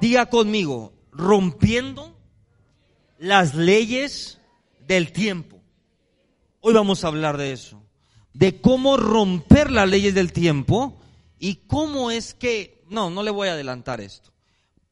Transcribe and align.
Diga 0.00 0.26
conmigo, 0.26 0.92
rompiendo 1.12 2.16
las 3.18 3.54
leyes 3.54 4.38
del 4.86 5.12
tiempo. 5.12 5.60
Hoy 6.60 6.74
vamos 6.74 7.04
a 7.04 7.08
hablar 7.08 7.36
de 7.36 7.52
eso, 7.52 7.82
de 8.32 8.60
cómo 8.60 8.96
romper 8.96 9.70
las 9.70 9.88
leyes 9.88 10.14
del 10.14 10.32
tiempo 10.32 10.98
y 11.38 11.56
cómo 11.66 12.10
es 12.10 12.34
que, 12.34 12.82
no, 12.88 13.10
no 13.10 13.22
le 13.22 13.30
voy 13.30 13.48
a 13.48 13.52
adelantar 13.52 14.00
esto, 14.00 14.32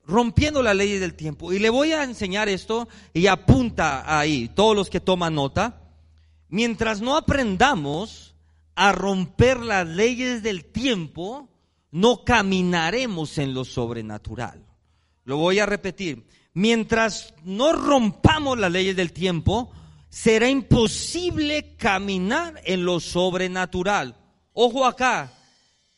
rompiendo 0.04 0.62
las 0.62 0.76
leyes 0.76 1.00
del 1.00 1.14
tiempo. 1.14 1.52
Y 1.52 1.58
le 1.58 1.70
voy 1.70 1.92
a 1.92 2.04
enseñar 2.04 2.48
esto 2.48 2.86
y 3.12 3.26
apunta 3.26 4.18
ahí, 4.18 4.48
todos 4.54 4.76
los 4.76 4.90
que 4.90 5.00
toman 5.00 5.34
nota, 5.34 5.82
mientras 6.48 7.00
no 7.00 7.16
aprendamos 7.16 8.25
a 8.76 8.92
romper 8.92 9.58
las 9.60 9.86
leyes 9.88 10.42
del 10.42 10.66
tiempo, 10.66 11.48
no 11.90 12.24
caminaremos 12.24 13.38
en 13.38 13.54
lo 13.54 13.64
sobrenatural. 13.64 14.64
Lo 15.24 15.38
voy 15.38 15.58
a 15.58 15.66
repetir. 15.66 16.26
Mientras 16.52 17.34
no 17.42 17.72
rompamos 17.72 18.58
las 18.58 18.70
leyes 18.70 18.94
del 18.94 19.12
tiempo, 19.12 19.72
será 20.10 20.48
imposible 20.48 21.74
caminar 21.76 22.60
en 22.64 22.84
lo 22.84 23.00
sobrenatural. 23.00 24.16
Ojo 24.52 24.86
acá, 24.86 25.32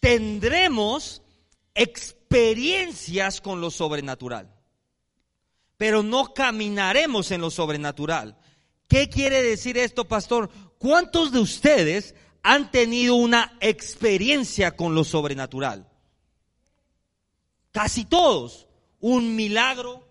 tendremos 0.01 1.23
experiencias 1.75 3.41
con 3.41 3.61
lo 3.61 3.71
sobrenatural, 3.71 4.53
pero 5.77 6.03
no 6.03 6.33
caminaremos 6.33 7.31
en 7.31 7.41
lo 7.41 7.51
sobrenatural. 7.51 8.37
¿Qué 8.89 9.09
quiere 9.09 9.43
decir 9.43 9.77
esto, 9.79 10.07
pastor? 10.07 10.51
¿Cuántos 10.79 11.31
de 11.31 11.41
ustedes 11.41 12.15
han 12.43 12.71
tenido 12.71 13.15
una 13.15 13.57
experiencia 13.61 14.77
con 14.77 14.95
lo 14.95 15.05
sobrenatural? 15.05 15.87
Casi 17.73 18.05
todos 18.05 18.69
un 19.01 19.37
milagro. 19.37 20.07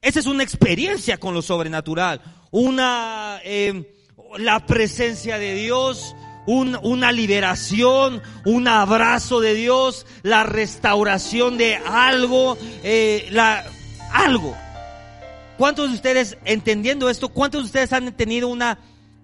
Esa 0.00 0.20
es 0.20 0.26
una 0.26 0.42
experiencia 0.42 1.18
con 1.18 1.34
lo 1.34 1.42
sobrenatural, 1.42 2.22
una 2.50 3.40
eh, 3.44 3.94
la 4.38 4.64
presencia 4.64 5.38
de 5.38 5.54
Dios, 5.54 6.14
una 6.46 7.12
liberación, 7.12 8.22
un 8.46 8.66
abrazo 8.66 9.40
de 9.40 9.54
Dios, 9.54 10.06
la 10.22 10.42
restauración 10.42 11.58
de 11.58 11.76
algo, 11.76 12.56
eh, 12.82 13.28
la, 13.30 13.64
algo. 14.12 14.56
¿Cuántos 15.58 15.90
de 15.90 15.96
ustedes, 15.96 16.38
entendiendo 16.44 17.10
esto, 17.10 17.28
cuántos 17.28 17.62
de 17.62 17.66
ustedes 17.66 17.92
han 17.92 18.12
tenido 18.12 18.48
una 18.48 18.78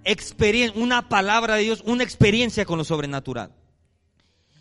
experiencia, 0.06 0.80
una 0.80 1.08
palabra 1.08 1.56
de 1.56 1.64
Dios, 1.64 1.82
una 1.84 2.04
experiencia 2.04 2.64
con 2.64 2.78
lo 2.78 2.84
sobrenatural? 2.84 3.52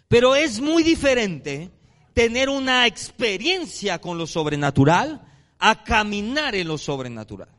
Pero 0.07 0.35
es 0.35 0.59
muy 0.59 0.83
diferente 0.83 1.71
tener 2.13 2.49
una 2.49 2.88
experiencia 2.88 3.99
con 3.99 4.17
lo 4.17 4.27
sobrenatural 4.27 5.21
a 5.59 5.83
caminar 5.83 6.56
en 6.56 6.67
lo 6.67 6.78
sobrenatural. 6.78 7.50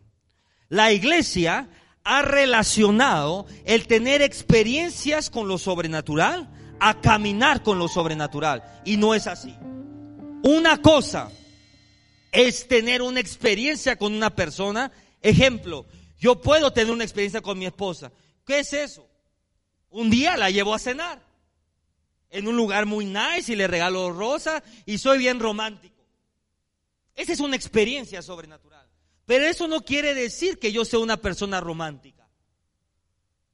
La 0.68 0.92
iglesia 0.92 1.68
ha 2.04 2.22
relacionado 2.22 3.46
el 3.64 3.86
tener 3.86 4.22
experiencias 4.22 5.30
con 5.30 5.48
lo 5.48 5.58
sobrenatural 5.58 6.48
a 6.78 7.00
caminar 7.00 7.62
con 7.62 7.78
lo 7.78 7.88
sobrenatural. 7.88 8.62
Y 8.84 8.96
no 8.96 9.14
es 9.14 9.26
así. 9.26 9.54
Una 10.42 10.80
cosa 10.80 11.30
es 12.32 12.68
tener 12.68 13.02
una 13.02 13.20
experiencia 13.20 13.96
con 13.96 14.14
una 14.14 14.30
persona. 14.30 14.92
Ejemplo, 15.22 15.86
yo 16.26 16.40
puedo 16.40 16.72
tener 16.72 16.92
una 16.92 17.04
experiencia 17.04 17.40
con 17.40 17.56
mi 17.56 17.66
esposa. 17.66 18.10
¿Qué 18.44 18.58
es 18.58 18.72
eso? 18.72 19.08
Un 19.90 20.10
día 20.10 20.36
la 20.36 20.50
llevo 20.50 20.74
a 20.74 20.78
cenar 20.80 21.22
en 22.30 22.48
un 22.48 22.56
lugar 22.56 22.84
muy 22.84 23.04
nice 23.04 23.52
y 23.52 23.54
le 23.54 23.68
regalo 23.68 24.10
rosa 24.10 24.60
y 24.86 24.98
soy 24.98 25.18
bien 25.18 25.38
romántico. 25.38 26.04
Esa 27.14 27.32
es 27.32 27.38
una 27.38 27.54
experiencia 27.54 28.22
sobrenatural. 28.22 28.88
Pero 29.24 29.44
eso 29.44 29.68
no 29.68 29.82
quiere 29.82 30.14
decir 30.14 30.58
que 30.58 30.72
yo 30.72 30.84
sea 30.84 30.98
una 30.98 31.16
persona 31.16 31.60
romántica. 31.60 32.28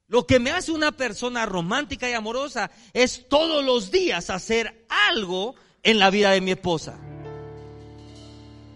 Lo 0.07 0.25
que 0.25 0.39
me 0.39 0.49
hace 0.49 0.71
una 0.71 0.93
persona 0.93 1.45
romántica 1.45 2.09
y 2.09 2.13
amorosa 2.13 2.71
es 2.91 3.29
todos 3.29 3.63
los 3.63 3.91
días 3.91 4.31
hacer 4.31 4.87
algo 4.89 5.53
en 5.83 5.99
la 5.99 6.09
vida 6.09 6.31
de 6.31 6.41
mi 6.41 6.49
esposa. 6.49 6.97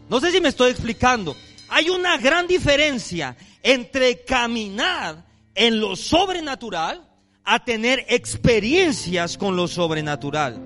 No 0.08 0.20
sé 0.20 0.32
si 0.32 0.40
me 0.40 0.50
estoy 0.50 0.70
explicando. 0.70 1.36
Hay 1.70 1.90
una 1.90 2.20
gran 2.20 2.46
diferencia 2.46 3.36
entre 3.68 4.24
caminar 4.24 5.26
en 5.54 5.82
lo 5.82 5.98
sobrenatural 5.98 7.06
a 7.44 7.66
tener 7.66 8.06
experiencias 8.08 9.38
con 9.38 9.58
lo 9.58 9.68
sobrenatural. 9.68 10.62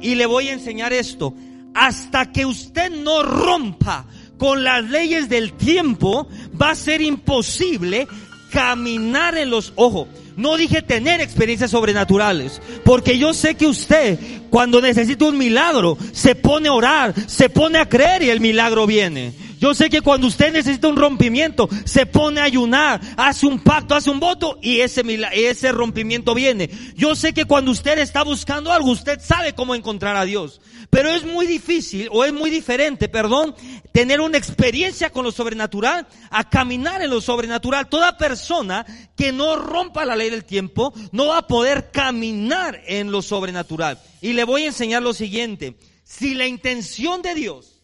Y 0.00 0.14
le 0.14 0.24
voy 0.24 0.48
a 0.48 0.54
enseñar 0.54 0.94
esto. 0.94 1.34
Hasta 1.74 2.32
que 2.32 2.46
usted 2.46 2.90
no 2.90 3.22
rompa 3.22 4.06
con 4.38 4.64
las 4.64 4.88
leyes 4.88 5.28
del 5.28 5.52
tiempo, 5.52 6.26
va 6.60 6.70
a 6.70 6.74
ser 6.74 7.02
imposible 7.02 8.08
caminar 8.50 9.36
en 9.36 9.50
los 9.50 9.74
ojos. 9.76 10.08
No 10.34 10.56
dije 10.56 10.80
tener 10.80 11.20
experiencias 11.20 11.72
sobrenaturales, 11.72 12.62
porque 12.82 13.18
yo 13.18 13.34
sé 13.34 13.56
que 13.56 13.66
usted 13.66 14.18
cuando 14.48 14.80
necesita 14.80 15.26
un 15.26 15.36
milagro 15.36 15.98
se 16.12 16.34
pone 16.34 16.68
a 16.68 16.72
orar, 16.72 17.14
se 17.26 17.50
pone 17.50 17.78
a 17.78 17.90
creer 17.90 18.22
y 18.22 18.30
el 18.30 18.40
milagro 18.40 18.86
viene. 18.86 19.34
Yo 19.58 19.74
sé 19.74 19.90
que 19.90 20.00
cuando 20.00 20.28
usted 20.28 20.52
necesita 20.52 20.88
un 20.88 20.96
rompimiento, 20.96 21.68
se 21.84 22.06
pone 22.06 22.40
a 22.40 22.44
ayunar, 22.44 23.00
hace 23.16 23.46
un 23.46 23.58
pacto, 23.58 23.94
hace 23.94 24.10
un 24.10 24.20
voto 24.20 24.58
y 24.62 24.80
ese, 24.80 25.02
ese 25.32 25.72
rompimiento 25.72 26.34
viene. 26.34 26.70
Yo 26.94 27.16
sé 27.16 27.34
que 27.34 27.44
cuando 27.44 27.72
usted 27.72 27.98
está 27.98 28.22
buscando 28.22 28.72
algo, 28.72 28.90
usted 28.90 29.20
sabe 29.20 29.54
cómo 29.54 29.74
encontrar 29.74 30.16
a 30.16 30.24
Dios. 30.24 30.60
Pero 30.90 31.10
es 31.10 31.24
muy 31.24 31.46
difícil, 31.46 32.08
o 32.12 32.24
es 32.24 32.32
muy 32.32 32.50
diferente, 32.50 33.08
perdón, 33.08 33.54
tener 33.92 34.20
una 34.20 34.38
experiencia 34.38 35.10
con 35.10 35.24
lo 35.24 35.32
sobrenatural 35.32 36.06
a 36.30 36.48
caminar 36.48 37.02
en 37.02 37.10
lo 37.10 37.20
sobrenatural. 37.20 37.88
Toda 37.88 38.16
persona 38.16 38.86
que 39.16 39.32
no 39.32 39.56
rompa 39.56 40.04
la 40.04 40.16
ley 40.16 40.30
del 40.30 40.44
tiempo 40.44 40.94
no 41.12 41.26
va 41.26 41.38
a 41.38 41.46
poder 41.46 41.90
caminar 41.90 42.80
en 42.86 43.10
lo 43.10 43.22
sobrenatural. 43.22 43.98
Y 44.22 44.32
le 44.32 44.44
voy 44.44 44.62
a 44.62 44.68
enseñar 44.68 45.02
lo 45.02 45.12
siguiente. 45.12 45.76
Si 46.04 46.34
la 46.34 46.46
intención 46.46 47.20
de 47.20 47.34
Dios 47.34 47.77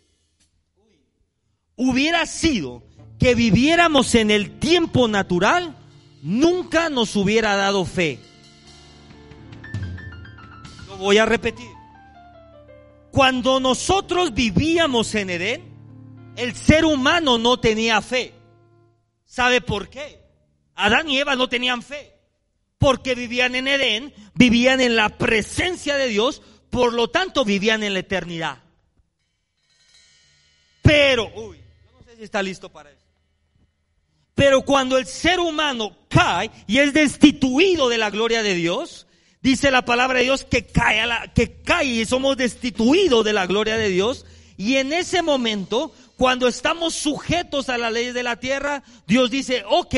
hubiera 1.77 2.27
sido 2.27 2.83
que 3.19 3.35
viviéramos 3.35 4.15
en 4.15 4.31
el 4.31 4.59
tiempo 4.59 5.09
natural, 5.09 5.77
nunca 6.23 6.89
nos 6.89 7.17
hubiera 7.17 7.57
dado 7.57 7.85
fe. 7.85 8.19
Lo 10.89 10.97
voy 10.97 11.19
a 11.19 11.27
repetir. 11.27 11.69
Cuando 13.11 13.61
nosotros 13.61 14.35
vivíamos 14.35 15.15
en 15.15 15.31
Edén, 15.31 15.75
el 16.37 16.55
ser 16.55 16.85
humano 16.85 17.39
no 17.39 17.61
tenía 17.61 18.03
fe. 18.03 18.35
¿Sabe 19.25 19.61
por 19.61 19.89
qué? 19.89 20.21
Adán 20.75 21.09
y 21.09 21.19
Eva 21.19 21.37
no 21.37 21.49
tenían 21.49 21.83
fe. 21.83 22.13
Porque 22.79 23.15
vivían 23.15 23.55
en 23.55 23.69
Edén, 23.69 24.13
vivían 24.35 24.81
en 24.81 24.97
la 24.97 25.17
presencia 25.17 25.97
de 25.97 26.09
Dios, 26.09 26.43
por 26.71 26.93
lo 26.93 27.09
tanto 27.09 27.45
vivían 27.45 27.83
en 27.83 27.95
la 27.95 28.01
eternidad. 28.01 28.59
Pero, 30.83 31.33
uy, 31.35 31.64
está 32.25 32.43
listo 32.43 32.71
para 32.71 32.91
eso. 32.91 33.05
Pero 34.35 34.63
cuando 34.63 34.99
el 34.99 35.07
ser 35.07 35.39
humano 35.39 35.97
cae 36.09 36.51
y 36.67 36.79
es 36.79 36.93
destituido 36.93 37.89
de 37.89 37.99
la 37.99 38.11
gloria 38.11 38.43
de 38.43 38.55
Dios, 38.55 39.07
dice 39.41 39.71
la 39.71 39.85
palabra 39.85 40.19
de 40.19 40.25
Dios 40.25 40.45
que 40.45 40.67
cae, 40.67 41.01
a 41.01 41.07
la, 41.07 41.33
que 41.33 41.63
cae 41.63 41.87
y 41.87 42.05
somos 42.05 42.37
destituidos 42.37 43.25
de 43.25 43.33
la 43.33 43.47
gloria 43.47 43.77
de 43.77 43.89
Dios. 43.89 44.27
Y 44.57 44.77
en 44.77 44.93
ese 44.93 45.23
momento, 45.23 45.95
cuando 46.17 46.49
estamos 46.49 46.95
sujetos 46.95 47.69
a 47.69 47.79
la 47.79 47.91
ley 47.91 48.13
de 48.13 48.23
la 48.25 48.37
tierra, 48.37 48.83
Dios 49.07 49.31
dice, 49.31 49.65
ok, 49.69 49.95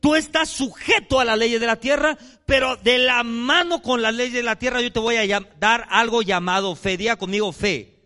tú 0.00 0.14
estás 0.14 0.48
sujeto 0.48 1.18
a 1.18 1.24
la 1.24 1.36
ley 1.36 1.58
de 1.58 1.66
la 1.66 1.76
tierra, 1.76 2.16
pero 2.46 2.76
de 2.76 2.98
la 2.98 3.24
mano 3.24 3.82
con 3.82 4.00
la 4.00 4.12
ley 4.12 4.30
de 4.30 4.44
la 4.44 4.56
tierra 4.56 4.80
yo 4.80 4.92
te 4.92 5.00
voy 5.00 5.16
a 5.16 5.40
dar 5.58 5.86
algo 5.90 6.22
llamado 6.22 6.76
fe. 6.76 6.96
Diga 6.96 7.16
conmigo 7.16 7.50
fe. 7.52 7.98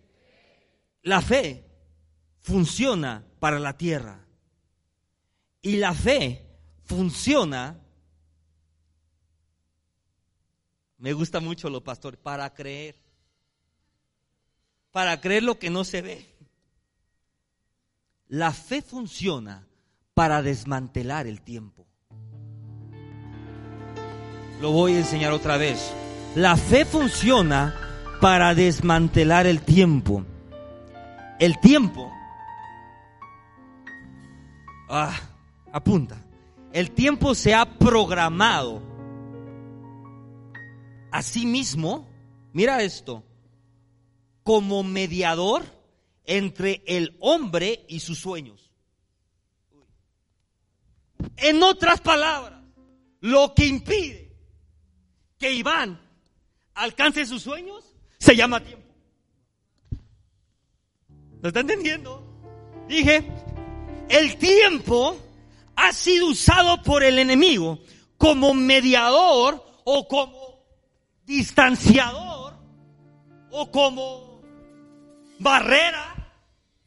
La 1.03 1.21
fe 1.21 1.66
funciona 2.47 3.27
para 3.41 3.59
la 3.59 3.77
tierra. 3.77 4.25
Y 5.61 5.77
la 5.77 5.93
fe 5.93 6.47
funciona 6.85 7.83
Me 10.99 11.13
gusta 11.13 11.41
mucho 11.41 11.69
los 11.69 11.83
pastores, 11.83 12.19
para 12.19 12.53
creer. 12.55 12.97
Para 14.91 15.21
creer 15.21 15.43
lo 15.43 15.59
que 15.59 15.69
no 15.69 15.85
se 15.85 16.01
ve. 16.01 16.27
La 18.29 18.53
fe 18.53 18.81
funciona 18.81 19.67
para 20.15 20.43
desmantelar 20.43 21.27
el 21.27 21.43
tiempo. 21.43 21.87
Lo 24.61 24.73
voy 24.73 24.95
a 24.95 24.99
enseñar 24.99 25.33
otra 25.33 25.59
vez. 25.59 25.93
La 26.35 26.57
fe 26.57 26.87
funciona 26.87 27.75
para 28.21 28.55
desmantelar 28.55 29.47
el 29.47 29.61
tiempo. 29.61 30.25
El 31.39 31.61
tiempo. 31.61 32.16
Ah, 34.89 35.19
apunta. 35.73 36.25
El 36.73 36.91
tiempo 36.93 37.35
se 37.35 37.55
ha 37.55 37.79
programado. 37.79 38.83
Asimismo, 41.11 42.09
mira 42.53 42.83
esto, 42.83 43.25
como 44.43 44.83
mediador 44.83 45.65
entre 46.25 46.83
el 46.87 47.17
hombre 47.21 47.85
y 47.89 48.01
sus 48.01 48.19
sueños. 48.19 48.71
En 51.39 51.63
otras 51.63 52.01
palabras, 52.01 52.61
lo 53.21 53.55
que 53.55 53.67
impide 53.67 54.33
que 55.39 55.53
Iván 55.53 56.01
alcance 56.75 57.27
sus 57.27 57.43
sueños 57.43 57.95
se 58.19 58.37
llama 58.37 58.63
tiempo. 58.63 58.87
¿Lo 61.41 61.49
está 61.49 61.61
entendiendo? 61.61 62.23
Dije, 62.89 63.25
el 64.09 64.37
tiempo 64.37 65.17
ha 65.77 65.93
sido 65.93 66.29
usado 66.29 66.83
por 66.83 67.03
el 67.03 67.19
enemigo 67.19 67.79
como 68.17 68.55
mediador 68.55 69.65
o 69.85 70.09
como 70.09 70.61
distanciador 71.25 72.55
o 73.51 73.71
como 73.71 74.41
barrera 75.39 76.15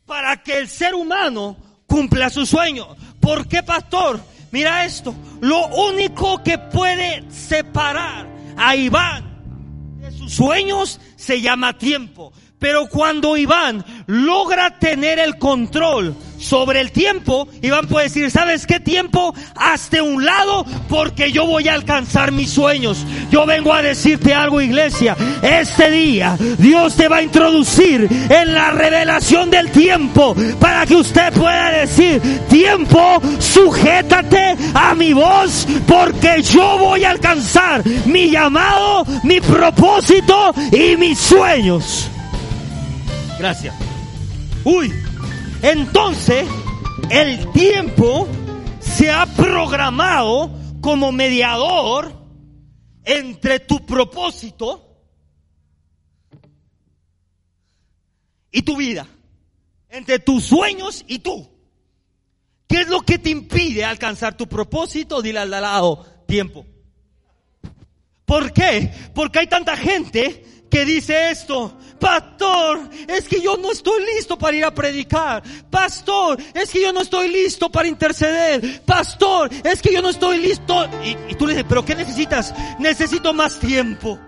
para 0.05 0.41
que 0.41 0.57
el 0.57 0.67
ser 0.67 0.95
humano 0.95 1.55
cumpla 1.85 2.29
su 2.29 2.45
sueño. 2.45 2.95
¿Por 3.19 3.47
qué, 3.47 3.61
pastor? 3.61 4.19
Mira 4.51 4.85
esto, 4.85 5.13
lo 5.41 5.67
único 5.67 6.41
que 6.43 6.57
puede 6.57 7.29
separar 7.31 8.27
a 8.57 8.75
Iván 8.75 9.99
de 9.99 10.11
sus 10.11 10.33
sueños 10.33 10.99
se 11.15 11.41
llama 11.41 11.77
tiempo. 11.77 12.33
Pero 12.59 12.87
cuando 12.87 13.37
Iván 13.37 13.85
logra 14.05 14.77
tener 14.79 15.17
el 15.17 15.37
control 15.37 16.13
sobre 16.37 16.81
el 16.81 16.91
tiempo, 16.91 17.47
Iván 17.61 17.87
puede 17.87 18.07
decir, 18.07 18.29
¿sabes 18.29 18.67
qué 18.67 18.81
tiempo? 18.81 19.33
Hazte 19.55 20.01
un 20.01 20.25
lado 20.25 20.65
porque 20.89 21.31
yo 21.31 21.45
voy 21.45 21.69
a 21.69 21.73
alcanzar 21.73 22.33
mis 22.33 22.51
sueños. 22.51 23.05
Yo 23.31 23.45
vengo 23.45 23.73
a 23.73 23.81
decirte 23.81 24.33
algo, 24.33 24.59
iglesia. 24.59 25.15
Este 25.41 25.89
día 25.89 26.37
Dios 26.57 26.97
te 26.97 27.07
va 27.07 27.17
a 27.17 27.23
introducir 27.23 28.09
en 28.29 28.53
la 28.53 28.71
revelación 28.71 29.49
del 29.49 29.71
tiempo 29.71 30.35
para 30.59 30.85
que 30.85 30.97
usted 30.97 31.31
pueda 31.31 31.71
decir, 31.71 32.21
tiempo, 32.49 33.21
sujétate 33.39 34.57
a 34.73 34.95
mi 34.95 35.13
voz 35.13 35.65
porque 35.87 36.41
yo 36.41 36.77
voy 36.77 37.05
a 37.05 37.11
alcanzar 37.11 37.85
mi 38.05 38.29
llamado, 38.29 39.05
mi 39.23 39.39
propósito 39.39 40.53
y 40.73 40.97
mis 40.97 41.17
sueños. 41.17 42.09
Gracias. 43.39 43.73
Uy, 44.65 44.93
entonces 45.61 46.45
el 47.09 47.49
tiempo 47.53 48.27
se 48.81 49.09
ha 49.09 49.25
programado 49.27 50.51
como 50.81 51.13
mediador 51.13 52.13
entre 53.05 53.61
tu 53.61 53.85
propósito 53.85 54.85
y 58.51 58.61
tu 58.61 58.75
vida, 58.75 59.07
entre 59.87 60.19
tus 60.19 60.43
sueños 60.43 61.05
y 61.07 61.19
tú. 61.19 61.49
¿Qué 62.67 62.81
es 62.81 62.89
lo 62.89 62.99
que 63.03 63.19
te 63.19 63.29
impide 63.29 63.85
alcanzar 63.85 64.35
tu 64.35 64.47
propósito? 64.47 65.21
Dile 65.21 65.39
al 65.39 65.49
lado, 65.49 66.05
tiempo. 66.27 66.65
¿Por 68.25 68.51
qué? 68.51 68.91
Porque 69.15 69.39
hay 69.39 69.47
tanta 69.47 69.77
gente 69.77 70.58
que 70.69 70.85
dice 70.85 71.31
esto, 71.31 71.73
pastor, 71.99 72.79
es 73.07 73.27
que 73.27 73.41
yo 73.41 73.57
no 73.57 73.71
estoy 73.71 74.03
listo 74.15 74.37
para 74.37 74.55
ir 74.55 74.65
a 74.65 74.73
predicar, 74.73 75.43
pastor, 75.69 76.37
es 76.53 76.69
que 76.69 76.81
yo 76.81 76.93
no 76.93 77.01
estoy 77.01 77.29
listo 77.29 77.69
para 77.71 77.87
interceder, 77.87 78.81
pastor, 78.85 79.49
es 79.63 79.81
que 79.81 79.93
yo 79.93 80.01
no 80.01 80.09
estoy 80.09 80.39
listo. 80.39 80.87
Y, 81.03 81.35
tú 81.35 81.47
le 81.47 81.53
dices, 81.53 81.65
pero 81.67 81.83
¿qué 81.83 81.95
necesitas? 81.95 82.53
Necesito 82.79 83.33
más 83.33 83.59
tiempo. 83.59 84.19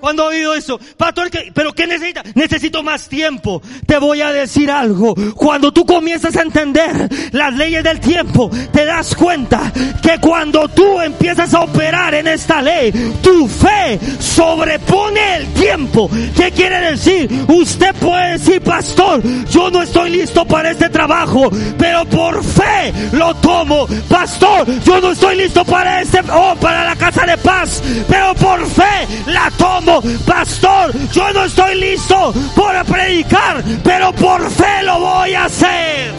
¿Cuándo 0.00 0.24
ha 0.24 0.26
oído 0.26 0.54
eso? 0.54 0.78
Pastor, 0.96 1.30
¿pero 1.54 1.72
qué 1.72 1.86
necesita? 1.86 2.22
Necesito 2.34 2.82
más 2.82 3.08
tiempo. 3.08 3.62
Te 3.86 3.98
voy 3.98 4.20
a 4.20 4.30
decir 4.30 4.70
algo. 4.70 5.14
Cuando 5.34 5.72
tú 5.72 5.86
comienzas 5.86 6.36
a 6.36 6.42
entender 6.42 7.08
las 7.32 7.54
leyes 7.54 7.82
del 7.82 8.00
tiempo, 8.00 8.50
te 8.72 8.84
das 8.84 9.14
cuenta 9.14 9.72
que 10.02 10.18
cuando 10.20 10.68
tú 10.68 11.00
empiezas 11.00 11.54
a 11.54 11.60
operar 11.60 12.14
en 12.14 12.28
esta 12.28 12.60
ley, 12.60 12.92
tu 13.22 13.48
fe 13.48 13.98
sobrepone 14.18 15.36
el 15.36 15.46
tiempo. 15.54 16.10
¿Qué 16.36 16.52
quiere 16.52 16.90
decir? 16.90 17.28
Usted 17.48 17.94
puede 17.94 18.32
decir, 18.32 18.60
pastor, 18.60 19.22
yo 19.50 19.70
no 19.70 19.82
estoy 19.82 20.10
listo 20.10 20.44
para 20.44 20.70
este 20.70 20.90
trabajo, 20.90 21.50
pero 21.78 22.04
por 22.04 22.44
fe 22.44 22.92
lo 23.12 23.34
tomo. 23.36 23.86
Pastor, 24.08 24.66
yo 24.82 25.00
no 25.00 25.12
estoy 25.12 25.36
listo 25.36 25.64
para 25.64 26.02
este, 26.02 26.20
oh, 26.32 26.54
para 26.60 26.84
la 26.84 26.96
casa 26.96 27.24
de 27.24 27.38
paz, 27.38 27.82
pero 28.08 28.34
por 28.34 28.66
fe 28.66 29.06
la 29.26 29.50
tomo 29.56 29.85
pastor, 30.26 30.92
yo 31.12 31.32
no 31.32 31.44
estoy 31.44 31.80
listo 31.80 32.32
para 32.54 32.84
predicar, 32.84 33.62
pero 33.82 34.12
por 34.12 34.50
fe 34.50 34.82
lo 34.82 35.00
voy 35.00 35.34
a 35.34 35.44
hacer. 35.44 36.12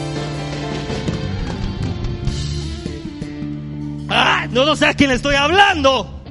Ah, 4.10 4.48
no, 4.50 4.66
no 4.66 4.75
sé 4.75 4.86
a 4.86 4.94
quién 4.94 5.12
estoy 5.12 5.36
hablando, 5.36 6.24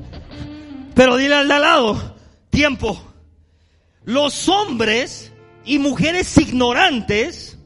pero 0.94 1.16
dile 1.16 1.34
al 1.34 1.48
de 1.48 1.54
al 1.54 1.62
lado, 1.62 2.16
tiempo. 2.50 3.00
Los 4.04 4.48
hombres 4.48 5.32
y 5.64 5.78
mujeres 5.78 6.36
ignorantes 6.38 7.58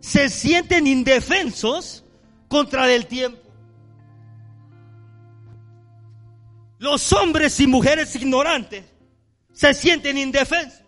se 0.00 0.28
sienten 0.28 0.86
indefensos 0.86 2.04
contra 2.48 2.92
el 2.92 3.06
tiempo. 3.06 3.40
Los 6.78 7.12
hombres 7.12 7.58
y 7.58 7.66
mujeres 7.66 8.14
ignorantes 8.14 8.84
se 9.58 9.74
sienten 9.74 10.16
indefensos 10.16 10.84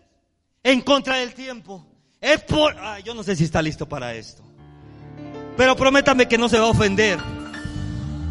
en 0.63 0.81
contra 0.83 1.17
del 1.17 1.35
tiempo. 1.35 1.85
Es 2.21 2.41
por... 2.45 2.77
yo 3.03 3.15
no 3.15 3.25
sé 3.25 3.35
si 3.35 3.43
está 3.43 3.61
listo 3.61 3.89
para 3.89 4.15
esto. 4.15 4.45
Pero 5.57 5.75
prométame 5.75 6.29
que 6.29 6.39
no 6.39 6.49
se 6.49 6.57
va 6.57 6.67
a 6.67 6.71
ofender. 6.71 7.19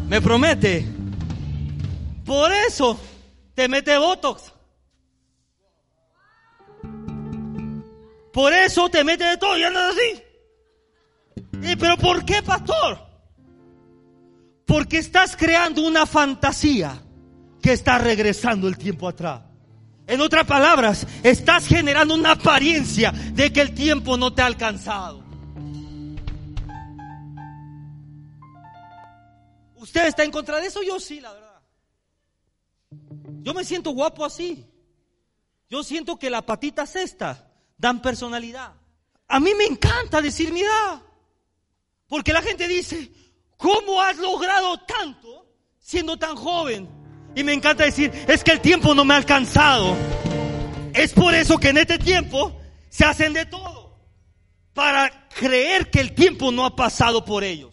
Me 0.08 0.22
promete. 0.22 0.86
Por 2.24 2.50
eso 2.52 2.98
te 3.54 3.68
mete 3.68 3.98
Botox. 3.98 4.50
Por 8.32 8.54
eso 8.54 8.88
te 8.88 9.04
mete 9.04 9.24
de 9.24 9.36
todo 9.36 9.58
y 9.58 9.62
andas 9.62 9.94
así. 9.94 10.22
¿Y 11.70 11.76
pero 11.76 11.98
por 11.98 12.24
qué, 12.24 12.42
pastor? 12.42 12.98
Porque 14.64 14.96
estás 14.96 15.36
creando 15.36 15.82
una 15.82 16.06
fantasía 16.06 16.98
que 17.60 17.74
está 17.74 17.98
regresando 17.98 18.68
el 18.68 18.78
tiempo 18.78 19.06
atrás. 19.06 19.49
En 20.10 20.20
otras 20.20 20.44
palabras, 20.44 21.06
estás 21.22 21.68
generando 21.68 22.14
una 22.14 22.32
apariencia 22.32 23.12
de 23.12 23.52
que 23.52 23.60
el 23.60 23.72
tiempo 23.76 24.16
no 24.16 24.34
te 24.34 24.42
ha 24.42 24.46
alcanzado. 24.46 25.22
¿Usted 29.76 30.08
está 30.08 30.24
en 30.24 30.32
contra 30.32 30.58
de 30.58 30.66
eso? 30.66 30.82
Yo 30.82 30.98
sí, 30.98 31.20
la 31.20 31.32
verdad. 31.32 31.62
Yo 33.42 33.54
me 33.54 33.62
siento 33.62 33.92
guapo 33.92 34.24
así. 34.24 34.66
Yo 35.68 35.84
siento 35.84 36.18
que 36.18 36.28
la 36.28 36.44
patita 36.44 36.86
cesta 36.86 37.48
dan 37.78 38.02
personalidad. 38.02 38.74
A 39.28 39.38
mí 39.38 39.54
me 39.54 39.66
encanta 39.66 40.20
decir 40.20 40.52
mi 40.52 40.62
edad. 40.62 41.02
Porque 42.08 42.32
la 42.32 42.42
gente 42.42 42.66
dice, 42.66 43.12
¿cómo 43.56 44.02
has 44.02 44.18
logrado 44.18 44.76
tanto 44.78 45.46
siendo 45.78 46.18
tan 46.18 46.34
joven? 46.34 46.99
Y 47.34 47.44
me 47.44 47.52
encanta 47.52 47.84
decir, 47.84 48.10
es 48.28 48.42
que 48.42 48.52
el 48.52 48.60
tiempo 48.60 48.94
no 48.94 49.04
me 49.04 49.14
ha 49.14 49.16
alcanzado. 49.16 49.96
Es 50.94 51.12
por 51.12 51.34
eso 51.34 51.58
que 51.58 51.68
en 51.68 51.78
este 51.78 51.98
tiempo 51.98 52.60
se 52.88 53.04
hacen 53.04 53.32
de 53.32 53.46
todo. 53.46 53.98
Para 54.72 55.28
creer 55.28 55.90
que 55.90 56.00
el 56.00 56.14
tiempo 56.14 56.50
no 56.50 56.64
ha 56.64 56.74
pasado 56.74 57.24
por 57.24 57.44
ellos. 57.44 57.72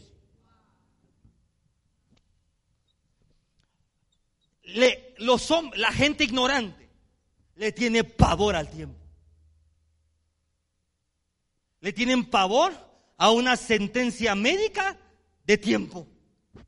Le, 4.63 5.15
los, 5.17 5.51
la 5.75 5.91
gente 5.91 6.23
ignorante 6.23 6.89
le 7.55 7.71
tiene 7.71 8.03
pavor 8.03 8.55
al 8.55 8.69
tiempo. 8.69 8.99
Le 11.79 11.93
tienen 11.93 12.25
pavor 12.25 12.73
a 13.17 13.31
una 13.31 13.55
sentencia 13.55 14.35
médica 14.35 14.97
de 15.45 15.57
tiempo. 15.57 16.07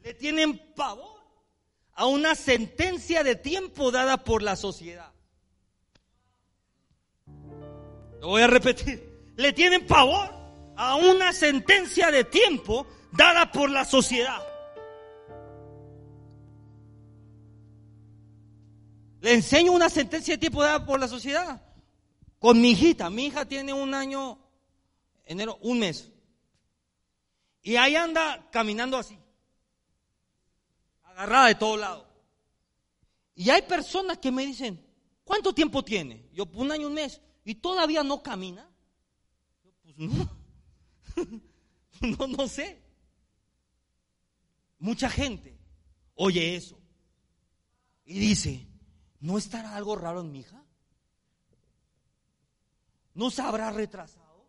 Le 0.04 0.14
tienen 0.14 0.58
pavor 0.76 1.19
a 2.00 2.06
una 2.06 2.34
sentencia 2.34 3.26
de 3.26 3.36
tiempo 3.36 3.92
dada 3.92 4.24
por 4.24 4.42
la 4.42 4.56
sociedad. 4.56 5.12
Lo 8.22 8.30
voy 8.30 8.42
a 8.42 8.48
repetir. 8.48 9.34
Le 9.36 9.52
tienen 9.52 9.86
pavor 9.86 10.30
a 10.78 10.96
una 10.96 11.34
sentencia 11.34 12.10
de 12.10 12.24
tiempo 12.24 12.88
dada 13.12 13.52
por 13.52 13.70
la 13.70 13.84
sociedad. 13.84 14.42
Le 19.20 19.34
enseño 19.34 19.74
una 19.74 19.90
sentencia 19.90 20.36
de 20.36 20.38
tiempo 20.38 20.64
dada 20.64 20.86
por 20.86 21.02
la 21.02 21.08
sociedad. 21.10 21.62
Con 22.40 22.62
mi 22.62 22.72
hijita. 22.72 23.10
Mi 23.10 23.26
hija 23.26 23.44
tiene 23.44 23.74
un 23.74 23.94
año, 23.94 24.40
enero, 25.26 25.58
un 25.64 25.80
mes. 25.80 26.10
Y 27.62 27.76
ahí 27.76 27.98
anda 27.98 28.48
caminando 28.52 28.96
así. 28.96 29.20
Agarrada 31.20 31.48
de 31.48 31.56
todos 31.56 31.78
lados. 31.78 32.06
Y 33.36 33.50
hay 33.50 33.62
personas 33.64 34.20
que 34.20 34.32
me 34.32 34.46
dicen, 34.46 34.82
¿cuánto 35.26 35.54
tiempo 35.54 35.84
tiene? 35.84 36.30
Yo, 36.32 36.46
un 36.54 36.72
año, 36.72 36.88
un 36.88 36.94
mes. 36.94 37.20
¿Y 37.44 37.56
todavía 37.56 38.04
no 38.04 38.24
camina? 38.24 38.72
Yo, 39.62 39.72
pues 39.84 39.98
no. 39.98 40.30
no, 42.18 42.28
no 42.28 42.48
sé. 42.48 42.82
Mucha 44.78 45.10
gente 45.10 45.60
oye 46.16 46.56
eso 46.56 46.80
y 48.06 48.18
dice, 48.18 48.66
¿no 49.20 49.38
estará 49.38 49.76
algo 49.76 49.98
raro 49.98 50.22
en 50.22 50.32
mi 50.32 50.40
hija? 50.40 50.64
¿No 53.14 53.30
se 53.30 53.42
habrá 53.42 53.72
retrasado? 53.72 54.48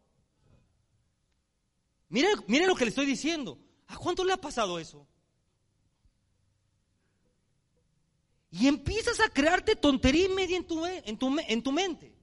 Mire, 2.10 2.28
mire 2.46 2.68
lo 2.68 2.76
que 2.76 2.84
le 2.84 2.90
estoy 2.90 3.06
diciendo. 3.06 3.58
¿A 3.88 3.96
cuánto 3.96 4.22
le 4.22 4.32
ha 4.32 4.40
pasado 4.40 4.78
eso? 4.78 5.09
Y 8.50 8.66
empiezas 8.66 9.20
a 9.20 9.28
crearte 9.28 9.76
tontería 9.76 10.28
media 10.28 10.56
en 10.56 10.64
tu, 10.64 10.84
en 10.84 11.16
tu, 11.16 11.36
en 11.38 11.62
tu 11.62 11.72
mente. 11.72 12.14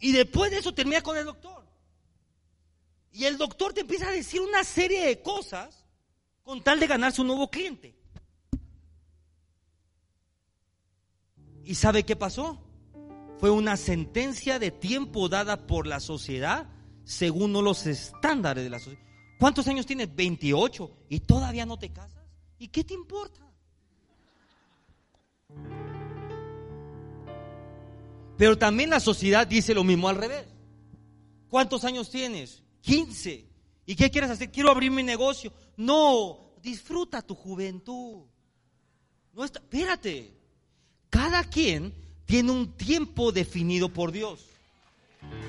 Y 0.00 0.12
después 0.12 0.50
de 0.50 0.58
eso 0.58 0.72
termina 0.72 1.02
con 1.02 1.16
el 1.16 1.26
doctor. 1.26 1.66
Y 3.12 3.24
el 3.24 3.36
doctor 3.36 3.72
te 3.72 3.82
empieza 3.82 4.08
a 4.08 4.12
decir 4.12 4.40
una 4.40 4.64
serie 4.64 5.04
de 5.04 5.20
cosas 5.20 5.84
con 6.42 6.62
tal 6.62 6.80
de 6.80 6.86
ganarse 6.86 7.20
un 7.20 7.26
nuevo 7.26 7.50
cliente. 7.50 7.96
¿Y 11.64 11.74
sabe 11.74 12.04
qué 12.04 12.16
pasó? 12.16 12.58
Fue 13.38 13.50
una 13.50 13.76
sentencia 13.76 14.58
de 14.58 14.70
tiempo 14.70 15.28
dada 15.28 15.66
por 15.66 15.86
la 15.86 16.00
sociedad 16.00 16.68
según 17.04 17.52
los 17.52 17.86
estándares 17.86 18.64
de 18.64 18.70
la 18.70 18.78
sociedad. 18.78 19.04
¿Cuántos 19.38 19.66
años 19.68 19.86
tienes? 19.86 20.14
28 20.14 20.90
y 21.08 21.20
todavía 21.20 21.66
no 21.66 21.78
te 21.78 21.92
casas. 21.92 22.24
¿Y 22.58 22.68
qué 22.68 22.84
te 22.84 22.94
importa? 22.94 23.49
Pero 28.36 28.56
también 28.56 28.90
la 28.90 29.00
sociedad 29.00 29.46
dice 29.46 29.74
lo 29.74 29.84
mismo 29.84 30.08
al 30.08 30.16
revés. 30.16 30.46
¿Cuántos 31.48 31.84
años 31.84 32.10
tienes? 32.10 32.62
15. 32.80 33.46
¿Y 33.86 33.96
qué 33.96 34.10
quieres 34.10 34.30
hacer? 34.30 34.50
Quiero 34.50 34.70
abrir 34.70 34.90
mi 34.90 35.02
negocio. 35.02 35.52
No, 35.76 36.54
disfruta 36.62 37.22
tu 37.22 37.34
juventud. 37.34 38.22
No 39.34 39.44
está, 39.44 39.58
espérate. 39.58 40.32
Cada 41.10 41.44
quien 41.44 41.92
tiene 42.24 42.52
un 42.52 42.76
tiempo 42.76 43.32
definido 43.32 43.88
por 43.88 44.12
Dios. 44.12 44.46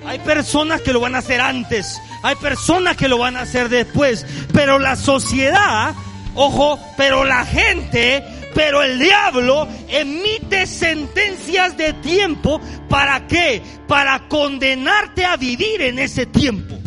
Hay 0.05 0.19
personas 0.19 0.81
que 0.81 0.91
lo 0.91 0.99
van 0.99 1.15
a 1.15 1.19
hacer 1.19 1.39
antes, 1.39 2.01
hay 2.23 2.35
personas 2.35 2.97
que 2.97 3.07
lo 3.07 3.17
van 3.17 3.37
a 3.37 3.41
hacer 3.41 3.69
después, 3.69 4.25
pero 4.51 4.79
la 4.79 4.95
sociedad, 4.95 5.95
ojo, 6.35 6.79
pero 6.97 7.23
la 7.23 7.45
gente, 7.45 8.23
pero 8.53 8.83
el 8.83 8.99
diablo 8.99 9.67
emite 9.87 10.65
sentencias 10.65 11.77
de 11.77 11.93
tiempo, 11.93 12.59
¿para 12.89 13.27
qué? 13.27 13.61
Para 13.87 14.27
condenarte 14.27 15.25
a 15.25 15.37
vivir 15.37 15.81
en 15.81 15.99
ese 15.99 16.25
tiempo. 16.25 16.77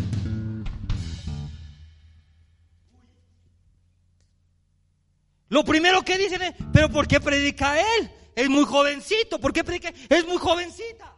Lo 5.49 5.65
primero 5.65 6.03
que 6.03 6.19
dicen 6.19 6.43
es, 6.43 6.55
pero 6.73 6.89
¿por 6.91 7.07
qué 7.07 7.21
predica 7.21 7.79
él? 7.79 8.11
Es 8.35 8.49
muy 8.49 8.65
jovencito. 8.65 9.41
¿Por 9.41 9.53
qué 9.53 9.63
predica? 9.63 9.93
Es 10.09 10.27
muy 10.27 10.37
jovencita. 10.37 11.17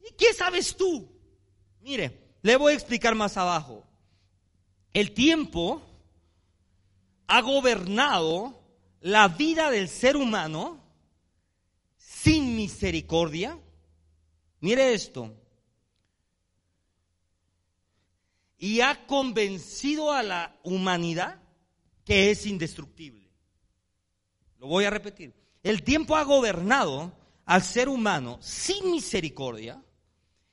¿Y 0.00 0.12
qué 0.16 0.32
sabes 0.34 0.76
tú? 0.76 1.08
Mire, 1.80 2.34
le 2.42 2.56
voy 2.56 2.72
a 2.72 2.74
explicar 2.74 3.14
más 3.14 3.36
abajo. 3.36 3.86
El 4.92 5.12
tiempo 5.12 5.87
ha 7.28 7.42
gobernado 7.42 8.58
la 9.00 9.28
vida 9.28 9.70
del 9.70 9.88
ser 9.88 10.16
humano 10.16 10.82
sin 11.96 12.56
misericordia. 12.56 13.58
Mire 14.60 14.94
esto. 14.94 15.34
Y 18.56 18.80
ha 18.80 19.06
convencido 19.06 20.10
a 20.10 20.22
la 20.22 20.58
humanidad 20.64 21.40
que 22.04 22.30
es 22.30 22.46
indestructible. 22.46 23.30
Lo 24.58 24.66
voy 24.66 24.86
a 24.86 24.90
repetir. 24.90 25.32
El 25.62 25.82
tiempo 25.84 26.16
ha 26.16 26.24
gobernado 26.24 27.12
al 27.44 27.62
ser 27.62 27.88
humano 27.88 28.38
sin 28.40 28.90
misericordia 28.90 29.82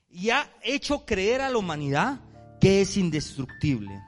y 0.09 0.29
ha 0.29 0.53
hecho 0.61 1.05
creer 1.05 1.41
a 1.41 1.49
la 1.49 1.57
humanidad 1.57 2.19
que 2.59 2.81
es 2.81 2.97
indestructible. 2.97 3.99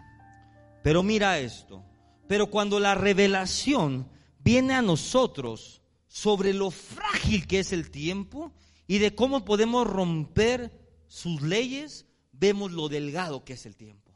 Pero 0.83 1.01
mira 1.01 1.39
esto. 1.39 1.86
Pero 2.27 2.47
cuando 2.47 2.79
la 2.79 2.95
revelación 2.95 4.09
viene 4.39 4.73
a 4.73 4.81
nosotros 4.81 5.81
sobre 6.07 6.53
lo 6.53 6.71
frágil 6.71 7.47
que 7.47 7.59
es 7.59 7.71
el 7.71 7.91
tiempo 7.91 8.53
y 8.87 8.99
de 8.99 9.15
cómo 9.15 9.45
podemos 9.45 9.87
romper 9.87 10.71
sus 11.07 11.41
leyes, 11.41 12.05
vemos 12.31 12.71
lo 12.71 12.89
delgado 12.89 13.43
que 13.43 13.53
es 13.53 13.65
el 13.65 13.75
tiempo. 13.75 14.11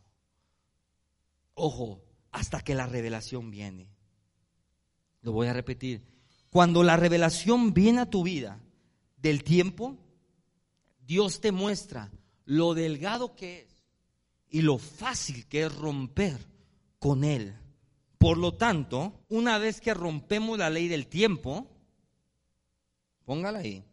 Ojo, 1.53 2.01
hasta 2.32 2.62
que 2.62 2.75
la 2.75 2.88
revelación 2.88 3.51
viene. 3.51 3.88
Lo 5.22 5.32
voy 5.32 5.48
a 5.48 5.53
repetir. 5.53 6.01
Cuando 6.50 6.84
la 6.84 6.98
revelación 6.98 7.74
viene 7.74 8.01
a 8.01 8.10
tu 8.10 8.24
vida 8.24 8.60
del 9.18 9.44
tiempo, 9.44 9.98
Dios 11.06 11.39
te 11.39 11.51
muestra 11.51 12.12
lo 12.46 12.74
delgado 12.74 13.36
que 13.36 13.62
es 13.62 13.84
y 14.50 14.62
lo 14.62 14.77
fácil 14.77 15.48
que 15.48 15.63
es 15.63 15.75
romper 15.75 16.38
con 17.00 17.24
Él. 17.24 17.56
Por 18.22 18.38
lo 18.38 18.54
tanto, 18.54 19.25
una 19.28 19.58
vez 19.58 19.82
que 19.82 19.94
rompemos 19.94 20.58
la 20.58 20.70
ley 20.70 20.88
del 20.88 21.08
tiempo, 21.08 21.68
póngala 23.25 23.60
ahí, 23.60 23.84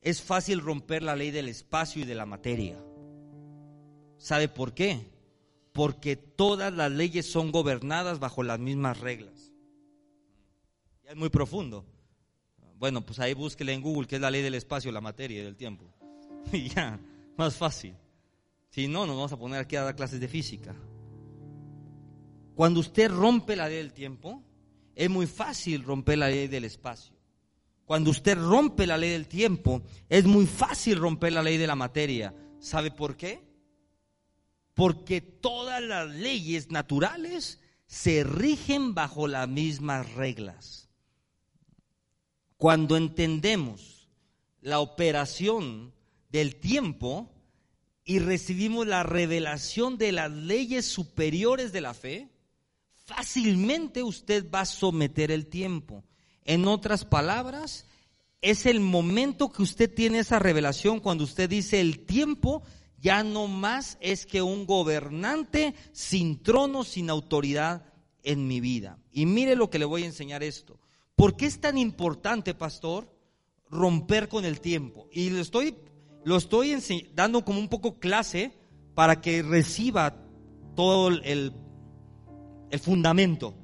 es 0.00 0.20
fácil 0.20 0.60
romper 0.60 1.04
la 1.04 1.14
ley 1.14 1.30
del 1.30 1.46
espacio 1.48 2.02
y 2.02 2.04
de 2.04 2.16
la 2.16 2.26
materia. 2.26 2.76
¿Sabe 4.16 4.48
por 4.48 4.74
qué? 4.74 5.12
Porque 5.72 6.16
todas 6.16 6.72
las 6.72 6.90
leyes 6.90 7.30
son 7.30 7.52
gobernadas 7.52 8.18
bajo 8.18 8.42
las 8.42 8.58
mismas 8.58 8.98
reglas 8.98 9.48
es 11.08 11.16
muy 11.16 11.30
profundo. 11.30 11.84
Bueno, 12.78 13.04
pues 13.04 13.18
ahí 13.18 13.32
búsquele 13.32 13.72
en 13.72 13.80
Google 13.80 14.06
qué 14.06 14.16
es 14.16 14.20
la 14.20 14.30
ley 14.30 14.42
del 14.42 14.54
espacio, 14.54 14.92
la 14.92 15.00
materia 15.00 15.40
y 15.40 15.44
del 15.44 15.56
tiempo. 15.56 15.86
Y 16.52 16.68
ya, 16.68 16.98
más 17.36 17.56
fácil. 17.56 17.94
Si 18.70 18.86
no, 18.88 19.06
nos 19.06 19.16
vamos 19.16 19.32
a 19.32 19.38
poner 19.38 19.60
aquí 19.60 19.76
a 19.76 19.82
dar 19.82 19.96
clases 19.96 20.20
de 20.20 20.28
física. 20.28 20.74
Cuando 22.58 22.80
usted 22.80 23.08
rompe 23.08 23.54
la 23.54 23.68
ley 23.68 23.76
del 23.76 23.92
tiempo, 23.92 24.42
es 24.96 25.08
muy 25.08 25.28
fácil 25.28 25.84
romper 25.84 26.18
la 26.18 26.28
ley 26.28 26.48
del 26.48 26.64
espacio. 26.64 27.14
Cuando 27.84 28.10
usted 28.10 28.36
rompe 28.36 28.84
la 28.84 28.98
ley 28.98 29.10
del 29.10 29.28
tiempo, 29.28 29.80
es 30.08 30.24
muy 30.24 30.44
fácil 30.44 30.98
romper 30.98 31.34
la 31.34 31.44
ley 31.44 31.56
de 31.56 31.68
la 31.68 31.76
materia. 31.76 32.34
¿Sabe 32.58 32.90
por 32.90 33.16
qué? 33.16 33.44
Porque 34.74 35.20
todas 35.20 35.80
las 35.80 36.10
leyes 36.10 36.72
naturales 36.72 37.60
se 37.86 38.24
rigen 38.24 38.92
bajo 38.92 39.28
las 39.28 39.48
mismas 39.48 40.12
reglas. 40.14 40.88
Cuando 42.56 42.96
entendemos 42.96 44.08
la 44.62 44.80
operación 44.80 45.94
del 46.30 46.56
tiempo 46.56 47.30
y 48.04 48.18
recibimos 48.18 48.84
la 48.84 49.04
revelación 49.04 49.96
de 49.96 50.10
las 50.10 50.32
leyes 50.32 50.86
superiores 50.86 51.70
de 51.70 51.80
la 51.82 51.94
fe, 51.94 52.32
fácilmente 53.08 54.02
usted 54.02 54.50
va 54.50 54.60
a 54.60 54.66
someter 54.66 55.30
el 55.30 55.46
tiempo. 55.46 56.04
En 56.44 56.68
otras 56.68 57.06
palabras, 57.06 57.86
es 58.42 58.66
el 58.66 58.80
momento 58.80 59.50
que 59.50 59.62
usted 59.62 59.92
tiene 59.92 60.18
esa 60.18 60.38
revelación 60.38 61.00
cuando 61.00 61.24
usted 61.24 61.48
dice 61.48 61.80
el 61.80 62.04
tiempo 62.04 62.62
ya 63.00 63.22
no 63.22 63.46
más 63.46 63.96
es 64.00 64.26
que 64.26 64.42
un 64.42 64.66
gobernante 64.66 65.74
sin 65.92 66.42
trono, 66.42 66.84
sin 66.84 67.08
autoridad 67.08 67.86
en 68.24 68.46
mi 68.46 68.60
vida. 68.60 68.98
Y 69.10 69.24
mire 69.24 69.56
lo 69.56 69.70
que 69.70 69.78
le 69.78 69.86
voy 69.86 70.02
a 70.02 70.06
enseñar 70.06 70.42
esto. 70.42 70.78
¿Por 71.16 71.36
qué 71.36 71.46
es 71.46 71.60
tan 71.60 71.78
importante, 71.78 72.54
pastor, 72.54 73.10
romper 73.70 74.28
con 74.28 74.44
el 74.44 74.60
tiempo? 74.60 75.08
Y 75.12 75.30
lo 75.30 75.40
estoy, 75.40 75.76
estoy 76.26 77.08
dando 77.14 77.44
como 77.44 77.58
un 77.58 77.68
poco 77.68 77.98
clase 77.98 78.52
para 78.94 79.20
que 79.20 79.42
reciba 79.42 80.16
todo 80.76 81.08
el, 81.08 81.54
el 82.70 82.80
fundamento. 82.80 83.54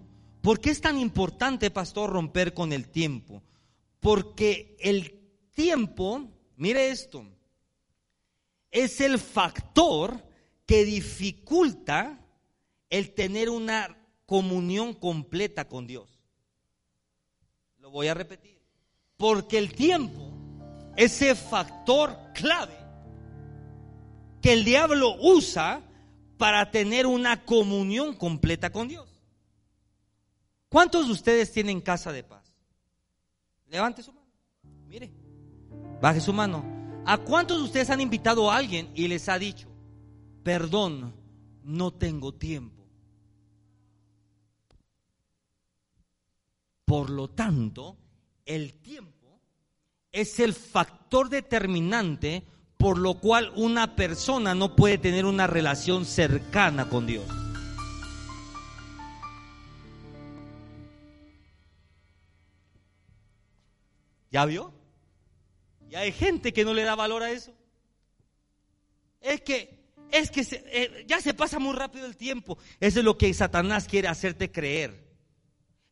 ¿Por 0.40 0.60
qué 0.60 0.70
es 0.70 0.80
tan 0.80 0.98
importante, 0.98 1.70
pastor, 1.70 2.10
romper 2.10 2.52
con 2.52 2.72
el 2.72 2.88
tiempo? 2.88 3.42
Porque 4.00 4.76
el 4.78 5.20
tiempo, 5.54 6.28
mire 6.56 6.90
esto, 6.90 7.24
es 8.70 9.00
el 9.00 9.18
factor 9.18 10.22
que 10.66 10.84
dificulta 10.84 12.20
el 12.90 13.14
tener 13.14 13.48
una 13.48 13.96
comunión 14.26 14.94
completa 14.94 15.66
con 15.66 15.86
Dios. 15.86 16.10
Lo 17.78 17.90
voy 17.90 18.08
a 18.08 18.14
repetir. 18.14 18.60
Porque 19.16 19.58
el 19.58 19.72
tiempo, 19.74 20.30
ese 20.96 21.34
factor 21.34 22.16
clave 22.34 22.76
que 24.42 24.52
el 24.52 24.64
diablo 24.64 25.16
usa 25.20 25.80
para 26.36 26.70
tener 26.70 27.06
una 27.06 27.44
comunión 27.44 28.14
completa 28.14 28.70
con 28.70 28.88
Dios. 28.88 29.08
¿Cuántos 30.68 31.06
de 31.06 31.12
ustedes 31.12 31.52
tienen 31.52 31.80
casa 31.80 32.12
de 32.12 32.24
paz? 32.24 32.52
Levante 33.66 34.02
su 34.02 34.12
mano. 34.12 34.26
Mire, 34.86 35.12
baje 36.00 36.20
su 36.20 36.32
mano. 36.32 36.64
¿A 37.06 37.18
cuántos 37.18 37.58
de 37.58 37.64
ustedes 37.64 37.90
han 37.90 38.00
invitado 38.00 38.50
a 38.50 38.56
alguien 38.56 38.90
y 38.94 39.08
les 39.08 39.28
ha 39.28 39.38
dicho, 39.38 39.68
perdón, 40.42 41.14
no 41.62 41.92
tengo 41.92 42.34
tiempo? 42.34 42.84
Por 46.84 47.10
lo 47.10 47.28
tanto, 47.30 47.96
el 48.44 48.74
tiempo 48.74 49.40
es 50.12 50.38
el 50.40 50.54
factor 50.54 51.28
determinante 51.28 52.46
por 52.76 52.98
lo 52.98 53.14
cual 53.14 53.52
una 53.56 53.96
persona 53.96 54.54
no 54.54 54.76
puede 54.76 54.98
tener 54.98 55.24
una 55.24 55.46
relación 55.46 56.04
cercana 56.04 56.88
con 56.88 57.06
Dios. 57.06 57.24
¿Ya 64.30 64.44
vio? 64.46 64.74
Y 65.88 65.94
hay 65.94 66.10
gente 66.10 66.52
que 66.52 66.64
no 66.64 66.74
le 66.74 66.82
da 66.82 66.96
valor 66.96 67.22
a 67.22 67.30
eso. 67.30 67.54
Es 69.20 69.40
que, 69.42 69.78
es 70.10 70.30
que 70.30 70.44
eh, 70.50 71.04
ya 71.06 71.20
se 71.20 71.34
pasa 71.34 71.60
muy 71.60 71.72
rápido 71.72 72.04
el 72.04 72.16
tiempo. 72.16 72.58
Eso 72.80 72.98
es 72.98 73.04
lo 73.04 73.16
que 73.16 73.32
Satanás 73.32 73.86
quiere 73.86 74.08
hacerte 74.08 74.50
creer. 74.50 75.03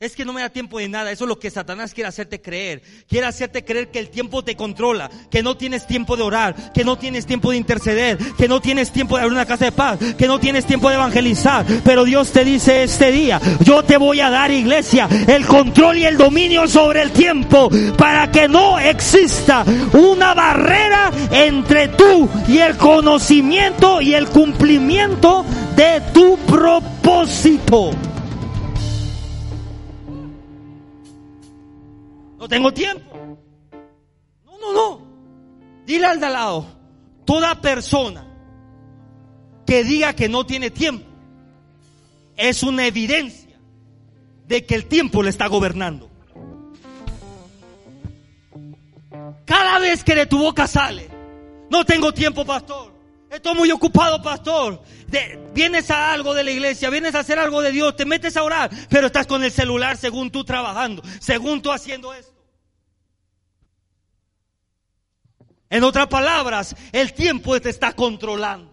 Es 0.02 0.16
que 0.16 0.24
no 0.24 0.32
me 0.32 0.40
da 0.40 0.48
tiempo 0.48 0.80
de 0.80 0.88
nada. 0.88 1.12
Eso 1.12 1.26
es 1.26 1.28
lo 1.28 1.38
que 1.38 1.48
Satanás 1.48 1.94
quiere 1.94 2.08
hacerte 2.08 2.42
creer. 2.42 2.82
Quiere 3.08 3.24
hacerte 3.24 3.64
creer 3.64 3.92
que 3.92 4.00
el 4.00 4.10
tiempo 4.10 4.42
te 4.42 4.56
controla, 4.56 5.08
que 5.30 5.44
no 5.44 5.56
tienes 5.56 5.86
tiempo 5.86 6.16
de 6.16 6.24
orar, 6.24 6.72
que 6.72 6.82
no 6.82 6.98
tienes 6.98 7.24
tiempo 7.24 7.52
de 7.52 7.58
interceder, 7.58 8.18
que 8.36 8.48
no 8.48 8.60
tienes 8.60 8.90
tiempo 8.90 9.14
de 9.14 9.22
abrir 9.22 9.36
una 9.36 9.46
casa 9.46 9.66
de 9.66 9.70
paz, 9.70 10.00
que 10.18 10.26
no 10.26 10.40
tienes 10.40 10.66
tiempo 10.66 10.88
de 10.88 10.96
evangelizar. 10.96 11.64
Pero 11.84 12.02
Dios 12.02 12.32
te 12.32 12.44
dice 12.44 12.82
este 12.82 13.12
día, 13.12 13.40
yo 13.60 13.84
te 13.84 13.96
voy 13.96 14.18
a 14.18 14.28
dar 14.28 14.50
iglesia, 14.50 15.08
el 15.28 15.46
control 15.46 15.98
y 15.98 16.04
el 16.04 16.16
dominio 16.16 16.66
sobre 16.66 17.00
el 17.00 17.12
tiempo 17.12 17.70
para 17.96 18.28
que 18.32 18.48
no 18.48 18.80
exista 18.80 19.64
una 19.92 20.34
barrera 20.34 21.12
entre 21.30 21.86
tú 21.86 22.28
y 22.48 22.58
el 22.58 22.76
conocimiento 22.76 24.00
y 24.00 24.14
el 24.14 24.26
cumplimiento 24.26 25.46
de 25.76 26.02
tu 26.12 26.36
propósito. 26.38 27.92
No 32.42 32.48
tengo 32.48 32.74
tiempo. 32.74 33.38
No, 34.44 34.58
no, 34.58 34.72
no. 34.72 35.06
Dile 35.86 36.06
al 36.06 36.18
de 36.18 36.28
lado, 36.28 36.66
toda 37.24 37.60
persona 37.60 38.26
que 39.64 39.84
diga 39.84 40.12
que 40.14 40.28
no 40.28 40.44
tiene 40.44 40.72
tiempo 40.72 41.06
es 42.36 42.64
una 42.64 42.84
evidencia 42.84 43.60
de 44.48 44.66
que 44.66 44.74
el 44.74 44.86
tiempo 44.86 45.22
le 45.22 45.30
está 45.30 45.46
gobernando. 45.46 46.10
Cada 49.44 49.78
vez 49.78 50.02
que 50.02 50.16
de 50.16 50.26
tu 50.26 50.38
boca 50.38 50.66
sale, 50.66 51.08
no 51.70 51.84
tengo 51.84 52.12
tiempo, 52.12 52.44
pastor. 52.44 52.92
Estoy 53.30 53.54
muy 53.54 53.70
ocupado, 53.70 54.20
pastor. 54.20 54.82
vienes 55.54 55.92
a 55.92 56.12
algo 56.12 56.34
de 56.34 56.42
la 56.42 56.50
iglesia, 56.50 56.90
vienes 56.90 57.14
a 57.14 57.20
hacer 57.20 57.38
algo 57.38 57.62
de 57.62 57.70
Dios, 57.70 57.94
te 57.94 58.04
metes 58.04 58.36
a 58.36 58.42
orar, 58.42 58.68
pero 58.90 59.06
estás 59.06 59.28
con 59.28 59.44
el 59.44 59.52
celular 59.52 59.96
según 59.96 60.32
tú 60.32 60.42
trabajando, 60.42 61.04
según 61.20 61.62
tú 61.62 61.70
haciendo 61.70 62.12
esto. 62.12 62.31
En 65.72 65.84
otras 65.84 66.06
palabras, 66.06 66.76
el 66.92 67.14
tiempo 67.14 67.58
te 67.58 67.70
está 67.70 67.94
controlando. 67.94 68.70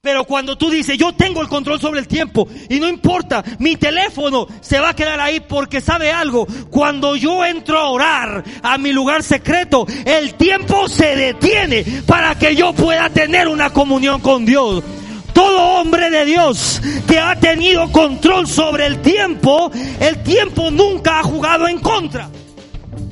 Pero 0.00 0.24
cuando 0.24 0.56
tú 0.56 0.70
dices, 0.70 0.96
yo 0.96 1.12
tengo 1.12 1.42
el 1.42 1.48
control 1.48 1.78
sobre 1.78 2.00
el 2.00 2.08
tiempo 2.08 2.48
y 2.70 2.80
no 2.80 2.88
importa, 2.88 3.44
mi 3.58 3.76
teléfono 3.76 4.46
se 4.62 4.80
va 4.80 4.90
a 4.90 4.96
quedar 4.96 5.20
ahí 5.20 5.40
porque 5.40 5.82
sabe 5.82 6.10
algo, 6.10 6.46
cuando 6.70 7.14
yo 7.14 7.44
entro 7.44 7.78
a 7.78 7.90
orar 7.90 8.42
a 8.62 8.78
mi 8.78 8.90
lugar 8.90 9.22
secreto, 9.22 9.86
el 10.06 10.32
tiempo 10.36 10.88
se 10.88 11.14
detiene 11.14 11.84
para 12.06 12.38
que 12.38 12.56
yo 12.56 12.72
pueda 12.72 13.10
tener 13.10 13.46
una 13.46 13.68
comunión 13.68 14.22
con 14.22 14.46
Dios. 14.46 14.82
Todo 15.34 15.78
hombre 15.78 16.08
de 16.08 16.24
Dios 16.24 16.80
que 17.06 17.18
ha 17.18 17.38
tenido 17.38 17.92
control 17.92 18.46
sobre 18.46 18.86
el 18.86 19.02
tiempo, 19.02 19.70
el 20.00 20.22
tiempo 20.22 20.70
nunca 20.70 21.18
ha 21.18 21.22
jugado 21.22 21.68
en 21.68 21.80
contra. 21.80 22.30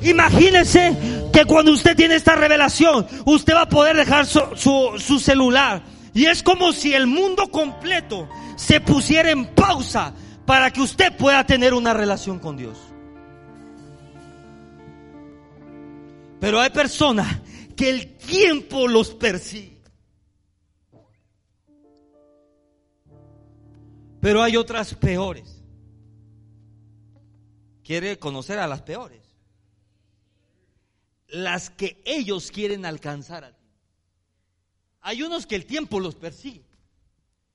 Imagínese 0.01 0.95
que 1.33 1.45
cuando 1.45 1.71
usted 1.71 1.95
tiene 1.95 2.15
esta 2.15 2.35
revelación, 2.35 3.07
usted 3.25 3.53
va 3.53 3.61
a 3.61 3.69
poder 3.69 3.95
dejar 3.95 4.25
su, 4.25 5.19
celular. 5.19 5.83
Y 6.13 6.25
es 6.25 6.43
como 6.43 6.71
si 6.71 6.93
el 6.93 7.07
mundo 7.07 7.49
completo 7.49 8.27
se 8.55 8.79
pusiera 8.79 9.31
en 9.31 9.45
pausa 9.53 10.13
para 10.45 10.71
que 10.71 10.81
usted 10.81 11.15
pueda 11.15 11.45
tener 11.45 11.73
una 11.73 11.93
relación 11.93 12.39
con 12.39 12.57
Dios. 12.57 12.77
Pero 16.39 16.59
hay 16.59 16.69
personas 16.69 17.39
que 17.75 17.89
el 17.89 18.17
tiempo 18.17 18.87
los 18.87 19.11
persigue. 19.11 19.81
Pero 24.21 24.43
hay 24.43 24.57
otras 24.57 24.93
peores. 24.95 25.63
¿Quiere 27.83 28.17
conocer 28.19 28.59
a 28.59 28.67
las 28.67 28.81
peores? 28.81 29.26
Las 31.27 31.69
que 31.69 32.01
ellos 32.05 32.51
quieren 32.51 32.85
alcanzar 32.85 33.43
a 33.43 33.55
ti. 33.55 33.65
Hay 35.01 35.23
unos 35.23 35.45
que 35.45 35.55
el 35.55 35.65
tiempo 35.65 35.99
los 35.99 36.15
persigue, 36.15 36.65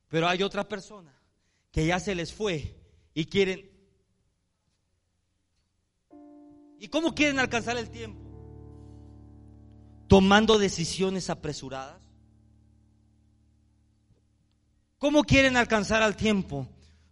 pero 0.09 0.29
hay 0.29 0.43
otra 0.43 0.69
persona 0.69 1.13
que 1.71 1.87
ya 1.87 1.99
se 1.99 2.15
les 2.15 2.33
fue 2.33 2.77
y 3.15 3.27
quieren... 3.27 3.71
¿Y 6.79 6.89
cómo 6.89 7.15
quieren 7.15 7.39
alcanzar 7.39 7.77
el 7.77 7.91
tiempo? 7.91 8.21
Tomando 10.09 10.59
decisiones 10.59 11.31
apresuradas. 11.31 12.03
¿Cómo 14.99 15.23
quieren 15.25 15.57
alcanzar 15.57 16.03
al 16.03 16.17
tiempo? 16.17 16.69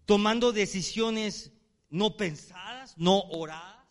Tomando 0.07 0.53
decisiones 0.53 1.53
no 1.89 2.17
pensadas, 2.17 2.95
no 2.97 3.21
oradas. 3.31 3.87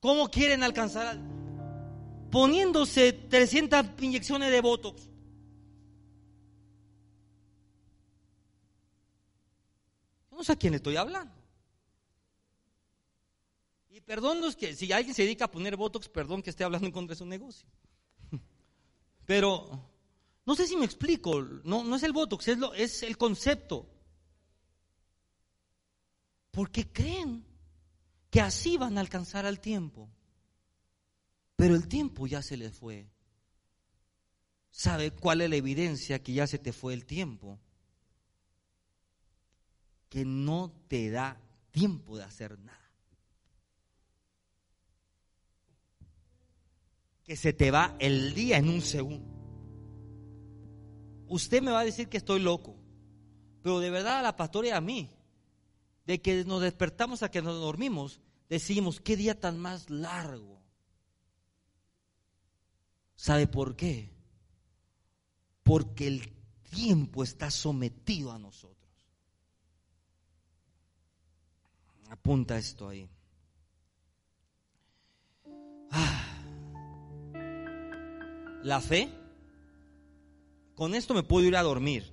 ¿Cómo 0.00 0.30
quieren 0.30 0.62
alcanzar 0.62 1.06
al 1.06 1.18
tiempo? 1.18 1.43
Poniéndose 2.34 3.12
300 3.12 3.86
inyecciones 4.00 4.50
de 4.50 4.60
Botox. 4.60 5.08
No 10.32 10.42
sé 10.42 10.50
a 10.50 10.56
quién 10.56 10.72
le 10.72 10.78
estoy 10.78 10.96
hablando. 10.96 11.32
Y 13.88 14.00
perdón 14.00 14.40
los 14.40 14.56
que, 14.56 14.74
si 14.74 14.90
alguien 14.90 15.14
se 15.14 15.22
dedica 15.22 15.44
a 15.44 15.50
poner 15.52 15.76
Botox, 15.76 16.08
perdón 16.08 16.42
que 16.42 16.50
esté 16.50 16.64
hablando 16.64 16.88
en 16.88 16.92
contra 16.92 17.14
de 17.14 17.18
su 17.18 17.24
negocio. 17.24 17.68
Pero 19.26 19.80
no 20.44 20.56
sé 20.56 20.66
si 20.66 20.76
me 20.76 20.86
explico, 20.86 21.40
no, 21.62 21.84
no 21.84 21.94
es 21.94 22.02
el 22.02 22.12
Botox, 22.12 22.48
es, 22.48 22.58
lo, 22.58 22.74
es 22.74 23.04
el 23.04 23.16
concepto. 23.16 23.88
Porque 26.50 26.90
creen 26.90 27.46
que 28.28 28.40
así 28.40 28.76
van 28.76 28.98
a 28.98 29.02
alcanzar 29.02 29.46
al 29.46 29.60
tiempo. 29.60 30.10
Pero 31.64 31.76
el 31.76 31.88
tiempo 31.88 32.26
ya 32.26 32.42
se 32.42 32.58
le 32.58 32.70
fue. 32.70 33.08
¿Sabe 34.70 35.12
cuál 35.12 35.40
es 35.40 35.48
la 35.48 35.56
evidencia 35.56 36.22
que 36.22 36.34
ya 36.34 36.46
se 36.46 36.58
te 36.58 36.74
fue 36.74 36.92
el 36.92 37.06
tiempo? 37.06 37.58
Que 40.10 40.26
no 40.26 40.70
te 40.88 41.08
da 41.08 41.40
tiempo 41.70 42.18
de 42.18 42.24
hacer 42.24 42.58
nada. 42.58 42.92
Que 47.24 47.34
se 47.34 47.54
te 47.54 47.70
va 47.70 47.96
el 47.98 48.34
día 48.34 48.58
en 48.58 48.68
un 48.68 48.82
segundo. 48.82 49.32
Usted 51.28 51.62
me 51.62 51.70
va 51.70 51.80
a 51.80 51.86
decir 51.86 52.10
que 52.10 52.18
estoy 52.18 52.40
loco, 52.40 52.76
pero 53.62 53.80
de 53.80 53.88
verdad 53.88 54.18
a 54.18 54.22
la 54.22 54.36
pastora 54.36 54.68
y 54.68 54.72
a 54.72 54.82
mí, 54.82 55.08
de 56.04 56.20
que 56.20 56.44
nos 56.44 56.60
despertamos 56.60 57.22
a 57.22 57.30
que 57.30 57.40
nos 57.40 57.58
dormimos, 57.58 58.20
decimos, 58.50 59.00
qué 59.00 59.16
día 59.16 59.40
tan 59.40 59.58
más 59.58 59.88
largo. 59.88 60.63
¿Sabe 63.16 63.46
por 63.46 63.76
qué? 63.76 64.10
Porque 65.62 66.06
el 66.06 66.32
tiempo 66.70 67.22
está 67.22 67.50
sometido 67.50 68.32
a 68.32 68.38
nosotros. 68.38 68.74
Apunta 72.10 72.58
esto 72.58 72.88
ahí. 72.88 73.08
Ah. 75.90 76.24
La 78.62 78.80
fe. 78.80 79.10
Con 80.74 80.94
esto 80.94 81.14
me 81.14 81.22
puedo 81.22 81.46
ir 81.46 81.56
a 81.56 81.62
dormir, 81.62 82.12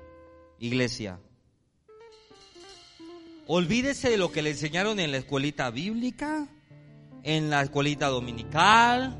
iglesia. 0.59 1.19
Olvídese 3.47 4.09
de 4.09 4.17
lo 4.17 4.31
que 4.31 4.43
le 4.43 4.51
enseñaron 4.51 4.99
en 4.99 5.11
la 5.11 5.17
escuelita 5.17 5.71
bíblica, 5.71 6.47
en 7.23 7.49
la 7.49 7.63
escuelita 7.63 8.07
dominical, 8.07 9.17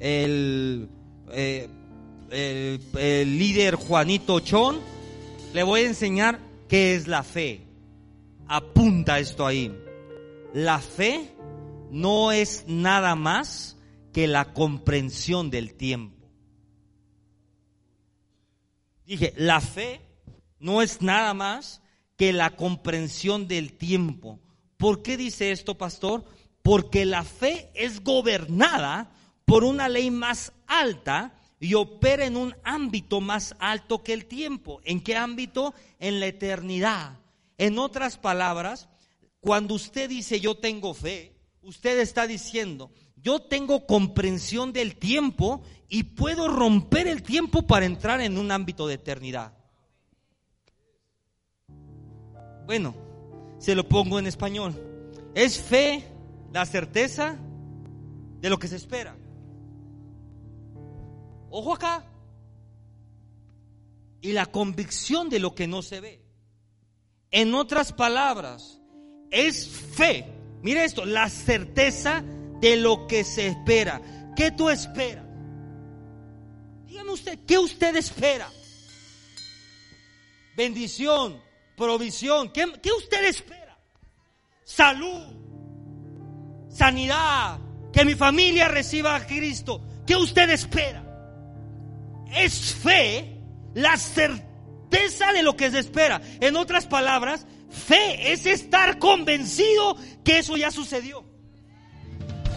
el, 0.00 0.88
eh, 1.32 1.68
el, 2.30 2.80
el 2.98 3.38
líder 3.38 3.76
Juanito 3.76 4.40
Chón. 4.40 4.80
Le 5.52 5.62
voy 5.62 5.80
a 5.80 5.86
enseñar 5.86 6.40
qué 6.68 6.94
es 6.94 7.06
la 7.06 7.22
fe. 7.22 7.62
Apunta 8.48 9.18
esto 9.18 9.46
ahí. 9.46 9.74
La 10.52 10.78
fe 10.78 11.34
no 11.90 12.32
es 12.32 12.64
nada 12.66 13.14
más 13.14 13.76
que 14.12 14.26
la 14.26 14.52
comprensión 14.52 15.50
del 15.50 15.74
tiempo. 15.74 16.16
Dije, 19.06 19.32
la 19.36 19.60
fe 19.60 20.00
no 20.58 20.82
es 20.82 21.00
nada 21.00 21.32
más 21.34 21.82
que 22.16 22.32
la 22.32 22.56
comprensión 22.56 23.46
del 23.46 23.72
tiempo. 23.74 24.40
¿Por 24.76 25.02
qué 25.02 25.16
dice 25.16 25.52
esto, 25.52 25.78
pastor? 25.78 26.24
Porque 26.62 27.04
la 27.04 27.22
fe 27.22 27.70
es 27.74 28.02
gobernada 28.02 29.12
por 29.46 29.64
una 29.64 29.88
ley 29.88 30.10
más 30.10 30.52
alta 30.66 31.32
y 31.58 31.74
opera 31.74 32.26
en 32.26 32.36
un 32.36 32.54
ámbito 32.64 33.22
más 33.22 33.54
alto 33.58 34.02
que 34.02 34.12
el 34.12 34.26
tiempo. 34.26 34.80
¿En 34.84 35.00
qué 35.00 35.16
ámbito? 35.16 35.72
En 35.98 36.20
la 36.20 36.26
eternidad. 36.26 37.18
En 37.56 37.78
otras 37.78 38.18
palabras, 38.18 38.88
cuando 39.40 39.74
usted 39.74 40.10
dice 40.10 40.40
yo 40.40 40.58
tengo 40.58 40.92
fe, 40.92 41.32
usted 41.62 41.98
está 42.00 42.26
diciendo, 42.26 42.90
yo 43.16 43.40
tengo 43.40 43.86
comprensión 43.86 44.72
del 44.72 44.96
tiempo 44.96 45.62
y 45.88 46.02
puedo 46.02 46.48
romper 46.48 47.06
el 47.06 47.22
tiempo 47.22 47.62
para 47.62 47.86
entrar 47.86 48.20
en 48.20 48.36
un 48.36 48.50
ámbito 48.50 48.86
de 48.86 48.94
eternidad. 48.94 49.54
Bueno, 52.66 52.94
se 53.58 53.76
lo 53.76 53.88
pongo 53.88 54.18
en 54.18 54.26
español. 54.26 54.74
Es 55.34 55.60
fe 55.60 56.04
la 56.52 56.66
certeza 56.66 57.38
de 58.40 58.50
lo 58.50 58.58
que 58.58 58.68
se 58.68 58.76
espera. 58.76 59.16
Ojo 61.50 61.74
acá. 61.74 62.04
Y 64.20 64.32
la 64.32 64.46
convicción 64.46 65.28
de 65.28 65.38
lo 65.38 65.54
que 65.54 65.66
no 65.66 65.82
se 65.82 66.00
ve. 66.00 66.22
En 67.30 67.54
otras 67.54 67.92
palabras, 67.92 68.80
es 69.30 69.68
fe. 69.68 70.26
Mire 70.62 70.84
esto, 70.84 71.04
la 71.04 71.28
certeza 71.28 72.24
de 72.60 72.76
lo 72.76 73.06
que 73.06 73.24
se 73.24 73.48
espera. 73.48 74.00
¿Qué 74.34 74.50
tú 74.50 74.70
esperas? 74.70 75.24
Dígame 76.86 77.12
usted, 77.12 77.38
¿qué 77.46 77.58
usted 77.58 77.94
espera? 77.96 78.50
Bendición, 80.56 81.40
provisión. 81.76 82.50
¿Qué, 82.52 82.64
qué 82.82 82.90
usted 82.92 83.26
espera? 83.26 83.78
Salud, 84.64 85.26
sanidad, 86.70 87.58
que 87.92 88.04
mi 88.04 88.14
familia 88.14 88.68
reciba 88.68 89.14
a 89.14 89.26
Cristo. 89.26 89.80
¿Qué 90.06 90.16
usted 90.16 90.50
espera? 90.50 91.05
Es 92.32 92.74
fe 92.74 93.36
la 93.74 93.96
certeza 93.96 95.32
de 95.32 95.42
lo 95.42 95.56
que 95.56 95.70
se 95.70 95.78
espera. 95.78 96.20
En 96.40 96.56
otras 96.56 96.86
palabras, 96.86 97.46
fe 97.70 98.32
es 98.32 98.46
estar 98.46 98.98
convencido 98.98 99.96
que 100.24 100.38
eso 100.38 100.56
ya 100.56 100.70
sucedió. 100.70 101.24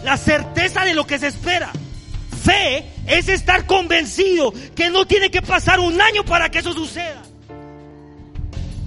La 0.04 0.16
certeza 0.16 0.84
de 0.84 0.94
lo 0.94 1.06
que 1.06 1.18
se 1.18 1.28
espera. 1.28 1.70
Fe 2.42 2.86
es 3.06 3.28
estar 3.28 3.66
convencido 3.66 4.52
que 4.74 4.88
no 4.88 5.06
tiene 5.06 5.30
que 5.30 5.42
pasar 5.42 5.78
un 5.78 6.00
año 6.00 6.24
para 6.24 6.50
que 6.50 6.60
eso 6.60 6.72
suceda. 6.72 7.22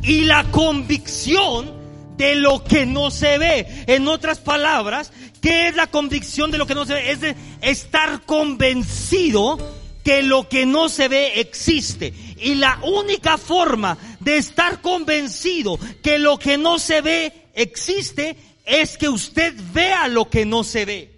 Y 0.02 0.22
la 0.22 0.44
convicción 0.46 1.72
de 2.18 2.36
lo 2.36 2.64
que 2.64 2.86
no 2.86 3.12
se 3.12 3.38
ve. 3.38 3.68
En 3.88 4.08
otras 4.08 4.40
palabras, 4.40 5.12
¿qué 5.40 5.68
es 5.68 5.76
la 5.76 5.88
convicción 5.88 6.52
de 6.52 6.58
lo 6.58 6.66
que 6.66 6.76
no 6.76 6.86
se 6.86 6.94
ve? 6.96 7.12
Es 7.12 7.22
de 7.22 7.36
estar 7.62 8.22
convencido 8.22 9.58
que 10.04 10.22
lo 10.22 10.50
que 10.50 10.66
no 10.66 10.90
se 10.90 11.08
ve 11.08 11.40
existe. 11.40 12.14
Y 12.38 12.56
la 12.56 12.80
única 12.84 13.38
forma 13.38 13.98
de 14.20 14.38
estar 14.38 14.82
convencido 14.82 15.80
que 16.02 16.20
lo 16.20 16.38
que 16.38 16.58
no 16.58 16.80
se 16.80 17.02
ve 17.02 17.32
existe 17.54 18.36
es 18.66 18.98
que 18.98 19.10
usted 19.10 19.54
vea 19.74 20.08
lo 20.08 20.30
que 20.30 20.46
no 20.46 20.64
se 20.64 20.86
ve. 20.86 21.10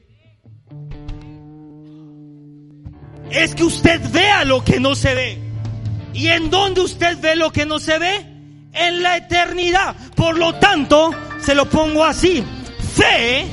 Es 3.31 3.55
que 3.55 3.63
usted 3.63 3.99
vea 4.11 4.45
lo 4.45 4.63
que 4.63 4.79
no 4.79 4.95
se 4.95 5.13
ve. 5.13 5.39
¿Y 6.13 6.27
en 6.27 6.49
dónde 6.49 6.81
usted 6.81 7.17
ve 7.19 7.35
lo 7.35 7.51
que 7.51 7.65
no 7.65 7.79
se 7.79 7.99
ve? 7.99 8.25
En 8.73 9.03
la 9.03 9.17
eternidad. 9.17 9.95
Por 10.15 10.37
lo 10.37 10.55
tanto, 10.55 11.11
se 11.41 11.55
lo 11.55 11.69
pongo 11.69 12.05
así. 12.05 12.43
Fe 12.95 13.45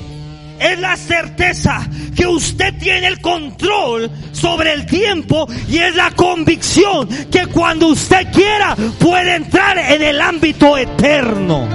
es 0.62 0.78
la 0.78 0.96
certeza 0.96 1.88
que 2.14 2.26
usted 2.26 2.74
tiene 2.78 3.06
el 3.06 3.20
control 3.20 4.10
sobre 4.32 4.72
el 4.72 4.86
tiempo 4.86 5.48
y 5.68 5.78
es 5.78 5.94
la 5.94 6.10
convicción 6.12 7.08
que 7.30 7.46
cuando 7.46 7.88
usted 7.88 8.30
quiera 8.32 8.76
puede 8.98 9.36
entrar 9.36 9.78
en 9.78 10.02
el 10.02 10.20
ámbito 10.20 10.76
eterno. 10.78 11.68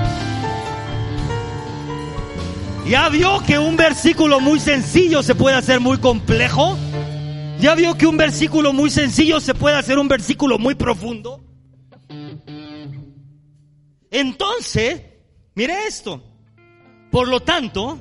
¿Ya 2.88 3.10
vio 3.10 3.44
que 3.46 3.60
un 3.60 3.76
versículo 3.76 4.40
muy 4.40 4.62
sencillo 4.62 5.22
se 5.22 5.36
puede 5.36 5.58
hacer 5.58 5.82
muy 5.82 5.98
complejo? 5.98 6.78
¿Ya 7.60 7.76
vio 7.76 7.98
que 7.98 8.08
un 8.08 8.16
versículo 8.16 8.72
muy 8.72 8.90
sencillo 8.90 9.40
se 9.42 9.54
puede 9.54 9.76
hacer 9.76 10.00
un 10.00 10.08
versículo 10.08 10.58
muy 10.58 10.76
profundo? 10.76 11.44
Entonces, 14.10 15.02
mire 15.56 15.88
esto. 15.88 16.24
Por 17.12 17.28
lo 17.28 17.42
tanto, 17.42 18.00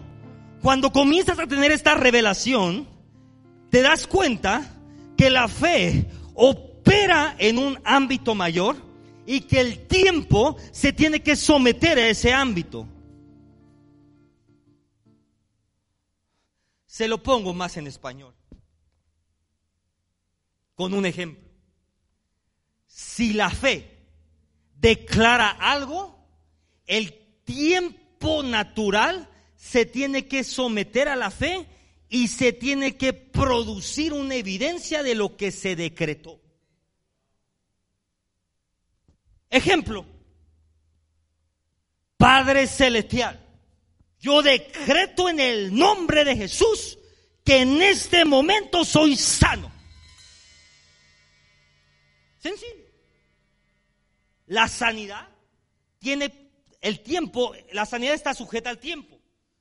cuando 0.62 0.92
comienzas 0.92 1.38
a 1.38 1.46
tener 1.46 1.70
esta 1.72 1.94
revelación, 1.94 2.88
te 3.70 3.82
das 3.82 4.06
cuenta 4.06 4.76
que 5.16 5.30
la 5.30 5.48
fe 5.48 6.06
opera 6.34 7.34
en 7.38 7.58
un 7.58 7.78
ámbito 7.84 8.34
mayor 8.34 8.76
y 9.26 9.40
que 9.42 9.60
el 9.60 9.86
tiempo 9.86 10.56
se 10.72 10.92
tiene 10.92 11.22
que 11.22 11.36
someter 11.36 11.98
a 11.98 12.08
ese 12.08 12.32
ámbito. 12.32 12.86
Se 16.86 17.08
lo 17.08 17.22
pongo 17.22 17.52
más 17.52 17.76
en 17.76 17.86
español. 17.86 18.34
Con 20.74 20.94
un 20.94 21.06
ejemplo. 21.06 21.44
Si 22.86 23.32
la 23.32 23.50
fe 23.50 24.08
declara 24.76 25.50
algo, 25.50 26.18
el 26.86 27.12
tiempo 27.44 28.42
natural 28.42 29.28
se 29.66 29.84
tiene 29.84 30.28
que 30.28 30.44
someter 30.44 31.08
a 31.08 31.16
la 31.16 31.30
fe 31.30 31.66
y 32.08 32.28
se 32.28 32.52
tiene 32.52 32.96
que 32.96 33.12
producir 33.12 34.12
una 34.12 34.36
evidencia 34.36 35.02
de 35.02 35.16
lo 35.16 35.36
que 35.36 35.50
se 35.50 35.74
decretó. 35.74 36.40
Ejemplo, 39.50 40.06
Padre 42.16 42.68
Celestial, 42.68 43.44
yo 44.20 44.40
decreto 44.40 45.28
en 45.28 45.40
el 45.40 45.74
nombre 45.74 46.24
de 46.24 46.36
Jesús 46.36 46.98
que 47.44 47.62
en 47.62 47.82
este 47.82 48.24
momento 48.24 48.84
soy 48.84 49.16
sano. 49.16 49.72
Sencillo. 52.38 52.86
La 54.46 54.68
sanidad 54.68 55.28
tiene 55.98 56.32
el 56.80 57.00
tiempo, 57.00 57.52
la 57.72 57.84
sanidad 57.84 58.14
está 58.14 58.32
sujeta 58.32 58.70
al 58.70 58.78
tiempo. 58.78 59.15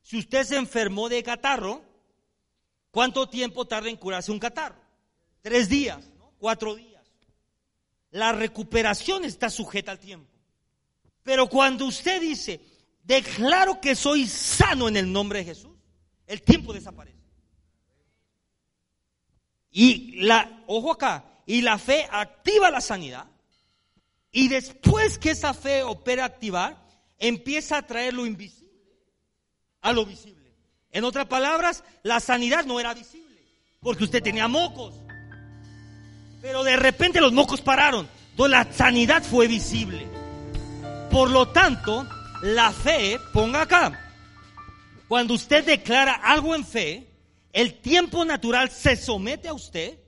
Si 0.05 0.19
usted 0.19 0.43
se 0.43 0.55
enfermó 0.55 1.09
de 1.09 1.23
catarro, 1.23 1.81
¿cuánto 2.91 3.27
tiempo 3.27 3.65
tarda 3.65 3.89
en 3.89 3.97
curarse 3.97 4.31
un 4.31 4.37
catarro? 4.37 4.79
Tres 5.41 5.67
días, 5.67 6.07
cuatro 6.37 6.75
días. 6.75 7.03
La 8.11 8.31
recuperación 8.31 9.25
está 9.25 9.49
sujeta 9.49 9.91
al 9.91 9.99
tiempo. 9.99 10.29
Pero 11.23 11.49
cuando 11.49 11.87
usted 11.87 12.21
dice, 12.21 12.61
declaro 13.03 13.81
que 13.81 13.95
soy 13.95 14.27
sano 14.27 14.87
en 14.87 14.97
el 14.97 15.11
nombre 15.11 15.39
de 15.39 15.45
Jesús, 15.45 15.75
el 16.27 16.43
tiempo 16.43 16.71
desaparece. 16.71 17.17
Y 19.71 20.21
la, 20.21 20.63
ojo 20.67 20.91
acá, 20.91 21.25
y 21.47 21.61
la 21.61 21.79
fe 21.79 22.07
activa 22.11 22.69
la 22.69 22.79
sanidad. 22.79 23.25
Y 24.31 24.49
después 24.49 25.17
que 25.17 25.31
esa 25.31 25.55
fe 25.55 25.81
opera 25.81 26.25
activar, 26.25 26.85
empieza 27.17 27.79
a 27.79 27.87
traer 27.87 28.13
lo 28.13 28.27
invisible 28.27 28.64
a 29.85 29.93
lo 29.93 30.03
visible. 30.03 30.51
En 30.91 31.03
otras 31.03 31.27
palabras, 31.27 31.83
la 32.01 32.19
sanidad 32.19 32.65
no 32.65 32.79
era 32.79 32.95
visible, 32.95 33.39
porque 33.81 34.03
usted 34.03 34.23
tenía 34.23 34.47
mocos. 34.47 34.95
Pero 36.41 36.63
de 36.63 36.75
repente 36.75 37.21
los 37.21 37.31
mocos 37.31 37.61
pararon. 37.61 38.09
Entonces 38.31 38.51
la 38.51 38.73
sanidad 38.73 39.23
fue 39.23 39.47
visible. 39.47 40.07
Por 41.11 41.29
lo 41.29 41.49
tanto, 41.49 42.07
la 42.41 42.71
fe, 42.71 43.19
ponga 43.31 43.61
acá, 43.61 44.01
Cuando 45.07 45.35
usted 45.35 45.63
declara 45.63 46.13
algo 46.13 46.55
en 46.55 46.65
fe, 46.65 47.07
el 47.53 47.75
tiempo 47.75 48.25
natural 48.25 48.71
se 48.71 48.95
somete 48.95 49.49
a 49.49 49.53
usted 49.53 49.99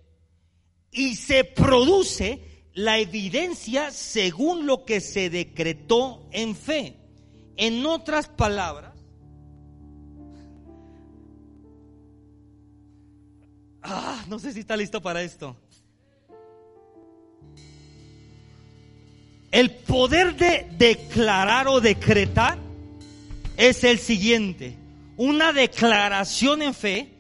y 0.92 1.16
se 1.16 1.44
produce 1.44 2.66
la 2.74 2.98
evidencia 2.98 3.92
según 3.92 4.66
lo 4.66 4.86
que 4.86 5.02
se 5.02 5.30
decretó 5.30 6.28
en 6.32 6.56
fe. 6.56 6.98
En 7.58 7.86
otras 7.86 8.28
palabras, 8.28 8.97
ah, 13.88 14.24
no 14.28 14.40
sé 14.40 14.54
si 14.54 14.60
está 14.60 14.76
listo 14.78 15.02
para 15.02 15.22
esto. 15.22 15.56
El 19.52 19.72
poder 19.72 20.36
de 20.36 20.68
declarar 20.78 21.68
o 21.68 21.80
decretar 21.80 22.58
es 23.56 23.84
el 23.84 23.98
siguiente. 23.98 24.78
Una 25.16 25.54
declaración 25.54 26.62
en 26.62 26.74
fe 26.74 27.14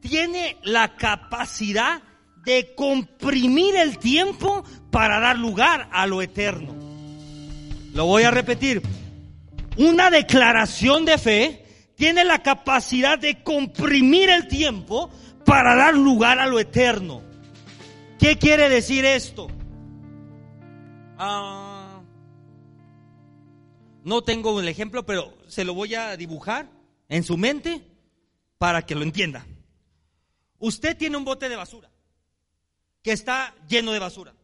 tiene 0.00 0.58
la 0.62 0.96
capacidad 0.96 2.02
de 2.44 2.74
comprimir 2.74 3.76
el 3.76 3.98
tiempo 3.98 4.64
para 4.90 5.20
dar 5.20 5.38
lugar 5.38 5.88
a 5.92 6.06
lo 6.06 6.20
eterno. 6.20 6.74
Lo 7.94 8.06
voy 8.06 8.24
a 8.24 8.30
repetir. 8.30 8.82
Una 9.78 10.10
declaración 10.10 11.04
de 11.04 11.18
fe 11.18 11.64
tiene 11.96 12.24
la 12.24 12.42
capacidad 12.42 13.18
de 13.18 13.42
comprimir 13.42 14.28
el 14.28 14.48
tiempo 14.48 15.10
para 15.44 15.74
dar 15.74 15.94
lugar 15.94 16.38
a 16.38 16.46
lo 16.46 16.58
eterno. 16.58 17.22
¿Qué 18.18 18.38
quiere 18.38 18.68
decir 18.68 19.04
esto? 19.04 19.48
Ah, 21.18 22.02
no 24.02 24.22
tengo 24.22 24.58
el 24.60 24.68
ejemplo, 24.68 25.04
pero 25.06 25.36
se 25.46 25.64
lo 25.64 25.74
voy 25.74 25.94
a 25.94 26.16
dibujar 26.16 26.70
en 27.08 27.22
su 27.22 27.36
mente 27.36 27.82
para 28.58 28.82
que 28.82 28.94
lo 28.94 29.02
entienda. 29.02 29.46
Usted 30.58 30.96
tiene 30.96 31.16
un 31.16 31.24
bote 31.24 31.48
de 31.48 31.56
basura 31.56 31.90
que 33.02 33.12
está 33.12 33.54
lleno 33.68 33.92
de 33.92 33.98
basura. 33.98 34.34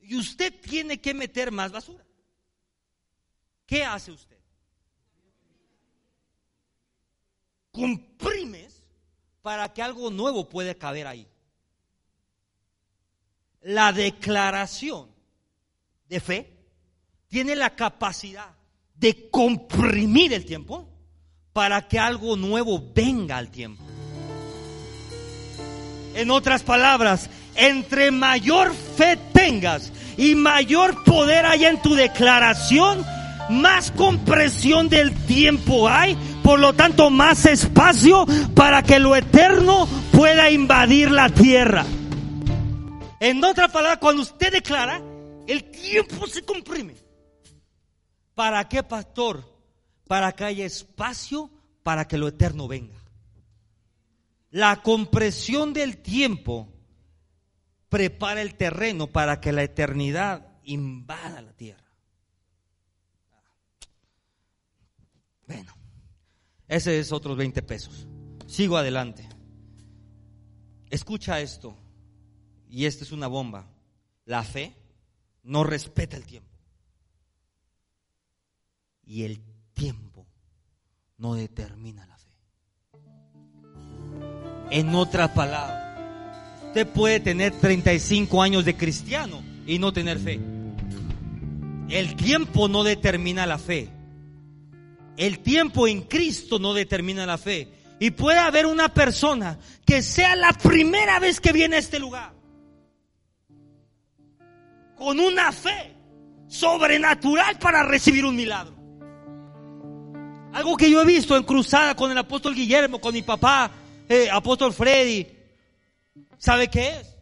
Y 0.00 0.16
usted 0.16 0.52
tiene 0.60 1.00
que 1.00 1.14
meter 1.14 1.52
más 1.52 1.70
basura. 1.70 2.04
¿Qué 3.66 3.84
hace 3.84 4.10
usted? 4.10 4.38
Comprimes 7.70 8.77
para 9.42 9.72
que 9.72 9.82
algo 9.82 10.10
nuevo 10.10 10.48
pueda 10.48 10.74
caber 10.74 11.06
ahí. 11.06 11.26
La 13.62 13.92
declaración 13.92 15.08
de 16.08 16.20
fe 16.20 16.58
tiene 17.28 17.56
la 17.56 17.74
capacidad 17.74 18.50
de 18.94 19.30
comprimir 19.30 20.32
el 20.32 20.44
tiempo 20.44 20.88
para 21.52 21.86
que 21.86 21.98
algo 21.98 22.36
nuevo 22.36 22.82
venga 22.94 23.36
al 23.36 23.50
tiempo. 23.50 23.82
En 26.14 26.30
otras 26.30 26.62
palabras, 26.62 27.30
entre 27.54 28.10
mayor 28.10 28.74
fe 28.74 29.18
tengas 29.32 29.92
y 30.16 30.34
mayor 30.34 31.04
poder 31.04 31.46
haya 31.46 31.70
en 31.70 31.80
tu 31.82 31.94
declaración, 31.94 33.04
más 33.50 33.90
compresión 33.90 34.88
del 34.88 35.14
tiempo 35.26 35.88
hay, 35.88 36.16
por 36.42 36.58
lo 36.58 36.74
tanto 36.74 37.10
más 37.10 37.46
espacio 37.46 38.26
para 38.54 38.82
que 38.82 38.98
lo 38.98 39.16
eterno 39.16 39.86
pueda 40.12 40.50
invadir 40.50 41.10
la 41.10 41.28
tierra. 41.28 41.84
En 43.20 43.42
otras 43.44 43.70
palabras, 43.70 43.98
cuando 43.98 44.22
usted 44.22 44.52
declara, 44.52 45.02
el 45.46 45.64
tiempo 45.64 46.26
se 46.26 46.42
comprime. 46.42 46.94
¿Para 48.34 48.68
qué, 48.68 48.82
pastor? 48.82 49.44
Para 50.06 50.32
que 50.32 50.44
haya 50.44 50.64
espacio 50.64 51.50
para 51.82 52.06
que 52.06 52.18
lo 52.18 52.28
eterno 52.28 52.68
venga. 52.68 52.96
La 54.50 54.82
compresión 54.82 55.72
del 55.72 55.98
tiempo 55.98 56.68
prepara 57.88 58.42
el 58.42 58.54
terreno 58.54 59.08
para 59.08 59.40
que 59.40 59.52
la 59.52 59.62
eternidad 59.62 60.46
invada 60.64 61.42
la 61.42 61.52
tierra. 61.52 61.87
Bueno, 65.48 65.74
ese 66.68 67.00
es 67.00 67.10
otros 67.10 67.36
20 67.36 67.62
pesos. 67.62 68.06
Sigo 68.46 68.76
adelante. 68.76 69.26
Escucha 70.90 71.40
esto, 71.40 71.76
y 72.68 72.84
esta 72.84 73.02
es 73.04 73.12
una 73.12 73.26
bomba. 73.26 73.66
La 74.26 74.44
fe 74.44 74.76
no 75.42 75.64
respeta 75.64 76.16
el 76.16 76.26
tiempo. 76.26 76.48
Y 79.04 79.24
el 79.24 79.40
tiempo 79.72 80.26
no 81.16 81.34
determina 81.34 82.06
la 82.06 82.18
fe. 82.18 82.28
En 84.70 84.94
otras 84.94 85.30
palabras, 85.30 85.98
usted 86.66 86.86
puede 86.88 87.20
tener 87.20 87.58
35 87.58 88.42
años 88.42 88.66
de 88.66 88.76
cristiano 88.76 89.42
y 89.66 89.78
no 89.78 89.94
tener 89.94 90.18
fe. 90.18 90.38
El 91.88 92.16
tiempo 92.16 92.68
no 92.68 92.84
determina 92.84 93.46
la 93.46 93.56
fe. 93.56 93.97
El 95.18 95.40
tiempo 95.40 95.88
en 95.88 96.02
Cristo 96.02 96.60
no 96.60 96.72
determina 96.72 97.26
la 97.26 97.38
fe. 97.38 97.68
Y 97.98 98.12
puede 98.12 98.38
haber 98.38 98.66
una 98.66 98.94
persona 98.94 99.58
que 99.84 100.00
sea 100.00 100.36
la 100.36 100.52
primera 100.52 101.18
vez 101.18 101.40
que 101.40 101.52
viene 101.52 101.74
a 101.74 101.80
este 101.80 101.98
lugar 101.98 102.32
con 104.96 105.18
una 105.18 105.50
fe 105.50 105.94
sobrenatural 106.46 107.58
para 107.58 107.82
recibir 107.82 108.24
un 108.24 108.36
milagro. 108.36 108.76
Algo 110.52 110.76
que 110.76 110.88
yo 110.88 111.02
he 111.02 111.04
visto 111.04 111.36
en 111.36 111.42
cruzada 111.42 111.96
con 111.96 112.12
el 112.12 112.18
apóstol 112.18 112.54
Guillermo, 112.54 113.00
con 113.00 113.12
mi 113.12 113.22
papá, 113.22 113.72
eh, 114.08 114.28
apóstol 114.30 114.72
Freddy. 114.72 115.26
¿Sabe 116.38 116.68
qué 116.68 117.00
es? 117.00 117.16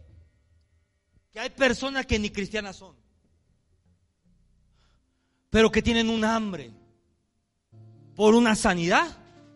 Que 1.33 1.41
hay 1.41 1.51
personas 1.51 2.05
que 2.05 2.19
ni 2.19 2.29
cristianas 2.29 2.77
son, 2.77 2.95
pero 5.49 5.73
que 5.73 5.81
tienen 5.81 6.11
un 6.11 6.25
hambre 6.25 6.73
por 8.17 8.35
una 8.35 8.57
sanidad, 8.57 9.07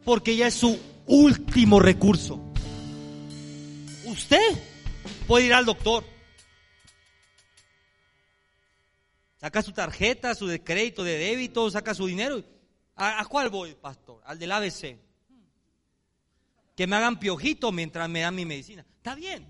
porque 0.04 0.36
ya 0.36 0.46
es 0.46 0.54
su 0.54 0.78
último 1.06 1.80
recurso. 1.80 2.40
Usted 4.04 4.56
puede 5.26 5.46
ir 5.46 5.54
al 5.54 5.64
doctor 5.64 6.04
Saca 9.40 9.62
su 9.62 9.72
tarjeta, 9.72 10.34
su 10.34 10.46
de 10.46 10.62
crédito, 10.62 11.02
de 11.02 11.16
débito, 11.16 11.70
saca 11.70 11.94
su 11.94 12.06
dinero. 12.06 12.44
¿A, 12.94 13.24
cuál 13.24 13.48
voy, 13.48 13.74
pastor? 13.74 14.20
Al 14.26 14.38
del 14.38 14.52
ABC. 14.52 14.98
Que 16.76 16.86
me 16.86 16.96
hagan 16.96 17.18
piojito 17.18 17.72
mientras 17.72 18.06
me 18.10 18.20
dan 18.20 18.34
mi 18.34 18.44
medicina. 18.44 18.84
Está 18.98 19.14
bien. 19.14 19.46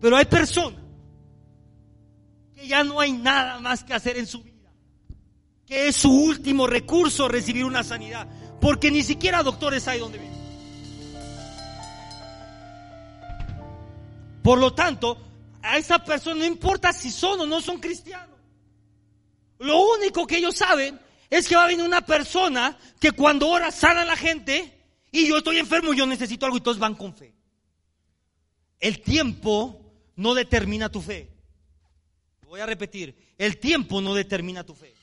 Pero 0.00 0.16
hay 0.16 0.26
personas 0.26 0.80
que 2.54 2.68
ya 2.68 2.84
no 2.84 3.00
hay 3.00 3.10
nada 3.10 3.58
más 3.58 3.82
que 3.82 3.94
hacer 3.94 4.16
en 4.16 4.28
su 4.28 4.44
vida. 4.44 4.57
Que 5.68 5.88
es 5.88 5.96
su 5.96 6.10
último 6.10 6.66
recurso 6.66 7.28
recibir 7.28 7.64
una 7.64 7.84
sanidad. 7.84 8.26
Porque 8.60 8.90
ni 8.90 9.02
siquiera 9.02 9.42
doctores 9.42 9.86
hay 9.86 10.00
donde 10.00 10.18
vivir. 10.18 10.38
Por 14.42 14.58
lo 14.58 14.72
tanto, 14.72 15.18
a 15.62 15.76
esa 15.76 16.02
persona 16.02 16.40
no 16.40 16.46
importa 16.46 16.92
si 16.92 17.10
son 17.10 17.40
o 17.40 17.46
no 17.46 17.60
son 17.60 17.78
cristianos. 17.78 18.38
Lo 19.58 19.78
único 19.94 20.26
que 20.26 20.38
ellos 20.38 20.56
saben 20.56 20.98
es 21.28 21.46
que 21.46 21.54
va 21.54 21.64
a 21.64 21.68
venir 21.68 21.84
una 21.84 22.00
persona 22.00 22.78
que 22.98 23.12
cuando 23.12 23.48
ora 23.48 23.70
sana 23.70 24.02
a 24.02 24.06
la 24.06 24.16
gente 24.16 24.72
y 25.10 25.28
yo 25.28 25.38
estoy 25.38 25.58
enfermo, 25.58 25.92
yo 25.92 26.06
necesito 26.06 26.46
algo 26.46 26.56
y 26.56 26.62
todos 26.62 26.78
van 26.78 26.94
con 26.94 27.14
fe. 27.14 27.34
El 28.80 29.02
tiempo 29.02 29.80
no 30.16 30.34
determina 30.34 30.88
tu 30.88 31.02
fe. 31.02 31.28
Voy 32.46 32.60
a 32.60 32.66
repetir, 32.66 33.34
el 33.36 33.58
tiempo 33.58 34.00
no 34.00 34.14
determina 34.14 34.64
tu 34.64 34.74
fe. 34.74 34.94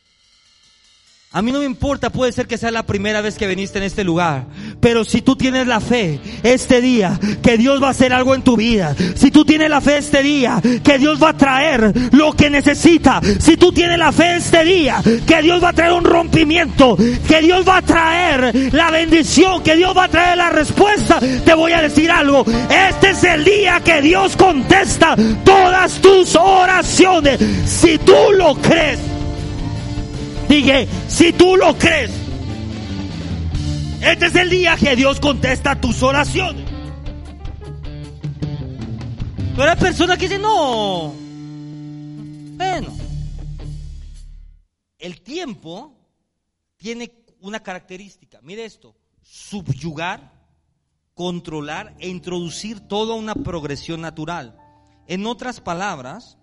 A 1.36 1.42
mí 1.42 1.52
no 1.52 1.60
me 1.60 1.66
importa, 1.66 2.12
puede 2.12 2.32
ser 2.32 2.48
que 2.48 2.58
sea 2.58 2.72
la 2.72 2.86
primera 2.86 3.20
vez 3.20 3.36
que 3.36 3.46
viniste 3.46 3.78
en 3.78 3.84
este 3.84 4.06
lugar. 4.06 4.46
Pero 4.80 5.04
si 5.04 5.22
tú 5.22 5.36
tienes 5.36 5.68
la 5.68 5.82
fe 5.82 6.22
este 6.44 6.80
día, 6.80 7.20
que 7.44 7.58
Dios 7.58 7.84
va 7.84 7.88
a 7.88 7.92
hacer 7.92 8.14
algo 8.14 8.36
en 8.36 8.42
tu 8.42 8.56
vida. 8.56 8.96
Si 9.16 9.32
tú 9.32 9.44
tienes 9.44 9.70
la 9.70 9.82
fe 9.82 9.98
este 9.98 10.24
día, 10.24 10.62
que 10.82 10.98
Dios 10.98 11.22
va 11.22 11.32
a 11.32 11.38
traer 11.38 11.92
lo 12.14 12.32
que 12.32 12.50
necesita. 12.50 13.20
Si 13.38 13.58
tú 13.58 13.74
tienes 13.74 14.00
la 14.00 14.14
fe 14.14 14.38
este 14.38 14.64
día, 14.64 15.04
que 15.28 15.42
Dios 15.42 15.62
va 15.62 15.70
a 15.70 15.74
traer 15.74 15.92
un 15.92 16.06
rompimiento. 16.06 16.96
Que 17.28 17.42
Dios 17.42 17.68
va 17.68 17.80
a 17.80 17.82
traer 17.82 18.74
la 18.74 18.90
bendición. 18.90 19.62
Que 19.62 19.76
Dios 19.76 19.94
va 19.94 20.06
a 20.06 20.10
traer 20.10 20.38
la 20.38 20.52
respuesta. 20.52 21.20
Te 21.20 21.54
voy 21.54 21.74
a 21.74 21.82
decir 21.82 22.12
algo. 22.12 22.46
Este 22.70 23.10
es 23.10 23.24
el 23.26 23.44
día 23.44 23.82
que 23.82 24.02
Dios 24.02 24.38
contesta 24.38 25.18
todas 25.44 26.00
tus 26.00 26.34
oraciones. 26.38 27.42
Si 27.66 27.98
tú 27.98 28.16
lo 28.38 28.56
crees. 28.56 29.15
Dije, 30.56 30.88
si 31.10 31.34
tú 31.34 31.58
lo 31.58 31.78
crees, 31.78 32.12
este 34.02 34.28
es 34.28 34.36
el 34.36 34.50
día 34.50 34.78
que 34.78 34.96
Dios 34.96 35.20
contesta 35.20 35.82
tus 35.82 36.02
oraciones. 36.02 36.64
Pero 39.54 39.70
hay 39.70 39.76
personas 39.76 40.18
que 40.18 40.30
dicen, 40.30 40.44
no. 40.44 41.14
Bueno, 42.56 42.88
el 44.98 45.20
tiempo 45.20 45.94
tiene 46.78 47.12
una 47.42 47.60
característica. 47.60 48.40
Mire 48.42 48.64
esto, 48.64 48.96
subyugar, 49.24 50.32
controlar 51.14 51.98
e 52.00 52.08
introducir 52.08 52.80
toda 52.80 53.16
una 53.16 53.36
progresión 53.36 54.00
natural. 54.00 54.58
En 55.06 55.26
otras 55.26 55.60
palabras, 55.60 56.38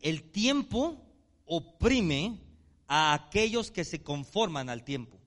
el 0.00 0.22
tiempo 0.22 0.96
oprime 1.44 2.45
a 2.88 3.14
aquellos 3.14 3.70
que 3.70 3.84
se 3.84 4.02
conforman 4.02 4.68
al 4.68 4.84
tiempo. 4.84 5.18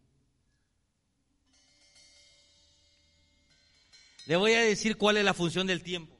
Le 4.25 4.35
voy 4.35 4.53
a 4.53 4.61
decir 4.61 4.97
cuál 4.97 5.17
es 5.17 5.25
la 5.25 5.33
función 5.33 5.65
del 5.67 5.81
tiempo. 5.81 6.15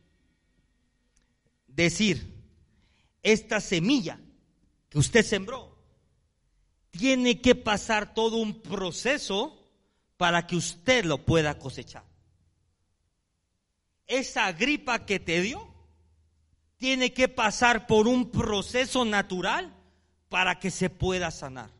Decir, 1.68 2.34
esta 3.22 3.62
semilla 3.62 4.20
que 4.90 4.98
usted 4.98 5.24
sembró 5.24 5.78
tiene 6.92 7.40
que 7.40 7.56
pasar 7.56 8.14
todo 8.14 8.38
un 8.38 8.62
proceso 8.62 9.56
para 10.18 10.48
que 10.48 10.56
usted 10.56 11.06
lo 11.06 11.24
pueda 11.26 11.60
cosechar. 11.60 12.04
Esa 14.08 14.52
gripa 14.54 15.06
que 15.06 15.20
te 15.20 15.42
dio 15.42 15.72
tiene 16.78 17.14
que 17.14 17.28
pasar 17.28 17.86
por 17.86 18.08
un 18.08 18.32
proceso 18.32 19.06
natural 19.06 19.79
para 20.30 20.60
que 20.60 20.72
se 20.72 20.90
pueda 20.90 21.32
sanar. 21.32 21.72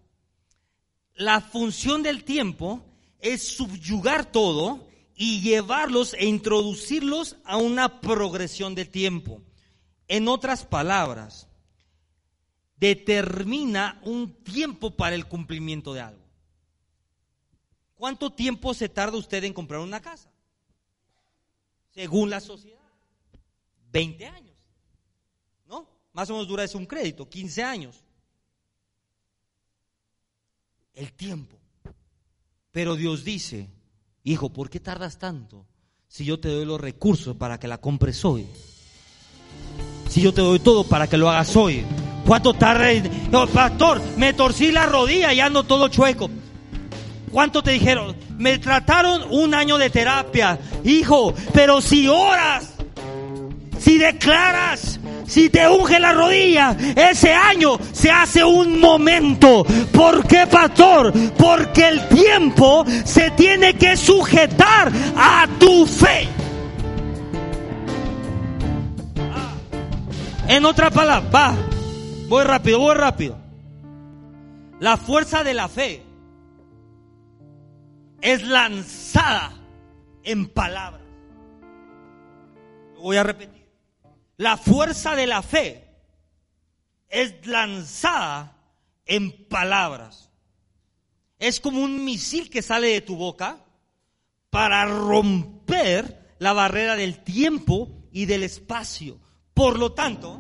La 1.14 1.42
función 1.42 2.04
del 2.04 2.24
tiempo 2.24 2.84
es 3.20 3.48
subyugar 3.56 4.32
todo 4.32 4.88
y 5.16 5.42
llevarlos 5.42 6.14
e 6.14 6.26
introducirlos 6.26 7.38
a 7.44 7.58
una 7.58 8.02
progresión 8.02 8.74
de 8.74 8.86
tiempo. 8.86 9.42
En 10.08 10.28
otras 10.28 10.66
palabras, 10.66 11.48
determina 12.78 14.00
un 14.04 14.34
tiempo 14.44 14.92
para 14.92 15.16
el 15.16 15.28
cumplimiento 15.28 15.94
de 15.94 16.02
algo. 16.02 16.24
¿Cuánto 17.96 18.32
tiempo 18.32 18.74
se 18.74 18.88
tarda 18.88 19.18
usted 19.18 19.44
en 19.44 19.54
comprar 19.54 19.82
una 19.82 20.00
casa? 20.00 20.32
Según 21.90 22.30
la 22.30 22.40
sociedad. 22.40 22.80
20 23.92 24.26
años. 24.26 24.56
¿No? 25.66 25.86
Más 26.14 26.30
o 26.30 26.34
menos 26.34 26.48
dura 26.48 26.64
eso 26.64 26.78
un 26.78 26.86
crédito, 26.86 27.28
15 27.28 27.62
años. 27.62 28.06
El 31.00 31.14
tiempo. 31.14 31.58
Pero 32.74 32.98
Dios 32.98 33.24
dice, 33.24 33.70
hijo, 34.26 34.52
¿por 34.52 34.70
qué 34.70 34.82
tardas 34.82 35.18
tanto 35.18 35.66
si 36.10 36.26
yo 36.26 36.42
te 36.42 36.50
doy 36.50 36.66
los 36.66 36.82
recursos 36.82 37.38
para 37.38 37.58
que 37.58 37.70
la 37.70 37.78
compres 37.78 38.26
hoy? 38.26 38.46
Si 40.10 40.20
yo 40.20 40.34
te 40.34 40.42
doy 40.42 40.60
todo 40.60 40.84
para 40.84 41.08
que 41.08 41.16
lo 41.16 41.30
hagas 41.30 41.56
hoy. 41.56 41.86
¿Cuánto 42.28 42.54
tarda? 42.54 42.92
No, 43.32 43.48
pastor, 43.48 44.02
me 44.18 44.34
torcí 44.34 44.74
la 44.74 44.88
rodilla 44.88 45.32
y 45.32 45.40
ando 45.40 45.64
todo 45.64 45.88
chueco. 45.88 46.30
¿Cuánto 47.32 47.64
te 47.64 47.72
dijeron? 47.72 48.18
Me 48.38 48.60
trataron 48.60 49.24
un 49.32 49.54
año 49.54 49.78
de 49.78 49.90
terapia. 49.90 50.60
Hijo, 50.84 51.34
pero 51.54 51.80
si 51.80 52.10
oras, 52.10 52.74
si 53.80 53.98
declaras, 53.98 55.00
si 55.26 55.50
te 55.50 55.68
unge 55.68 56.00
la 56.00 56.14
rodilla, 56.14 56.76
ese 56.96 57.34
año 57.34 57.78
se 57.92 58.12
hace 58.12 58.44
un 58.44 58.80
momento. 58.80 59.66
¿Por 59.94 60.26
qué, 60.28 60.46
pastor? 60.48 61.14
Porque 61.38 61.88
el 61.88 62.08
tiempo 62.10 62.86
se 63.06 63.32
tiene 63.32 63.76
que 63.76 63.96
sujetar 63.96 64.92
a 65.16 65.48
tu 65.60 65.86
fe. 65.86 66.28
Ah. 69.32 69.54
En 70.48 70.66
otra 70.66 70.90
palabra, 70.90 71.30
va, 71.30 71.56
voy 72.28 72.44
rápido, 72.44 72.80
voy 72.80 72.96
rápido. 72.96 73.38
La 74.80 74.98
fuerza 74.98 75.44
de 75.44 75.54
la 75.54 75.68
fe 75.68 76.04
es 78.22 78.48
lanzada 78.48 79.54
en 80.24 80.48
palabras. 80.48 81.02
voy 83.02 83.18
a 83.18 83.24
repetir. 83.24 83.59
La 84.40 84.56
fuerza 84.56 85.18
de 85.18 85.28
la 85.28 85.42
fe 85.42 85.84
es 87.10 87.46
lanzada 87.46 88.58
en 89.06 89.50
palabras. 89.50 90.32
Es 91.40 91.60
como 91.60 91.82
un 91.82 92.06
misil 92.06 92.50
que 92.50 92.62
sale 92.62 92.88
de 92.88 93.02
tu 93.02 93.18
boca 93.18 93.66
para 94.50 94.86
romper 94.86 96.36
la 96.40 96.54
barrera 96.54 96.96
del 96.96 97.22
tiempo 97.22 98.08
y 98.14 98.28
del 98.28 98.44
espacio. 98.44 99.20
Por 99.54 99.78
lo 99.78 99.92
tanto, 99.92 100.40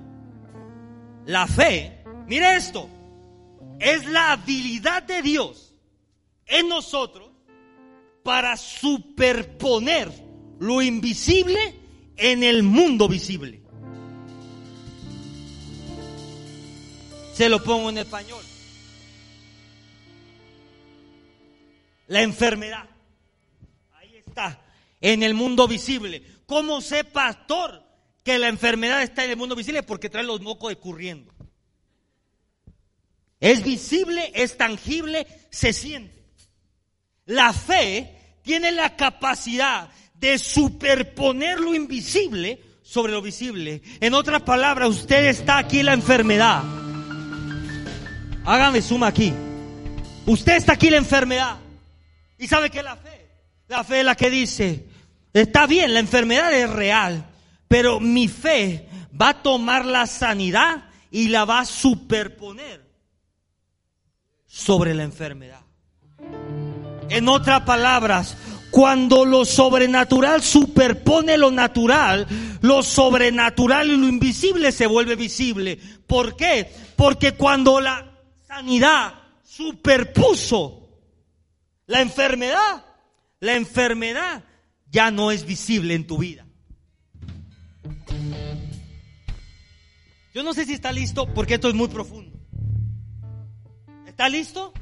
la 1.25 1.45
fe, 1.45 2.05
mire 2.25 2.55
esto, 2.55 2.87
es 3.79 4.05
la 4.05 4.31
habilidad 4.31 5.03
de 5.03 5.21
Dios 5.21 5.75
en 6.45 6.69
nosotros 6.69 7.31
para 8.23 8.55
superponer 8.55 10.09
lo 10.57 10.81
invisible 10.81 11.75
en 12.15 12.43
el 12.43 12.63
mundo 12.63 13.09
visible. 13.09 13.67
Se 17.39 17.47
lo 17.47 17.63
pongo 17.63 17.89
en 17.89 17.99
español. 17.99 18.43
La 22.07 22.21
enfermedad. 22.21 22.83
Ahí 23.93 24.17
está, 24.17 24.61
en 24.99 25.23
el 25.23 25.33
mundo 25.35 25.65
visible. 25.65 26.21
¿Cómo 26.45 26.81
sé, 26.81 27.05
pastor, 27.05 27.81
que 28.25 28.37
la 28.37 28.49
enfermedad 28.49 29.03
está 29.03 29.23
en 29.23 29.31
el 29.31 29.37
mundo 29.37 29.55
visible? 29.55 29.83
Porque 29.83 30.09
trae 30.09 30.25
los 30.25 30.41
mocos 30.41 30.69
escurriendo. 30.69 31.33
Es 33.39 33.63
visible, 33.63 34.33
es 34.35 34.57
tangible, 34.57 35.25
se 35.49 35.71
siente. 35.71 36.21
La 37.25 37.53
fe 37.53 38.41
tiene 38.41 38.73
la 38.73 38.97
capacidad 38.97 39.89
de 40.13 40.37
superponer 40.39 41.57
lo 41.61 41.73
invisible 41.73 42.61
sobre 42.83 43.13
lo 43.13 43.21
visible. 43.21 43.81
En 44.01 44.13
otras 44.13 44.41
palabras, 44.41 44.89
usted 44.89 45.27
está 45.27 45.57
aquí 45.59 45.79
en 45.79 45.85
la 45.85 45.93
enfermedad. 45.93 46.78
Hágame 48.45 48.81
suma 48.81 49.07
aquí. 49.07 49.33
Usted 50.25 50.57
está 50.57 50.73
aquí 50.73 50.89
la 50.89 50.97
enfermedad. 50.97 51.57
¿Y 52.37 52.47
sabe 52.47 52.69
qué 52.69 52.79
es 52.79 52.83
la 52.83 52.95
fe? 52.95 53.29
La 53.67 53.83
fe 53.83 53.99
es 53.99 54.05
la 54.05 54.15
que 54.15 54.29
dice, 54.29 54.87
está 55.33 55.67
bien, 55.67 55.93
la 55.93 55.99
enfermedad 55.99 56.51
es 56.53 56.69
real, 56.69 57.25
pero 57.67 57.99
mi 57.99 58.27
fe 58.27 58.87
va 59.19 59.29
a 59.29 59.43
tomar 59.43 59.85
la 59.85 60.07
sanidad 60.07 60.85
y 61.11 61.27
la 61.27 61.45
va 61.45 61.59
a 61.59 61.65
superponer 61.65 62.81
sobre 64.47 64.95
la 64.95 65.03
enfermedad. 65.03 65.61
En 67.09 67.27
otras 67.27 67.61
palabras, 67.61 68.35
cuando 68.71 69.25
lo 69.25 69.45
sobrenatural 69.45 70.41
superpone 70.41 71.37
lo 71.37 71.51
natural, 71.51 72.27
lo 72.61 72.83
sobrenatural 72.83 73.89
y 73.89 73.97
lo 73.97 74.07
invisible 74.07 74.71
se 74.71 74.87
vuelve 74.87 75.15
visible. 75.15 75.79
¿Por 76.07 76.35
qué? 76.35 76.71
Porque 76.95 77.33
cuando 77.33 77.81
la 77.81 78.08
sanidad 78.49 79.13
superpuso 79.43 80.89
la 81.85 82.01
enfermedad, 82.01 82.85
la 83.39 83.55
enfermedad 83.55 84.43
ya 84.91 85.09
no 85.09 85.31
es 85.31 85.45
visible 85.45 85.93
en 85.93 86.05
tu 86.05 86.17
vida. 86.17 86.45
Yo 90.33 90.43
no 90.43 90.53
sé 90.53 90.65
si 90.65 90.73
está 90.73 90.91
listo 90.91 91.33
porque 91.33 91.53
esto 91.53 91.69
es 91.69 91.75
muy 91.75 91.87
profundo. 91.87 92.37
¿Está 94.05 94.27
listo? 94.27 94.73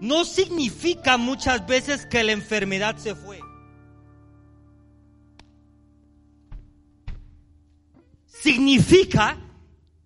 no 0.00 0.24
significa 0.24 1.18
muchas 1.18 1.66
veces 1.66 2.06
que 2.06 2.24
la 2.24 2.32
enfermedad 2.32 2.96
se 2.96 3.14
fue. 3.14 3.40
Significa 8.26 9.38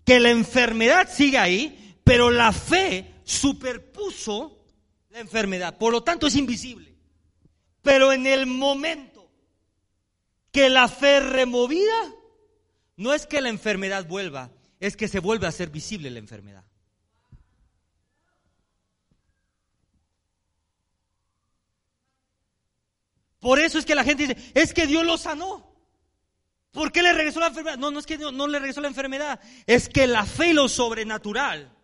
que 0.03 0.19
la 0.19 0.29
enfermedad 0.29 1.09
sigue 1.09 1.37
ahí, 1.37 1.84
pero 2.05 2.29
la 2.29 2.53
fe 2.53 3.15
superpuso 3.23 4.63
la 5.09 5.19
enfermedad. 5.19 5.77
Por 5.77 5.91
lo 5.91 6.03
tanto 6.03 6.27
es 6.27 6.35
invisible. 6.35 6.95
Pero 7.81 8.13
en 8.13 8.27
el 8.27 8.45
momento 8.45 9.27
que 10.51 10.69
la 10.69 10.87
fe 10.87 11.19
removida, 11.19 12.13
no 12.95 13.11
es 13.11 13.25
que 13.25 13.41
la 13.41 13.49
enfermedad 13.49 14.07
vuelva, 14.07 14.51
es 14.79 14.95
que 14.95 15.07
se 15.07 15.19
vuelve 15.19 15.47
a 15.47 15.51
ser 15.51 15.71
visible 15.71 16.11
la 16.11 16.19
enfermedad. 16.19 16.63
Por 23.39 23.59
eso 23.59 23.79
es 23.79 23.85
que 23.85 23.95
la 23.95 24.03
gente 24.03 24.27
dice, 24.27 24.51
es 24.53 24.75
que 24.75 24.85
Dios 24.85 25.03
lo 25.03 25.17
sanó. 25.17 25.73
¿Por 26.71 26.91
qué 26.91 27.01
le 27.01 27.13
regresó 27.13 27.39
la 27.39 27.47
enfermedad? 27.47 27.79
No, 27.79 27.89
no 27.89 27.97
es 27.97 28.05
que 28.05 28.17
Dios 28.17 28.31
no 28.31 28.47
le 28.47 28.59
regresó 28.59 28.79
la 28.81 28.89
enfermedad. 28.89 29.39
Es 29.65 29.89
que 29.89 30.05
la 30.05 30.25
fe 30.25 30.49
y 30.49 30.53
lo 30.53 30.69
sobrenatural 30.69 31.74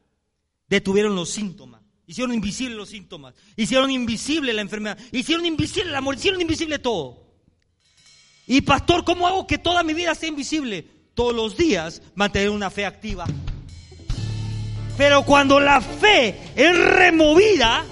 detuvieron 0.72 1.16
los 1.16 1.30
síntomas. 1.30 1.82
Hicieron 2.08 2.34
invisible 2.34 2.76
los 2.76 2.90
síntomas. 2.90 3.36
Hicieron 3.58 3.92
invisible 3.92 4.54
la 4.54 4.62
enfermedad. 4.62 4.98
Hicieron 5.12 5.46
invisible 5.46 5.90
el 5.90 5.96
amor. 5.96 6.16
Hicieron 6.16 6.42
invisible 6.42 6.80
todo. 6.80 7.28
Y 8.48 8.62
pastor, 8.62 9.04
¿cómo 9.04 9.28
hago 9.28 9.46
que 9.46 9.58
toda 9.58 9.84
mi 9.84 9.94
vida 9.94 10.16
sea 10.16 10.30
invisible? 10.30 10.88
Todos 11.14 11.36
los 11.36 11.58
días 11.58 12.02
mantener 12.16 12.50
una 12.50 12.70
fe 12.70 12.86
activa. 12.86 13.26
Pero 14.98 15.24
cuando 15.26 15.60
la 15.60 15.82
fe 15.82 16.40
es 16.56 16.78
removida, 16.78 17.84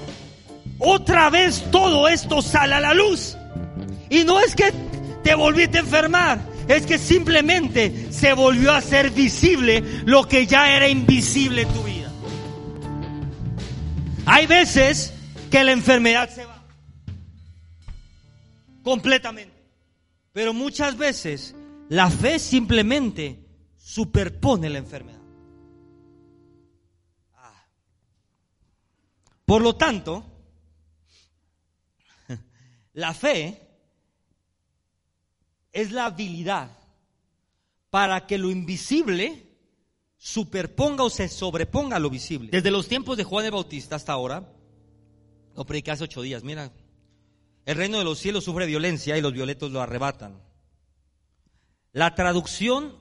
otra 0.79 1.29
vez 1.29 1.69
todo 1.71 2.07
esto 2.07 2.41
sale 2.41 2.75
a 2.75 2.79
la 2.79 2.93
luz. 2.93 3.37
Y 4.09 4.23
no 4.23 4.39
es 4.39 4.55
que 4.55 4.73
te 5.23 5.35
volviste 5.35 5.79
a 5.79 5.81
enfermar, 5.81 6.39
es 6.67 6.85
que 6.85 6.97
simplemente 6.97 8.11
se 8.11 8.33
volvió 8.33 8.71
a 8.71 8.81
ser 8.81 9.11
visible 9.11 9.83
lo 10.05 10.27
que 10.27 10.47
ya 10.47 10.75
era 10.75 10.87
invisible 10.87 11.63
en 11.63 11.69
tu 11.69 11.83
vida. 11.83 11.98
Hay 14.31 14.45
veces 14.45 15.11
que 15.49 15.63
la 15.63 15.71
enfermedad 15.71 16.29
se 16.29 16.45
va 16.45 16.63
completamente, 18.83 19.55
pero 20.31 20.53
muchas 20.53 20.95
veces 20.95 21.55
la 21.89 22.11
fe 22.11 22.37
simplemente 22.37 23.43
superpone 23.75 24.69
la 24.69 24.77
enfermedad. 24.77 25.19
Ah. 27.37 27.65
Por 29.45 29.63
lo 29.63 29.75
tanto, 29.75 30.23
la 32.93 33.15
fe 33.15 33.67
es 35.71 35.91
la 35.91 36.05
habilidad 36.05 36.69
para 37.89 38.27
que 38.27 38.37
lo 38.37 38.51
invisible 38.51 39.48
superponga 40.19 41.05
o 41.05 41.09
se 41.09 41.29
sobreponga 41.29 41.95
a 41.95 41.99
lo 41.99 42.09
visible. 42.09 42.49
Desde 42.51 42.71
los 42.71 42.87
tiempos 42.87 43.17
de 43.17 43.23
Juan 43.23 43.45
el 43.45 43.51
Bautista 43.51 43.95
hasta 43.95 44.11
ahora, 44.11 44.51
lo 45.55 45.65
prediqué 45.65 45.91
hace 45.91 46.03
ocho 46.03 46.21
días, 46.21 46.43
mira, 46.43 46.71
el 47.65 47.75
reino 47.75 47.97
de 47.97 48.03
los 48.03 48.19
cielos 48.19 48.43
sufre 48.43 48.65
violencia 48.65 49.17
y 49.17 49.21
los 49.21 49.33
violetos 49.33 49.71
lo 49.71 49.81
arrebatan. 49.81 50.41
La 51.93 52.15
traducción 52.15 52.97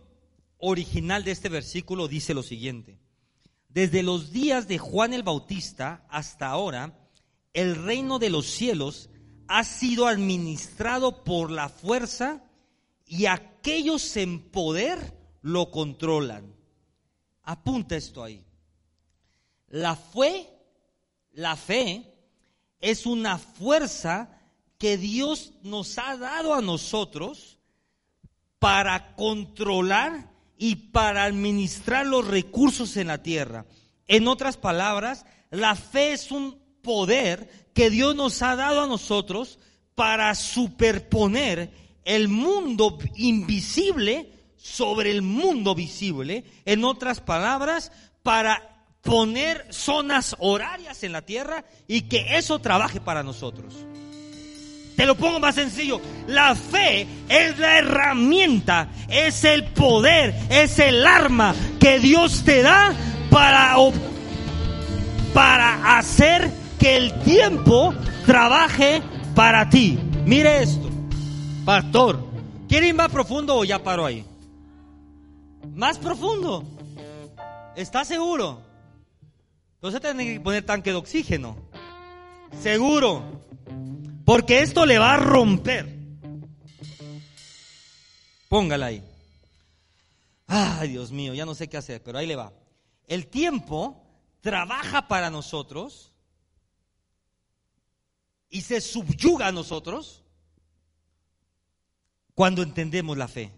original 0.59 1.25
de 1.25 1.33
este 1.33 1.49
versículo 1.49 2.07
dice 2.09 2.35
lo 2.35 2.43
siguiente. 2.43 3.01
Desde 3.69 4.03
los 4.03 4.33
días 4.33 4.69
de 4.69 4.79
Juan 4.79 5.13
el 5.13 5.23
Bautista 5.25 6.07
hasta 6.09 6.47
ahora, 6.47 7.11
el 7.53 7.77
reino 7.77 8.19
de 8.19 8.31
los 8.31 8.47
cielos 8.47 9.11
ha 9.49 9.65
sido 9.65 10.07
administrado 10.07 11.25
por 11.25 11.51
la 11.51 11.69
fuerza 11.69 12.45
y 13.07 13.27
aquellos 13.27 14.17
en 14.17 14.51
poder 14.51 15.15
lo 15.43 15.71
controlan. 15.71 16.58
Apunta 17.49 17.97
esto 17.97 18.23
ahí. 18.23 18.45
La 19.69 19.97
fe, 19.97 20.51
la 21.33 21.57
fe 21.57 22.05
es 22.79 23.07
una 23.07 23.39
fuerza 23.39 24.39
que 24.77 24.99
Dios 24.99 25.55
nos 25.63 25.97
ha 25.97 26.19
dado 26.19 26.53
a 26.53 26.61
nosotros 26.61 27.59
para 28.59 29.15
controlar 29.17 30.31
y 30.59 30.77
para 30.77 31.25
administrar 31.25 32.05
los 32.05 32.27
recursos 32.27 32.99
en 32.99 33.07
la 33.07 33.23
tierra. 33.23 33.65
En 34.09 34.29
otras 34.29 34.59
palabras, 34.59 35.25
la 35.51 35.75
fe 35.75 36.13
es 36.13 36.31
un 36.31 36.59
poder 36.83 37.71
que 37.73 37.89
Dios 37.89 38.15
nos 38.15 38.43
ha 38.43 38.57
dado 38.57 38.83
a 38.83 38.87
nosotros 38.87 39.59
para 39.95 40.35
superponer 40.35 41.73
el 42.05 42.29
mundo 42.29 42.99
invisible 43.17 44.38
sobre 44.59 45.11
el 45.11 45.23
mundo 45.23 45.75
visible. 45.75 46.45
En 46.65 46.85
otras 46.85 47.21
palabras, 47.21 47.93
para 48.23 48.79
poner 49.03 49.67
zonas 49.71 50.37
horarias 50.39 51.03
en 51.03 51.13
la 51.13 51.23
tierra 51.23 51.65
y 51.87 52.03
que 52.03 52.37
eso 52.37 52.59
trabaje 52.59 53.01
para 53.01 53.23
nosotros. 53.23 53.75
Te 54.97 55.07
lo 55.07 55.15
pongo 55.15 55.39
más 55.39 55.55
sencillo. 55.55 56.01
La 56.27 56.57
fe 56.57 57.07
es 57.29 57.57
la 57.59 57.79
herramienta, 57.79 58.89
es 59.09 59.45
el 59.45 59.65
poder, 59.65 60.35
es 60.51 60.79
el 60.81 61.07
arma 61.07 61.55
que 61.79 62.01
Dios 62.01 62.43
te 62.45 62.63
da 62.63 62.93
para, 63.31 63.77
para 65.33 65.99
hacer 65.99 66.51
que 66.81 66.97
el 66.97 67.13
tiempo 67.21 67.95
trabaje 68.27 69.01
para 69.37 69.71
ti. 69.71 69.99
Mire 70.27 70.63
esto, 70.65 70.91
pastor. 71.65 72.27
¿Quiere 72.69 72.89
ir 72.89 72.95
más 72.95 73.11
profundo 73.11 73.57
o 73.57 73.65
ya 73.65 73.83
paro 73.83 74.05
ahí? 74.05 74.25
Más 75.79 75.97
profundo. 75.97 76.65
¿Está 77.77 78.05
seguro? 78.05 78.61
Entonces 79.75 80.01
tiene 80.01 80.25
que 80.25 80.41
poner 80.41 80.67
tanque 80.67 80.91
de 80.91 80.97
oxígeno. 80.97 81.57
Seguro. 82.61 83.45
Porque 84.25 84.59
esto 84.59 84.85
le 84.85 84.99
va 84.99 85.15
a 85.15 85.19
romper. 85.19 85.97
Póngala 88.49 88.87
ahí. 88.87 89.05
Ay, 90.49 90.89
Dios 90.89 91.13
mío, 91.13 91.33
ya 91.33 91.47
no 91.47 91.55
sé 91.55 91.69
qué 91.69 91.77
hacer, 91.77 92.03
pero 92.03 92.19
ahí 92.19 92.27
le 92.27 92.35
va. 92.35 92.53
El 93.07 93.29
tiempo 93.29 94.05
trabaja 94.41 95.07
para 95.07 95.31
nosotros 95.31 96.13
y 98.51 98.63
se 98.63 98.81
subyuga 98.81 99.47
a 99.47 99.53
nosotros 99.53 100.25
cuando 102.35 102.65
entendemos 102.65 103.17
la 103.17 103.29
fe. 103.29 103.58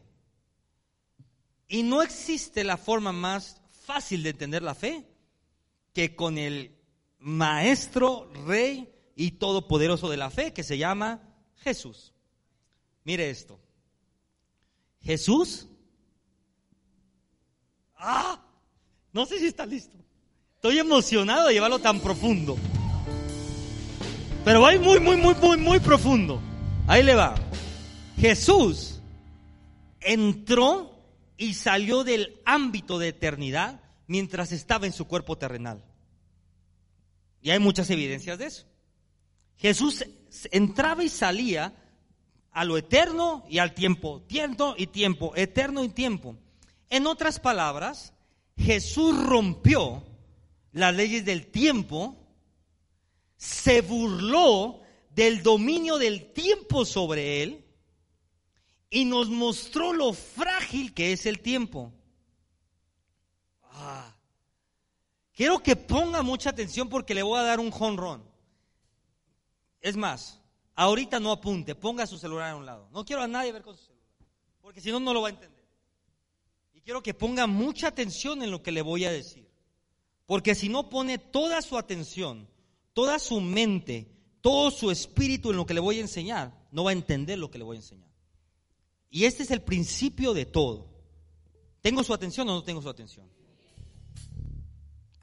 Y 1.70 1.84
no 1.84 2.02
existe 2.02 2.64
la 2.64 2.76
forma 2.76 3.12
más 3.12 3.62
fácil 3.84 4.24
de 4.24 4.30
entender 4.30 4.60
la 4.62 4.74
fe 4.74 5.06
que 5.94 6.16
con 6.16 6.36
el 6.36 6.76
maestro, 7.20 8.30
rey, 8.46 8.92
y 9.14 9.32
todopoderoso 9.32 10.08
de 10.08 10.16
la 10.16 10.30
fe 10.30 10.52
que 10.52 10.64
se 10.64 10.78
llama 10.78 11.20
Jesús. 11.58 12.12
Mire 13.04 13.30
esto. 13.30 13.60
Jesús. 15.02 15.68
Ah, 17.96 18.42
no 19.12 19.26
sé 19.26 19.38
si 19.38 19.46
está 19.46 19.64
listo. 19.64 19.96
Estoy 20.56 20.78
emocionado 20.78 21.48
de 21.48 21.54
llevarlo 21.54 21.78
tan 21.78 22.00
profundo. 22.00 22.56
Pero 24.44 24.60
va 24.62 24.72
muy, 24.78 24.98
muy, 24.98 25.16
muy, 25.16 25.34
muy, 25.34 25.56
muy 25.58 25.80
profundo. 25.80 26.40
Ahí 26.88 27.02
le 27.02 27.14
va. 27.14 27.34
Jesús 28.18 29.00
entró 30.00 30.89
y 31.40 31.54
salió 31.54 32.04
del 32.04 32.38
ámbito 32.44 32.98
de 32.98 33.08
eternidad 33.08 33.80
mientras 34.06 34.52
estaba 34.52 34.84
en 34.84 34.92
su 34.92 35.06
cuerpo 35.06 35.38
terrenal. 35.38 35.82
Y 37.40 37.48
hay 37.48 37.58
muchas 37.58 37.88
evidencias 37.88 38.38
de 38.38 38.44
eso. 38.44 38.66
Jesús 39.56 40.04
entraba 40.50 41.02
y 41.02 41.08
salía 41.08 41.74
a 42.52 42.64
lo 42.66 42.76
eterno 42.76 43.46
y 43.48 43.56
al 43.56 43.72
tiempo, 43.72 44.20
tiempo 44.28 44.74
y 44.76 44.88
tiempo, 44.88 45.32
eterno 45.34 45.82
y 45.82 45.88
tiempo. 45.88 46.36
En 46.90 47.06
otras 47.06 47.40
palabras, 47.40 48.12
Jesús 48.58 49.16
rompió 49.24 50.04
las 50.72 50.94
leyes 50.94 51.24
del 51.24 51.46
tiempo, 51.46 52.18
se 53.38 53.80
burló 53.80 54.82
del 55.08 55.42
dominio 55.42 55.96
del 55.96 56.32
tiempo 56.34 56.84
sobre 56.84 57.42
él 57.42 57.59
y 58.90 59.04
nos 59.04 59.30
mostró 59.30 59.92
lo 59.92 60.12
frágil 60.12 60.92
que 60.92 61.12
es 61.12 61.24
el 61.24 61.40
tiempo. 61.40 61.92
Ah. 63.72 64.14
quiero 65.32 65.62
que 65.62 65.74
ponga 65.74 66.22
mucha 66.22 66.50
atención 66.50 66.88
porque 66.88 67.14
le 67.14 67.22
voy 67.22 67.38
a 67.38 67.44
dar 67.44 67.60
un 67.60 67.70
jonrón. 67.70 68.22
Es 69.80 69.96
más, 69.96 70.38
ahorita 70.74 71.18
no 71.20 71.32
apunte, 71.32 71.74
ponga 71.74 72.06
su 72.06 72.18
celular 72.18 72.50
a 72.50 72.56
un 72.56 72.66
lado. 72.66 72.88
No 72.92 73.04
quiero 73.04 73.22
a 73.22 73.28
nadie 73.28 73.52
ver 73.52 73.62
con 73.62 73.76
su 73.76 73.84
celular, 73.84 74.06
porque 74.60 74.80
si 74.80 74.90
no, 74.90 75.00
no 75.00 75.14
lo 75.14 75.22
va 75.22 75.28
a 75.28 75.30
entender. 75.30 75.64
Y 76.74 76.82
quiero 76.82 77.02
que 77.02 77.14
ponga 77.14 77.46
mucha 77.46 77.88
atención 77.88 78.42
en 78.42 78.50
lo 78.50 78.62
que 78.62 78.72
le 78.72 78.82
voy 78.82 79.06
a 79.06 79.12
decir. 79.12 79.48
Porque 80.26 80.54
si 80.54 80.68
no 80.68 80.90
pone 80.90 81.16
toda 81.16 81.62
su 81.62 81.78
atención, 81.78 82.48
toda 82.92 83.18
su 83.18 83.40
mente, 83.40 84.12
todo 84.42 84.70
su 84.70 84.90
espíritu 84.90 85.50
en 85.50 85.56
lo 85.56 85.64
que 85.64 85.74
le 85.74 85.80
voy 85.80 85.98
a 85.98 86.02
enseñar, 86.02 86.52
no 86.70 86.84
va 86.84 86.90
a 86.90 86.92
entender 86.92 87.38
lo 87.38 87.50
que 87.50 87.58
le 87.58 87.64
voy 87.64 87.76
a 87.76 87.80
enseñar. 87.80 88.09
Y 89.10 89.24
este 89.24 89.42
es 89.42 89.50
el 89.50 89.62
principio 89.62 90.32
de 90.32 90.46
todo. 90.46 90.88
¿Tengo 91.80 92.04
su 92.04 92.14
atención 92.14 92.48
o 92.48 92.54
no 92.54 92.62
tengo 92.62 92.80
su 92.80 92.88
atención? 92.88 93.28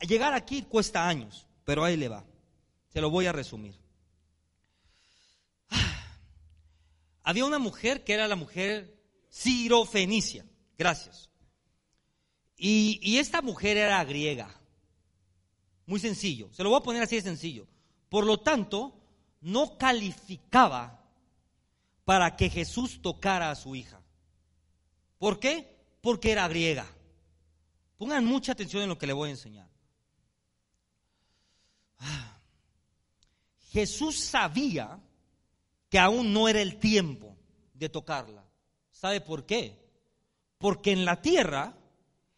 Llegar 0.01 0.33
aquí 0.33 0.63
cuesta 0.63 1.07
años, 1.07 1.47
pero 1.63 1.83
ahí 1.83 1.95
le 1.95 2.09
va. 2.09 2.25
Se 2.89 2.99
lo 2.99 3.09
voy 3.09 3.25
a 3.25 3.31
resumir. 3.31 3.75
Había 7.23 7.45
una 7.45 7.59
mujer 7.59 8.03
que 8.03 8.13
era 8.13 8.27
la 8.27 8.35
mujer 8.35 8.95
Cirofenicia. 9.31 10.45
Gracias. 10.77 11.29
Y, 12.55 12.99
y, 13.01 13.17
esta 13.17 13.41
mujer 13.41 13.77
era 13.77 14.03
griega. 14.03 14.49
Muy 15.85 15.99
sencillo. 15.99 16.49
Se 16.53 16.63
lo 16.63 16.69
voy 16.69 16.79
a 16.79 16.83
poner 16.83 17.03
así 17.03 17.15
de 17.17 17.21
sencillo. 17.21 17.67
Por 18.09 18.25
lo 18.25 18.39
tanto, 18.39 18.99
no 19.41 19.77
calificaba 19.77 20.96
para 22.08 22.38
que 22.38 22.49
Jesús 22.49 23.01
tocara 23.01 23.51
a 23.51 23.55
su 23.55 23.76
hija. 23.76 24.01
¿Por 25.18 25.41
qué? 25.41 25.76
Porque 25.99 26.32
era 26.32 26.47
griega. 26.47 26.88
Pongan 27.97 28.24
mucha 28.24 28.53
atención 28.53 28.82
en 28.82 28.88
lo 28.88 28.97
que 28.97 29.08
le 29.08 29.12
voy 29.12 29.28
a 29.28 29.32
enseñar. 29.32 29.70
Ah. 31.99 32.39
Jesús 33.74 34.18
sabía 34.18 35.01
que 35.89 35.99
aún 35.99 36.32
no 36.32 36.47
era 36.47 36.62
el 36.62 36.80
tiempo 36.80 37.36
de 37.74 37.89
tocarla. 37.89 38.45
¿Sabe 38.89 39.20
por 39.20 39.45
qué? 39.45 39.78
Porque 40.60 40.93
en 40.93 41.03
la 41.03 41.22
tierra 41.22 41.78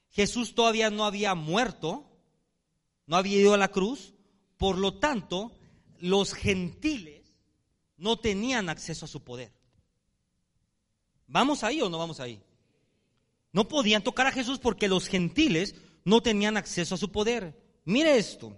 Jesús 0.10 0.56
todavía 0.56 0.90
no 0.90 1.06
había 1.06 1.36
muerto, 1.36 2.10
no 3.06 3.18
había 3.18 3.38
ido 3.38 3.54
a 3.54 3.58
la 3.58 3.68
cruz, 3.68 4.16
por 4.58 4.80
lo 4.80 4.98
tanto, 4.98 5.52
los 6.00 6.34
gentiles 6.34 7.32
no 7.98 8.18
tenían 8.18 8.68
acceso 8.70 9.06
a 9.06 9.08
su 9.08 9.24
poder. 9.24 9.59
¿Vamos 11.30 11.64
ahí 11.64 11.80
o 11.82 11.90
no 11.90 12.00
vamos 12.00 12.20
ahí? 12.20 12.42
No 13.52 13.68
podían 13.68 14.04
tocar 14.04 14.28
a 14.28 14.32
Jesús 14.32 14.60
porque 14.60 14.88
los 14.88 15.08
gentiles 15.08 15.76
no 16.04 16.22
tenían 16.22 16.58
acceso 16.58 16.96
a 16.96 16.98
su 16.98 17.12
poder. 17.12 17.56
Mire 17.86 18.18
esto. 18.18 18.58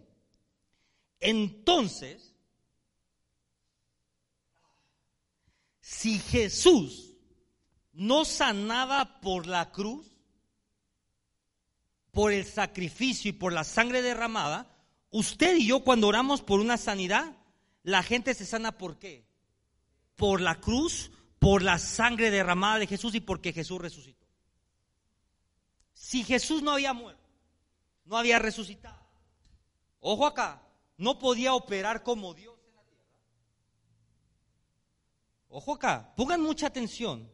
Entonces, 1.20 2.34
si 5.82 6.18
Jesús 6.18 7.14
no 7.92 8.24
sanaba 8.24 9.20
por 9.20 9.48
la 9.48 9.72
cruz, 9.72 10.08
por 12.12 12.32
el 12.32 12.46
sacrificio 12.46 13.30
y 13.30 13.34
por 13.34 13.52
la 13.52 13.66
sangre 13.66 14.02
derramada, 14.02 14.74
usted 15.10 15.58
y 15.58 15.68
yo 15.68 15.84
cuando 15.84 16.08
oramos 16.08 16.42
por 16.42 16.62
una 16.62 16.78
sanidad, 16.78 17.38
la 17.84 18.02
gente 18.02 18.34
se 18.34 18.46
sana 18.46 18.78
por 18.78 18.98
qué? 18.98 19.26
Por 20.16 20.40
la 20.40 20.60
cruz, 20.62 21.12
por 21.42 21.64
la 21.64 21.80
sangre 21.80 22.30
derramada 22.30 22.78
de 22.78 22.86
Jesús 22.86 23.16
y 23.16 23.20
porque 23.20 23.52
Jesús 23.52 23.82
resucitó. 23.82 24.28
Si 25.92 26.24
Jesús 26.24 26.62
no 26.62 26.70
había 26.70 26.94
muerto, 26.94 27.28
no 28.06 28.16
había 28.16 28.38
resucitado, 28.38 29.04
ojo 30.02 30.28
acá, 30.28 30.62
no 30.98 31.18
podía 31.18 31.56
operar 31.56 32.04
como 32.04 32.36
Dios 32.36 32.60
en 32.68 32.76
la 32.76 32.84
tierra. 32.84 33.08
Ojo 35.50 35.74
acá, 35.74 36.14
pongan 36.16 36.42
mucha 36.42 36.68
atención. 36.68 37.28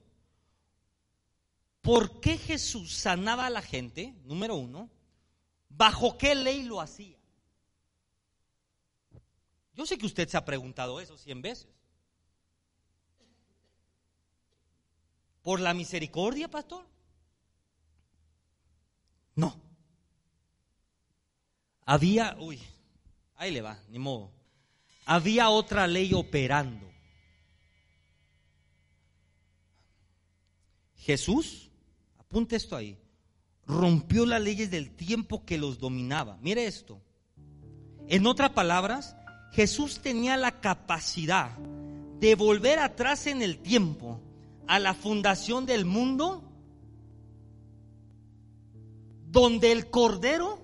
¿Por 1.81 2.21
qué 2.21 2.37
Jesús 2.37 2.93
sanaba 2.93 3.47
a 3.47 3.49
la 3.49 3.61
gente? 3.61 4.15
Número 4.23 4.55
uno. 4.55 4.89
¿Bajo 5.67 6.17
qué 6.17 6.33
ley 6.33 6.63
lo 6.63 6.79
hacía? 6.79 7.17
Yo 9.73 9.85
sé 9.85 9.97
que 9.97 10.05
usted 10.05 10.29
se 10.29 10.37
ha 10.37 10.45
preguntado 10.45 11.01
eso 11.01 11.17
cien 11.17 11.41
veces. 11.41 11.67
¿Por 15.47 15.61
la 15.61 15.73
misericordia, 15.73 16.49
pastor? 16.49 16.85
No. 19.33 19.55
Había, 21.85 22.35
uy, 22.37 22.59
ahí 23.37 23.53
le 23.53 23.61
va, 23.61 23.79
ni 23.87 23.97
modo. 23.97 24.29
Había 25.05 25.49
otra 25.49 25.87
ley 25.87 26.13
operando. 26.13 26.85
Jesús 30.97 31.69
apunte 32.17 32.57
esto 32.57 32.75
ahí, 32.75 32.99
rompió 33.65 34.25
las 34.25 34.41
leyes 34.41 34.69
del 34.69 34.97
tiempo 34.97 35.45
que 35.45 35.57
los 35.57 35.79
dominaba. 35.79 36.37
Mire 36.41 36.65
esto. 36.65 37.01
En 38.09 38.27
otras 38.27 38.49
palabras, 38.49 39.15
Jesús 39.53 40.01
tenía 40.01 40.35
la 40.35 40.59
capacidad 40.59 41.57
de 42.19 42.35
volver 42.35 42.79
atrás 42.79 43.27
en 43.27 43.41
el 43.41 43.59
tiempo 43.59 44.26
a 44.67 44.79
la 44.79 44.93
fundación 44.93 45.65
del 45.65 45.85
mundo, 45.85 46.43
donde 49.27 49.71
el 49.71 49.89
Cordero 49.89 50.59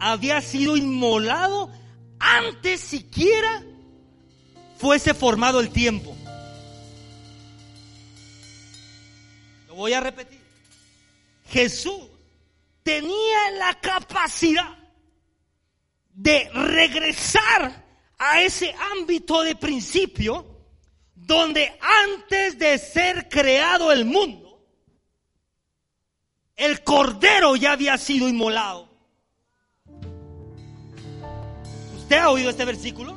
había 0.00 0.40
sido 0.40 0.76
inmolado 0.76 1.70
antes 2.18 2.80
siquiera 2.80 3.64
fuese 4.76 5.14
formado 5.14 5.60
el 5.60 5.70
tiempo. 5.70 6.16
Lo 9.68 9.74
voy 9.76 9.92
a 9.92 10.00
repetir. 10.00 10.40
Jesús 11.48 12.08
tenía 12.82 13.50
la 13.58 13.74
capacidad 13.80 14.76
de 16.14 16.48
regresar 16.50 17.84
a 18.18 18.42
ese 18.42 18.74
ámbito 18.92 19.42
de 19.42 19.56
principio 19.56 20.51
donde 21.32 21.72
antes 21.80 22.58
de 22.58 22.78
ser 22.78 23.28
creado 23.28 23.90
el 23.90 24.04
mundo, 24.04 24.62
el 26.56 26.84
cordero 26.84 27.56
ya 27.56 27.72
había 27.72 27.96
sido 27.98 28.28
inmolado. 28.28 28.88
¿Usted 31.96 32.18
ha 32.18 32.30
oído 32.30 32.50
este 32.50 32.64
versículo? 32.64 33.16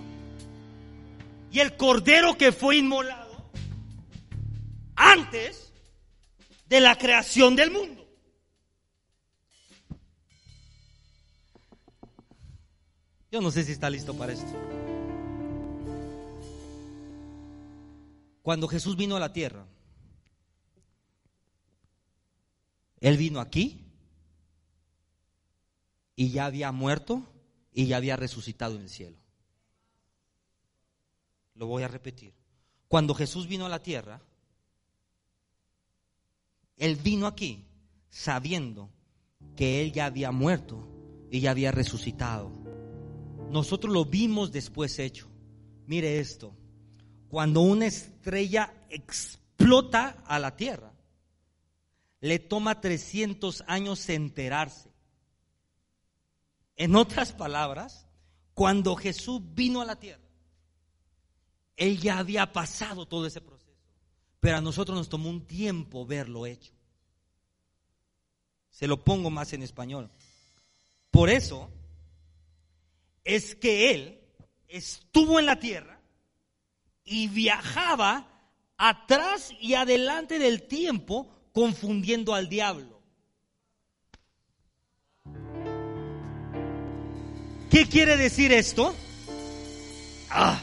Y 1.51 1.59
el 1.59 1.75
cordero 1.75 2.37
que 2.37 2.51
fue 2.51 2.77
inmolado 2.77 3.51
antes 4.95 5.73
de 6.67 6.79
la 6.79 6.97
creación 6.97 7.55
del 7.55 7.71
mundo. 7.71 8.07
Yo 13.31 13.41
no 13.41 13.51
sé 13.51 13.63
si 13.65 13.73
está 13.73 13.89
listo 13.89 14.13
para 14.13 14.31
esto. 14.31 14.47
Cuando 18.45 18.67
Jesús 18.67 18.95
vino 18.95 19.15
a 19.15 19.19
la 19.19 19.33
tierra, 19.33 19.65
Él 22.99 23.17
vino 23.17 23.39
aquí 23.39 23.83
y 26.15 26.29
ya 26.29 26.45
había 26.45 26.71
muerto 26.71 27.23
y 27.73 27.87
ya 27.87 27.97
había 27.97 28.15
resucitado 28.17 28.75
en 28.75 28.83
el 28.83 28.89
cielo. 28.89 29.17
Lo 31.55 31.65
voy 31.65 31.81
a 31.81 31.87
repetir. 31.87 32.35
Cuando 32.87 33.15
Jesús 33.15 33.47
vino 33.47 33.65
a 33.65 33.69
la 33.69 33.81
tierra, 33.81 34.21
Él 36.77 36.97
vino 36.97 37.25
aquí 37.25 37.65
sabiendo 38.11 38.91
que 39.55 39.81
Él 39.81 39.91
ya 39.91 40.05
había 40.05 40.31
muerto 40.31 40.87
y 41.31 41.39
ya 41.39 41.49
había 41.49 41.71
resucitado. 41.71 42.51
Nosotros 43.49 43.91
lo 43.91 44.05
vimos 44.05 44.51
después 44.51 44.99
hecho. 44.99 45.31
Mire 45.87 46.19
esto. 46.19 46.55
Cuando 47.35 47.59
una 47.59 47.87
estrella 47.87 48.73
explota 48.89 50.23
a 50.25 50.39
la 50.39 50.55
Tierra, 50.55 50.93
le 52.21 52.39
toma 52.39 52.79
300 52.79 53.65
años 53.67 54.07
enterarse. 54.07 54.89
En 56.77 56.95
otras 56.95 57.33
palabras, 57.33 58.07
cuando 58.53 58.95
Jesús 58.95 59.41
vino 59.53 59.81
a 59.81 59.85
la 59.85 59.97
Tierra, 59.97 60.23
Él 61.75 61.99
ya 61.99 62.19
había 62.19 62.53
pasado 62.53 63.05
todo 63.05 63.25
ese 63.25 63.41
proceso. 63.41 63.75
Pero 64.39 64.55
a 64.55 64.61
nosotros 64.61 64.97
nos 64.97 65.09
tomó 65.09 65.29
un 65.29 65.45
tiempo 65.45 66.05
verlo 66.05 66.45
hecho. 66.45 66.71
Se 68.69 68.87
lo 68.87 69.03
pongo 69.03 69.29
más 69.29 69.51
en 69.51 69.61
español. 69.61 70.09
Por 71.11 71.29
eso, 71.29 71.69
es 73.25 73.55
que 73.55 73.91
él 73.91 74.21
estuvo 74.69 75.37
en 75.37 75.47
la 75.47 75.59
tierra 75.59 75.94
y 77.05 77.27
viajaba 77.27 78.27
atrás 78.77 79.53
y 79.61 79.75
adelante 79.75 80.39
del 80.39 80.63
tiempo 80.63 81.29
confundiendo 81.53 82.33
al 82.33 82.49
diablo. 82.49 83.01
¿Qué 87.69 87.85
quiere 87.87 88.17
decir 88.17 88.51
esto? 88.51 88.95
Ah, 90.29 90.61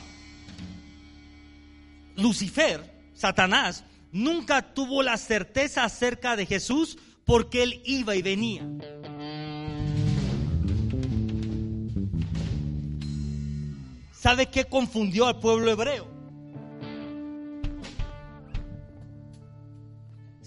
Lucifer, 2.16 3.10
Satanás, 3.14 3.84
nunca 4.10 4.74
tuvo 4.74 5.02
la 5.02 5.16
certeza 5.16 5.84
acerca 5.84 6.36
de 6.36 6.46
Jesús 6.46 6.98
porque 7.24 7.62
él 7.62 7.82
iba 7.84 8.16
y 8.16 8.22
venía. 8.22 8.66
¿Sabe 14.12 14.46
qué 14.46 14.64
confundió 14.64 15.26
al 15.26 15.40
pueblo 15.40 15.70
hebreo? 15.70 16.11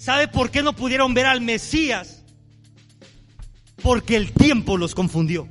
¿Sabe 0.05 0.27
por 0.27 0.51
qué 0.51 0.61
no 0.61 0.73
pudieron 0.73 1.15
ver 1.15 1.25
al 1.25 1.41
Mesías? 1.41 2.23
Porque 3.81 4.15
el 4.15 4.33
tiempo 4.33 4.77
los 4.77 4.93
confundió. 4.93 5.47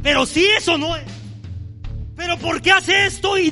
Pero 0.00 0.26
si 0.26 0.46
eso 0.46 0.78
no 0.78 0.94
es. 0.94 1.02
Pero 2.14 2.38
¿por 2.38 2.62
qué 2.62 2.70
hace 2.70 3.06
esto? 3.06 3.36
Y, 3.36 3.50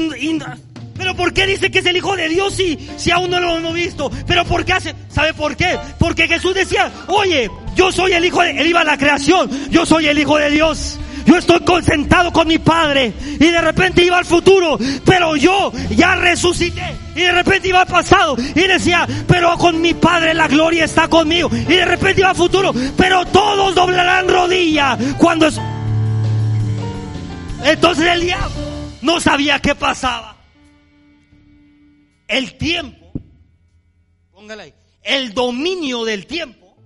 pero 0.96 1.16
¿por 1.16 1.32
qué 1.32 1.44
dice 1.44 1.72
que 1.72 1.80
es 1.80 1.86
el 1.86 1.96
Hijo 1.96 2.14
de 2.14 2.28
Dios 2.28 2.54
si, 2.54 2.88
si 2.96 3.10
aún 3.10 3.30
no 3.30 3.40
lo 3.40 3.56
hemos 3.56 3.74
visto? 3.74 4.08
Pero 4.28 4.44
¿por 4.44 4.64
qué 4.64 4.74
hace? 4.74 4.94
¿Sabe 5.08 5.34
por 5.34 5.56
qué? 5.56 5.76
Porque 5.98 6.28
Jesús 6.28 6.54
decía, 6.54 6.92
oye, 7.08 7.50
yo 7.74 7.90
soy 7.90 8.12
el 8.12 8.24
Hijo 8.24 8.42
de... 8.42 8.52
Él 8.52 8.68
iba 8.68 8.82
a 8.82 8.84
la 8.84 8.96
creación, 8.96 9.50
yo 9.72 9.84
soy 9.84 10.06
el 10.06 10.20
Hijo 10.20 10.38
de 10.38 10.50
Dios. 10.50 11.00
Yo 11.26 11.36
estoy 11.36 11.60
concentrado 11.60 12.32
con 12.32 12.46
mi 12.46 12.58
padre 12.58 13.12
y 13.18 13.46
de 13.46 13.60
repente 13.60 14.04
iba 14.04 14.18
al 14.18 14.24
futuro, 14.24 14.78
pero 15.04 15.36
yo 15.36 15.72
ya 15.90 16.16
resucité 16.16 16.96
y 17.14 17.20
de 17.20 17.32
repente 17.32 17.68
iba 17.68 17.82
al 17.82 17.86
pasado 17.86 18.36
y 18.38 18.66
decía, 18.66 19.06
pero 19.26 19.56
con 19.56 19.80
mi 19.80 19.94
padre 19.94 20.34
la 20.34 20.48
gloria 20.48 20.84
está 20.84 21.08
conmigo 21.08 21.48
y 21.52 21.64
de 21.64 21.84
repente 21.84 22.20
iba 22.20 22.30
al 22.30 22.36
futuro, 22.36 22.72
pero 22.96 23.24
todos 23.26 23.74
doblarán 23.74 24.28
rodilla 24.28 24.98
cuando 25.18 25.46
es... 25.46 25.60
Entonces 27.64 28.06
el 28.06 28.20
diablo 28.20 28.64
no 29.00 29.20
sabía 29.20 29.58
qué 29.58 29.74
pasaba. 29.74 30.36
El 32.28 32.56
tiempo, 32.56 33.12
póngale 34.32 34.62
ahí, 34.64 34.74
el 35.02 35.32
dominio 35.32 36.04
del 36.04 36.26
tiempo 36.26 36.76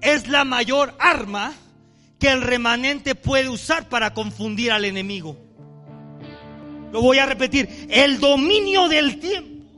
es 0.00 0.28
la 0.28 0.44
mayor 0.44 0.94
arma 0.98 1.52
que 2.24 2.30
el 2.30 2.40
remanente 2.40 3.14
puede 3.14 3.50
usar 3.50 3.90
para 3.90 4.14
confundir 4.14 4.72
al 4.72 4.86
enemigo. 4.86 5.36
Lo 6.90 7.02
voy 7.02 7.18
a 7.18 7.26
repetir, 7.26 7.86
el 7.90 8.18
dominio 8.18 8.88
del 8.88 9.20
tiempo 9.20 9.70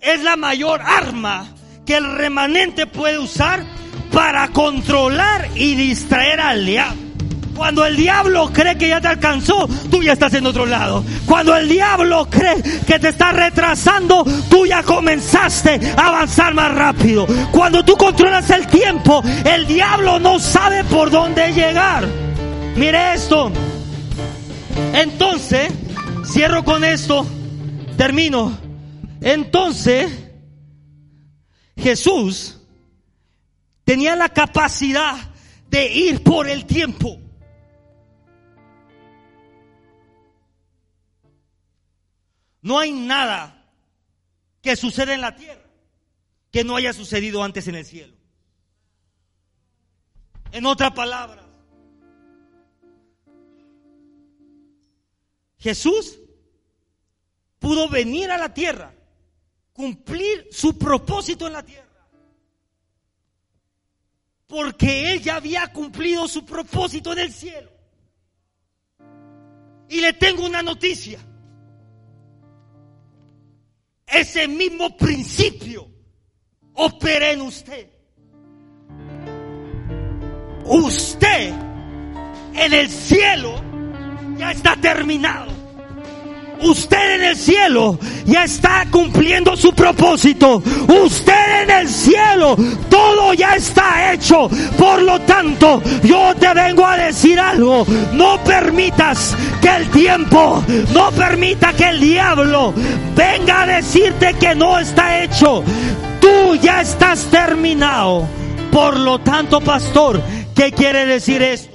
es 0.00 0.22
la 0.22 0.34
mayor 0.36 0.80
arma 0.80 1.54
que 1.84 1.96
el 1.96 2.10
remanente 2.10 2.86
puede 2.86 3.18
usar 3.18 3.66
para 4.10 4.48
controlar 4.48 5.50
y 5.56 5.74
distraer 5.74 6.40
al 6.40 6.64
diablo. 6.64 7.03
Cuando 7.54 7.84
el 7.86 7.96
diablo 7.96 8.50
cree 8.52 8.76
que 8.76 8.88
ya 8.88 9.00
te 9.00 9.08
alcanzó, 9.08 9.68
tú 9.90 10.02
ya 10.02 10.12
estás 10.12 10.34
en 10.34 10.46
otro 10.46 10.66
lado. 10.66 11.04
Cuando 11.24 11.56
el 11.56 11.68
diablo 11.68 12.28
cree 12.28 12.62
que 12.86 12.98
te 12.98 13.10
está 13.10 13.32
retrasando, 13.32 14.24
tú 14.50 14.66
ya 14.66 14.82
comenzaste 14.82 15.80
a 15.96 16.08
avanzar 16.08 16.52
más 16.54 16.74
rápido. 16.74 17.26
Cuando 17.52 17.84
tú 17.84 17.96
controlas 17.96 18.50
el 18.50 18.66
tiempo, 18.66 19.22
el 19.44 19.66
diablo 19.66 20.18
no 20.18 20.38
sabe 20.40 20.82
por 20.84 21.10
dónde 21.10 21.52
llegar. 21.52 22.06
Mire 22.76 23.14
esto. 23.14 23.52
Entonces, 24.92 25.72
cierro 26.24 26.64
con 26.64 26.82
esto, 26.82 27.24
termino. 27.96 28.58
Entonces, 29.20 30.10
Jesús 31.76 32.58
tenía 33.84 34.16
la 34.16 34.28
capacidad 34.28 35.14
de 35.70 35.92
ir 35.92 36.22
por 36.22 36.48
el 36.48 36.66
tiempo. 36.66 37.23
No 42.64 42.78
hay 42.78 42.92
nada 42.92 43.62
que 44.62 44.74
suceda 44.74 45.12
en 45.12 45.20
la 45.20 45.36
tierra 45.36 45.68
que 46.50 46.64
no 46.64 46.76
haya 46.76 46.94
sucedido 46.94 47.44
antes 47.44 47.68
en 47.68 47.74
el 47.74 47.84
cielo. 47.84 48.14
En 50.50 50.64
otras 50.64 50.92
palabras, 50.92 51.44
Jesús 55.58 56.18
pudo 57.58 57.86
venir 57.90 58.30
a 58.30 58.38
la 58.38 58.54
tierra, 58.54 58.94
cumplir 59.74 60.48
su 60.50 60.78
propósito 60.78 61.46
en 61.46 61.52
la 61.52 61.62
tierra, 61.62 62.08
porque 64.46 65.12
Él 65.12 65.20
ya 65.20 65.36
había 65.36 65.70
cumplido 65.70 66.26
su 66.28 66.46
propósito 66.46 67.12
en 67.12 67.18
el 67.18 67.32
cielo. 67.32 67.70
Y 69.90 70.00
le 70.00 70.14
tengo 70.14 70.46
una 70.46 70.62
noticia 70.62 71.20
ese 74.06 74.48
mismo 74.48 74.96
principio 74.96 75.88
opera 76.74 77.30
en 77.30 77.42
usted. 77.42 77.88
Usted 80.64 81.52
en 82.54 82.72
el 82.72 82.88
cielo 82.88 83.54
ya 84.38 84.52
está 84.52 84.76
terminado 84.76 85.63
usted 86.64 87.16
en 87.16 87.24
el 87.24 87.36
cielo 87.36 87.98
ya 88.24 88.44
está 88.44 88.86
cumpliendo 88.90 89.56
su 89.56 89.72
propósito. 89.72 90.62
Usted 90.88 91.62
en 91.62 91.70
el 91.70 91.88
cielo, 91.88 92.56
todo 92.88 93.34
ya 93.34 93.54
está 93.54 94.12
hecho. 94.12 94.48
Por 94.78 95.02
lo 95.02 95.20
tanto, 95.20 95.82
yo 96.02 96.34
te 96.34 96.52
vengo 96.54 96.84
a 96.86 96.96
decir 96.96 97.38
algo. 97.38 97.86
No 98.12 98.42
permitas 98.44 99.36
que 99.60 99.68
el 99.68 99.90
tiempo, 99.90 100.62
no 100.92 101.10
permita 101.12 101.72
que 101.72 101.88
el 101.90 102.00
diablo 102.00 102.72
venga 103.14 103.62
a 103.62 103.66
decirte 103.66 104.34
que 104.34 104.54
no 104.54 104.78
está 104.78 105.22
hecho. 105.22 105.62
Tú 106.20 106.56
ya 106.56 106.80
estás 106.80 107.26
terminado. 107.26 108.26
Por 108.72 108.98
lo 108.98 109.20
tanto, 109.20 109.60
pastor, 109.60 110.20
¿qué 110.54 110.72
quiere 110.72 111.06
decir 111.06 111.42
esto? 111.42 111.74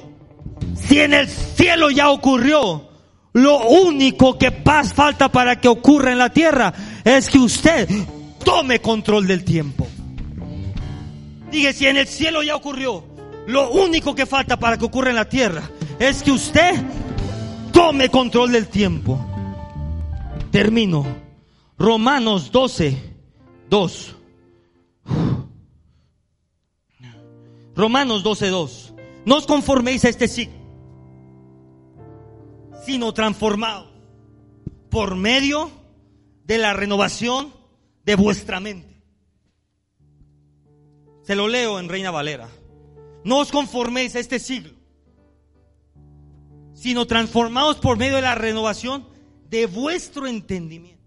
Si 0.76 1.00
en 1.00 1.14
el 1.14 1.28
cielo 1.28 1.90
ya 1.92 2.10
ocurrió, 2.10 2.89
lo 3.34 3.68
único 3.68 4.38
que 4.38 4.52
paz 4.52 4.94
falta 4.94 5.30
para 5.30 5.60
que 5.60 5.68
ocurra 5.68 6.12
en 6.12 6.18
la 6.18 6.32
tierra 6.32 6.74
es 7.04 7.30
que 7.30 7.38
usted 7.38 7.88
tome 8.44 8.82
control 8.82 9.28
del 9.28 9.44
tiempo. 9.44 9.88
Dije, 11.52 11.74
si 11.74 11.88
en 11.88 11.98
el 11.98 12.08
cielo 12.08 12.44
ya 12.44 12.56
ocurrió, 12.56 13.04
lo 13.48 13.72
único 13.72 14.16
que 14.16 14.26
falta 14.26 14.58
para 14.58 14.78
que 14.78 14.86
ocurra 14.86 15.10
en 15.10 15.16
la 15.16 15.30
tierra 15.30 15.70
es 16.00 16.24
que 16.24 16.32
usted 16.32 16.76
tome 17.72 18.10
control 18.10 18.52
del 18.52 18.68
tiempo. 18.68 19.24
Termino. 20.52 21.06
Romanos 21.78 22.52
12, 22.52 22.98
2. 23.70 24.16
Romanos 27.76 28.24
12, 28.24 28.48
2. 28.48 28.94
No 29.26 29.38
os 29.38 29.46
conforméis 29.46 30.04
a 30.04 30.10
este 30.10 30.28
siglo 30.28 30.59
sino 32.90 33.14
transformado 33.14 33.88
por 34.90 35.16
medio 35.16 35.70
de 36.46 36.58
la 36.58 36.74
renovación 36.74 37.54
de 38.04 38.16
vuestra 38.16 38.60
mente. 38.60 39.04
Se 41.22 41.36
lo 41.36 41.48
leo 41.48 41.80
en 41.80 41.88
Reina 41.88 42.10
Valera. 42.10 42.50
No 43.24 43.38
os 43.38 43.52
conforméis 43.52 44.16
a 44.16 44.20
este 44.20 44.40
siglo, 44.40 44.74
sino 46.74 47.06
transformados 47.06 47.78
por 47.78 47.96
medio 47.96 48.16
de 48.16 48.24
la 48.24 48.34
renovación 48.34 49.08
de 49.50 49.68
vuestro 49.68 50.26
entendimiento, 50.26 51.06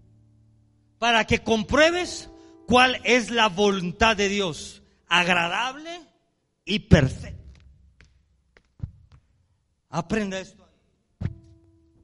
para 0.99 1.25
que 1.25 1.43
compruebes 1.43 2.29
cuál 2.65 3.01
es 3.03 3.29
la 3.29 3.49
voluntad 3.49 4.15
de 4.15 4.29
Dios, 4.29 4.83
agradable 5.09 5.99
y 6.63 6.79
perfecta. 6.79 7.59
Aprenda 9.89 10.39
esto 10.39 10.62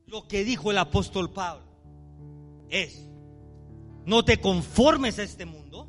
lo 0.09 0.27
que 0.27 0.43
dijo 0.43 0.71
el 0.71 0.79
apóstol 0.79 1.31
Pablo 1.31 1.63
es, 2.69 3.05
no 4.05 4.25
te 4.25 4.41
conformes 4.41 5.19
a 5.19 5.23
este 5.23 5.45
mundo. 5.45 5.87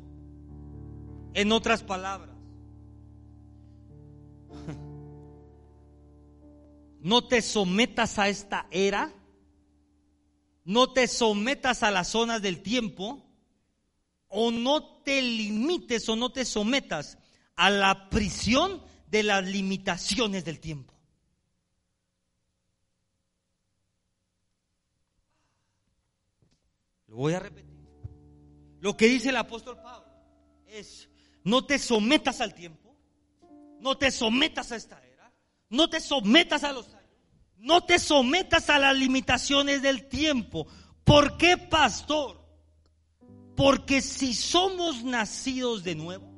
En 1.33 1.51
otras 1.51 1.81
palabras, 1.81 2.35
no 6.99 7.27
te 7.27 7.41
sometas 7.41 8.19
a 8.19 8.29
esta 8.29 8.67
era, 8.69 9.11
no 10.65 10.91
te 10.91 11.07
sometas 11.07 11.83
a 11.83 11.91
las 11.91 12.09
zonas 12.09 12.41
del 12.41 12.61
tiempo, 12.61 13.25
o 14.27 14.51
no 14.51 15.01
te 15.03 15.21
limites 15.21 16.07
o 16.09 16.15
no 16.15 16.31
te 16.31 16.45
sometas 16.45 17.17
a 17.55 17.69
la 17.69 18.09
prisión 18.09 18.81
de 19.07 19.23
las 19.23 19.45
limitaciones 19.45 20.45
del 20.45 20.59
tiempo. 20.59 20.93
Lo 27.11 27.17
voy 27.17 27.33
a 27.33 27.39
repetir. 27.39 27.69
Lo 28.79 28.95
que 28.95 29.07
dice 29.07 29.29
el 29.29 29.35
apóstol 29.35 29.77
Pablo 29.83 30.07
es, 30.65 31.09
no 31.43 31.65
te 31.65 31.77
sometas 31.77 32.39
al 32.39 32.55
tiempo, 32.55 32.95
no 33.81 33.97
te 33.97 34.09
sometas 34.11 34.71
a 34.71 34.77
esta 34.77 35.03
era, 35.05 35.29
no 35.69 35.89
te 35.89 35.99
sometas 35.99 36.63
a 36.63 36.71
los 36.71 36.87
años, 36.87 37.11
no 37.57 37.83
te 37.83 37.99
sometas 37.99 38.69
a 38.69 38.79
las 38.79 38.95
limitaciones 38.95 39.81
del 39.81 40.07
tiempo. 40.07 40.67
¿Por 41.03 41.37
qué, 41.37 41.57
pastor? 41.57 42.47
Porque 43.57 44.01
si 44.01 44.33
somos 44.33 45.03
nacidos 45.03 45.83
de 45.83 45.95
nuevo, 45.95 46.31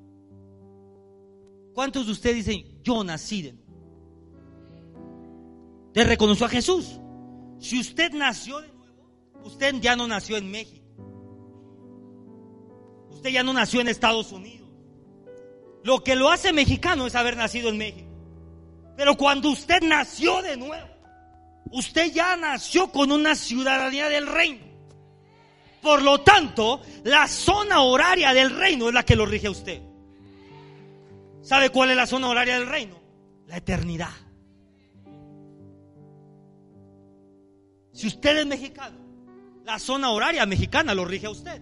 ¿cuántos 1.75 2.07
de 2.07 2.13
ustedes 2.13 2.47
dicen, 2.47 2.81
yo 2.83 3.03
nací 3.03 3.43
de 3.43 3.53
nuevo? 3.53 3.63
Te 5.93 6.03
reconoció 6.03 6.47
a 6.47 6.49
Jesús. 6.49 6.99
Si 7.59 7.79
usted 7.79 8.11
nació 8.11 8.59
de 8.59 8.72
Usted 9.43 9.75
ya 9.75 9.95
no 9.95 10.07
nació 10.07 10.37
en 10.37 10.49
México. 10.49 10.85
Usted 13.09 13.29
ya 13.29 13.43
no 13.43 13.53
nació 13.53 13.81
en 13.81 13.87
Estados 13.87 14.31
Unidos. 14.31 14.69
Lo 15.83 16.03
que 16.03 16.15
lo 16.15 16.29
hace 16.29 16.53
mexicano 16.53 17.07
es 17.07 17.15
haber 17.15 17.35
nacido 17.35 17.69
en 17.69 17.77
México. 17.77 18.09
Pero 18.95 19.15
cuando 19.15 19.49
usted 19.49 19.81
nació 19.81 20.41
de 20.41 20.55
nuevo, 20.55 20.87
usted 21.71 22.11
ya 22.13 22.37
nació 22.37 22.91
con 22.91 23.11
una 23.11 23.35
ciudadanía 23.35 24.07
del 24.09 24.27
reino. 24.27 24.63
Por 25.81 26.01
lo 26.01 26.21
tanto, 26.21 26.81
la 27.03 27.27
zona 27.27 27.81
horaria 27.81 28.33
del 28.33 28.51
reino 28.51 28.87
es 28.87 28.93
la 28.93 29.03
que 29.03 29.17
lo 29.17 29.25
rige 29.25 29.47
a 29.47 29.51
usted. 29.51 29.81
¿Sabe 31.41 31.69
cuál 31.69 31.89
es 31.89 31.97
la 31.97 32.07
zona 32.07 32.29
horaria 32.29 32.57
del 32.57 32.69
reino? 32.69 32.97
La 33.47 33.57
eternidad. 33.57 34.13
Si 37.91 38.07
usted 38.07 38.37
es 38.37 38.45
mexicano, 38.45 39.02
la 39.63 39.79
zona 39.79 40.11
horaria 40.11 40.45
mexicana 40.45 40.93
lo 40.93 41.05
rige 41.05 41.27
a 41.27 41.31
usted. 41.31 41.61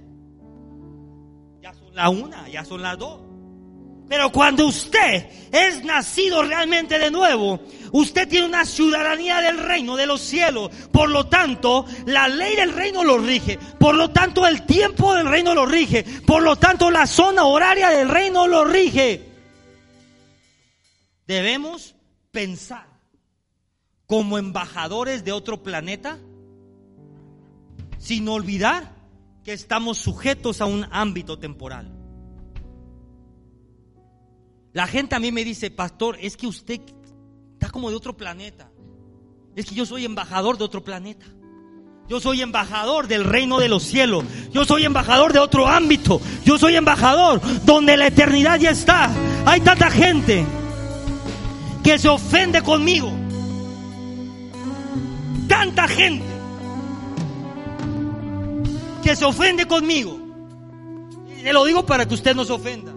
Ya 1.62 1.74
son 1.74 1.96
la 1.96 2.10
una, 2.10 2.50
ya 2.50 2.66
son 2.66 2.82
las 2.82 2.98
dos. 2.98 3.22
Pero 4.10 4.30
cuando 4.30 4.66
usted 4.68 5.30
es 5.54 5.86
nacido 5.86 6.44
realmente 6.44 7.00
de 7.00 7.10
nuevo, 7.10 7.62
usted 7.94 8.28
tiene 8.28 8.46
una 8.46 8.66
ciudadanía 8.66 9.40
del 9.40 9.58
reino, 9.58 9.96
de 9.96 10.06
los 10.06 10.20
cielos. 10.20 10.70
Por 10.92 11.10
lo 11.10 11.28
tanto, 11.28 11.86
la 12.08 12.28
ley 12.28 12.58
del 12.58 12.74
reino 12.74 13.06
lo 13.06 13.20
rige. 13.20 13.58
Por 13.80 13.96
lo 13.96 14.10
tanto, 14.10 14.46
el 14.46 14.66
tiempo 14.66 15.14
del 15.14 15.30
reino 15.30 15.54
lo 15.54 15.66
rige. 15.66 16.04
Por 16.04 16.44
lo 16.44 16.58
tanto, 16.58 16.92
la 16.92 17.08
zona 17.08 17.46
horaria 17.46 17.90
del 17.90 18.10
reino 18.10 18.48
lo 18.48 18.66
rige. 18.66 19.30
Debemos 21.26 21.96
pensar 22.32 22.88
como 24.08 24.38
embajadores 24.38 25.24
de 25.24 25.32
otro 25.32 25.64
planeta, 25.64 26.18
sin 28.02 28.28
olvidar 28.28 28.96
que 29.44 29.54
estamos 29.54 30.00
sujetos 30.00 30.60
a 30.60 30.66
un 30.66 30.88
ámbito 30.92 31.38
temporal. 31.38 31.92
La 34.74 34.88
gente 34.88 35.16
a 35.16 35.20
mí 35.20 35.32
me 35.32 35.44
dice, 35.44 35.70
pastor, 35.70 36.18
es 36.20 36.36
que 36.36 36.48
usted 36.48 36.82
está 37.54 37.70
como 37.70 37.90
de 37.90 37.96
otro 37.96 38.18
planeta. 38.18 38.72
Es 39.56 39.68
que 39.68 39.76
yo 39.76 39.86
soy 39.86 40.06
embajador 40.06 40.58
de 40.58 40.64
otro 40.64 40.84
planeta. 40.84 41.26
Yo 42.10 42.20
soy 42.20 42.42
embajador 42.42 43.08
del 43.08 43.24
reino 43.24 43.60
de 43.60 43.70
los 43.70 43.84
cielos. 43.84 44.26
Yo 44.52 44.66
soy 44.66 44.86
embajador 44.86 45.32
de 45.32 45.40
otro 45.40 45.68
ámbito. 45.68 46.20
Yo 46.44 46.58
soy 46.58 46.76
embajador 46.78 47.40
donde 47.66 47.98
la 47.98 48.08
eternidad 48.08 48.60
ya 48.60 48.72
está. 48.72 49.12
Hay 49.46 49.62
tanta 49.62 49.92
gente 49.92 50.44
que 51.84 52.00
se 52.00 52.10
ofende 52.10 52.64
conmigo. 52.64 53.12
Tanta 55.48 55.88
gente 55.88 56.31
que 59.02 59.16
se 59.16 59.26
ofende 59.26 59.66
conmigo. 59.68 60.18
Y 61.40 61.44
le 61.44 61.54
lo 61.54 61.66
digo 61.66 61.86
para 61.86 62.08
que 62.08 62.14
usted 62.14 62.36
no 62.36 62.46
se 62.46 62.54
ofenda. 62.54 62.94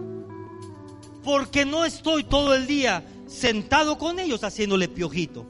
Porque 1.23 1.65
no 1.65 1.83
estoy 1.85 2.23
todo 2.23 2.53
el 2.53 2.67
día 2.67 3.03
sentado 3.27 3.97
con 3.97 4.19
ellos 4.19 4.43
haciéndole 4.43 4.87
piojito. 4.87 5.45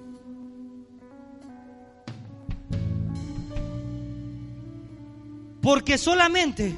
Porque 5.62 5.98
solamente 5.98 6.76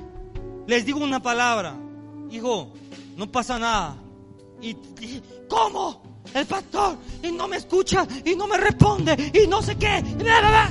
les 0.66 0.86
digo 0.86 1.00
una 1.00 1.22
palabra, 1.22 1.76
hijo, 2.32 2.72
no 3.18 3.30
pasa 3.32 3.60
nada. 3.60 3.98
Y, 4.62 4.70
y- 4.70 5.22
¿cómo? 5.50 6.02
El 6.34 6.46
pastor 6.46 6.98
y 7.24 7.32
no 7.32 7.48
me 7.48 7.58
escucha 7.58 8.06
y 8.26 8.36
no 8.36 8.48
me 8.48 8.58
responde 8.58 9.32
y 9.34 9.48
no 9.48 9.62
sé 9.62 9.78
qué. 9.78 10.00
y 10.06 10.14
bla, 10.16 10.40
bla, 10.40 10.50
bla. 10.50 10.70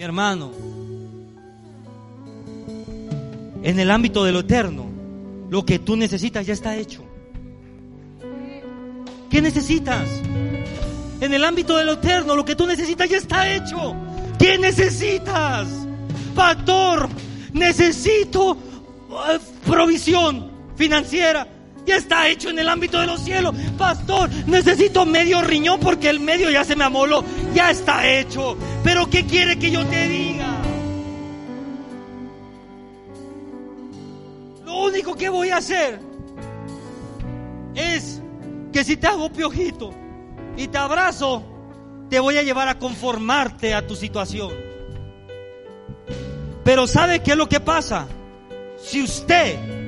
Mi 0.00 0.04
hermano, 0.04 0.50
en 3.62 3.78
el 3.78 3.90
ámbito 3.90 4.24
de 4.24 4.32
lo 4.32 4.38
eterno, 4.38 4.86
lo 5.50 5.66
que 5.66 5.78
tú 5.78 5.94
necesitas 5.94 6.46
ya 6.46 6.54
está 6.54 6.74
hecho. 6.74 7.04
¿Qué 9.28 9.42
necesitas? 9.42 10.08
En 11.20 11.34
el 11.34 11.44
ámbito 11.44 11.76
de 11.76 11.84
lo 11.84 11.92
eterno, 11.92 12.34
lo 12.34 12.46
que 12.46 12.56
tú 12.56 12.66
necesitas 12.66 13.10
ya 13.10 13.18
está 13.18 13.54
hecho. 13.54 13.94
¿Qué 14.38 14.56
necesitas? 14.56 15.68
Pastor, 16.34 17.06
necesito 17.52 18.56
eh, 19.28 19.38
provisión 19.66 20.50
financiera. 20.76 21.46
Ya 21.86 21.96
está 21.96 22.28
hecho 22.28 22.50
en 22.50 22.58
el 22.58 22.68
ámbito 22.68 23.00
de 23.00 23.06
los 23.06 23.20
cielos. 23.20 23.54
Pastor, 23.78 24.30
necesito 24.46 25.06
medio 25.06 25.42
riñón 25.42 25.80
porque 25.80 26.08
el 26.08 26.20
medio 26.20 26.50
ya 26.50 26.64
se 26.64 26.76
me 26.76 26.84
amoló. 26.84 27.24
Ya 27.54 27.70
está 27.70 28.08
hecho. 28.08 28.56
Pero 28.84 29.08
¿qué 29.08 29.24
quiere 29.24 29.58
que 29.58 29.70
yo 29.70 29.84
te 29.86 30.08
diga? 30.08 30.60
Lo 34.64 34.84
único 34.84 35.14
que 35.14 35.28
voy 35.28 35.50
a 35.50 35.56
hacer 35.56 36.00
es 37.74 38.20
que 38.72 38.84
si 38.84 38.96
te 38.96 39.06
hago 39.06 39.30
piojito 39.30 39.90
y 40.56 40.68
te 40.68 40.78
abrazo, 40.78 41.42
te 42.08 42.20
voy 42.20 42.36
a 42.36 42.42
llevar 42.42 42.68
a 42.68 42.78
conformarte 42.78 43.74
a 43.74 43.86
tu 43.86 43.96
situación. 43.96 44.52
Pero 46.64 46.86
¿sabe 46.86 47.22
qué 47.22 47.32
es 47.32 47.36
lo 47.36 47.48
que 47.48 47.60
pasa? 47.60 48.06
Si 48.82 49.02
usted 49.02 49.79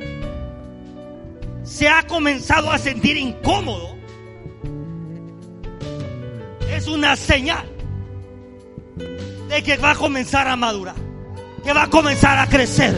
se 1.73 1.89
ha 1.89 2.03
comenzado 2.03 2.71
a 2.71 2.77
sentir 2.77 3.17
incómodo, 3.17 3.97
es 6.71 6.87
una 6.87 7.17
señal 7.17 7.67
de 9.49 9.63
que 9.63 9.79
va 9.79 9.93
a 9.93 9.95
comenzar 9.95 10.49
a 10.49 10.57
madurar, 10.57 10.97
que 11.65 11.73
va 11.73 11.85
a 11.85 11.91
comenzar 11.91 12.39
a 12.39 12.47
crecer, 12.47 12.95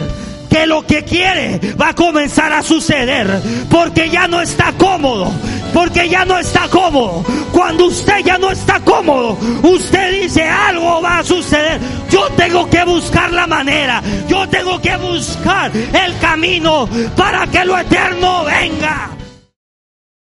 que 0.54 0.66
lo 0.68 0.86
que 0.86 1.02
quiere 1.02 1.58
va 1.74 1.88
a 1.88 1.94
comenzar 1.94 2.52
a 2.52 2.62
suceder, 2.62 3.26
porque 3.68 4.08
ya 4.08 4.28
no 4.28 4.40
está 4.40 4.72
cómodo, 4.78 5.28
porque 5.72 6.08
ya 6.08 6.24
no 6.24 6.38
está 6.38 6.68
cómodo. 6.68 7.24
Cuando 7.50 7.86
usted 7.86 8.20
ya 8.24 8.38
no 8.38 8.52
está 8.52 8.78
cómodo, 8.78 9.36
usted 9.64 10.22
dice 10.22 10.44
algo 10.44 11.02
va 11.02 11.18
a 11.18 11.24
suceder. 11.24 11.80
Yo 12.08 12.28
tengo 12.36 12.70
que 12.70 12.84
buscar 12.84 13.32
la 13.32 13.48
manera, 13.48 14.00
yo 14.28 14.48
tengo 14.48 14.80
que 14.80 14.96
buscar 14.96 15.72
el 15.74 16.18
camino 16.20 16.88
para 17.16 17.48
que 17.48 17.64
lo 17.64 17.76
eterno 17.76 18.44
venga. 18.44 19.23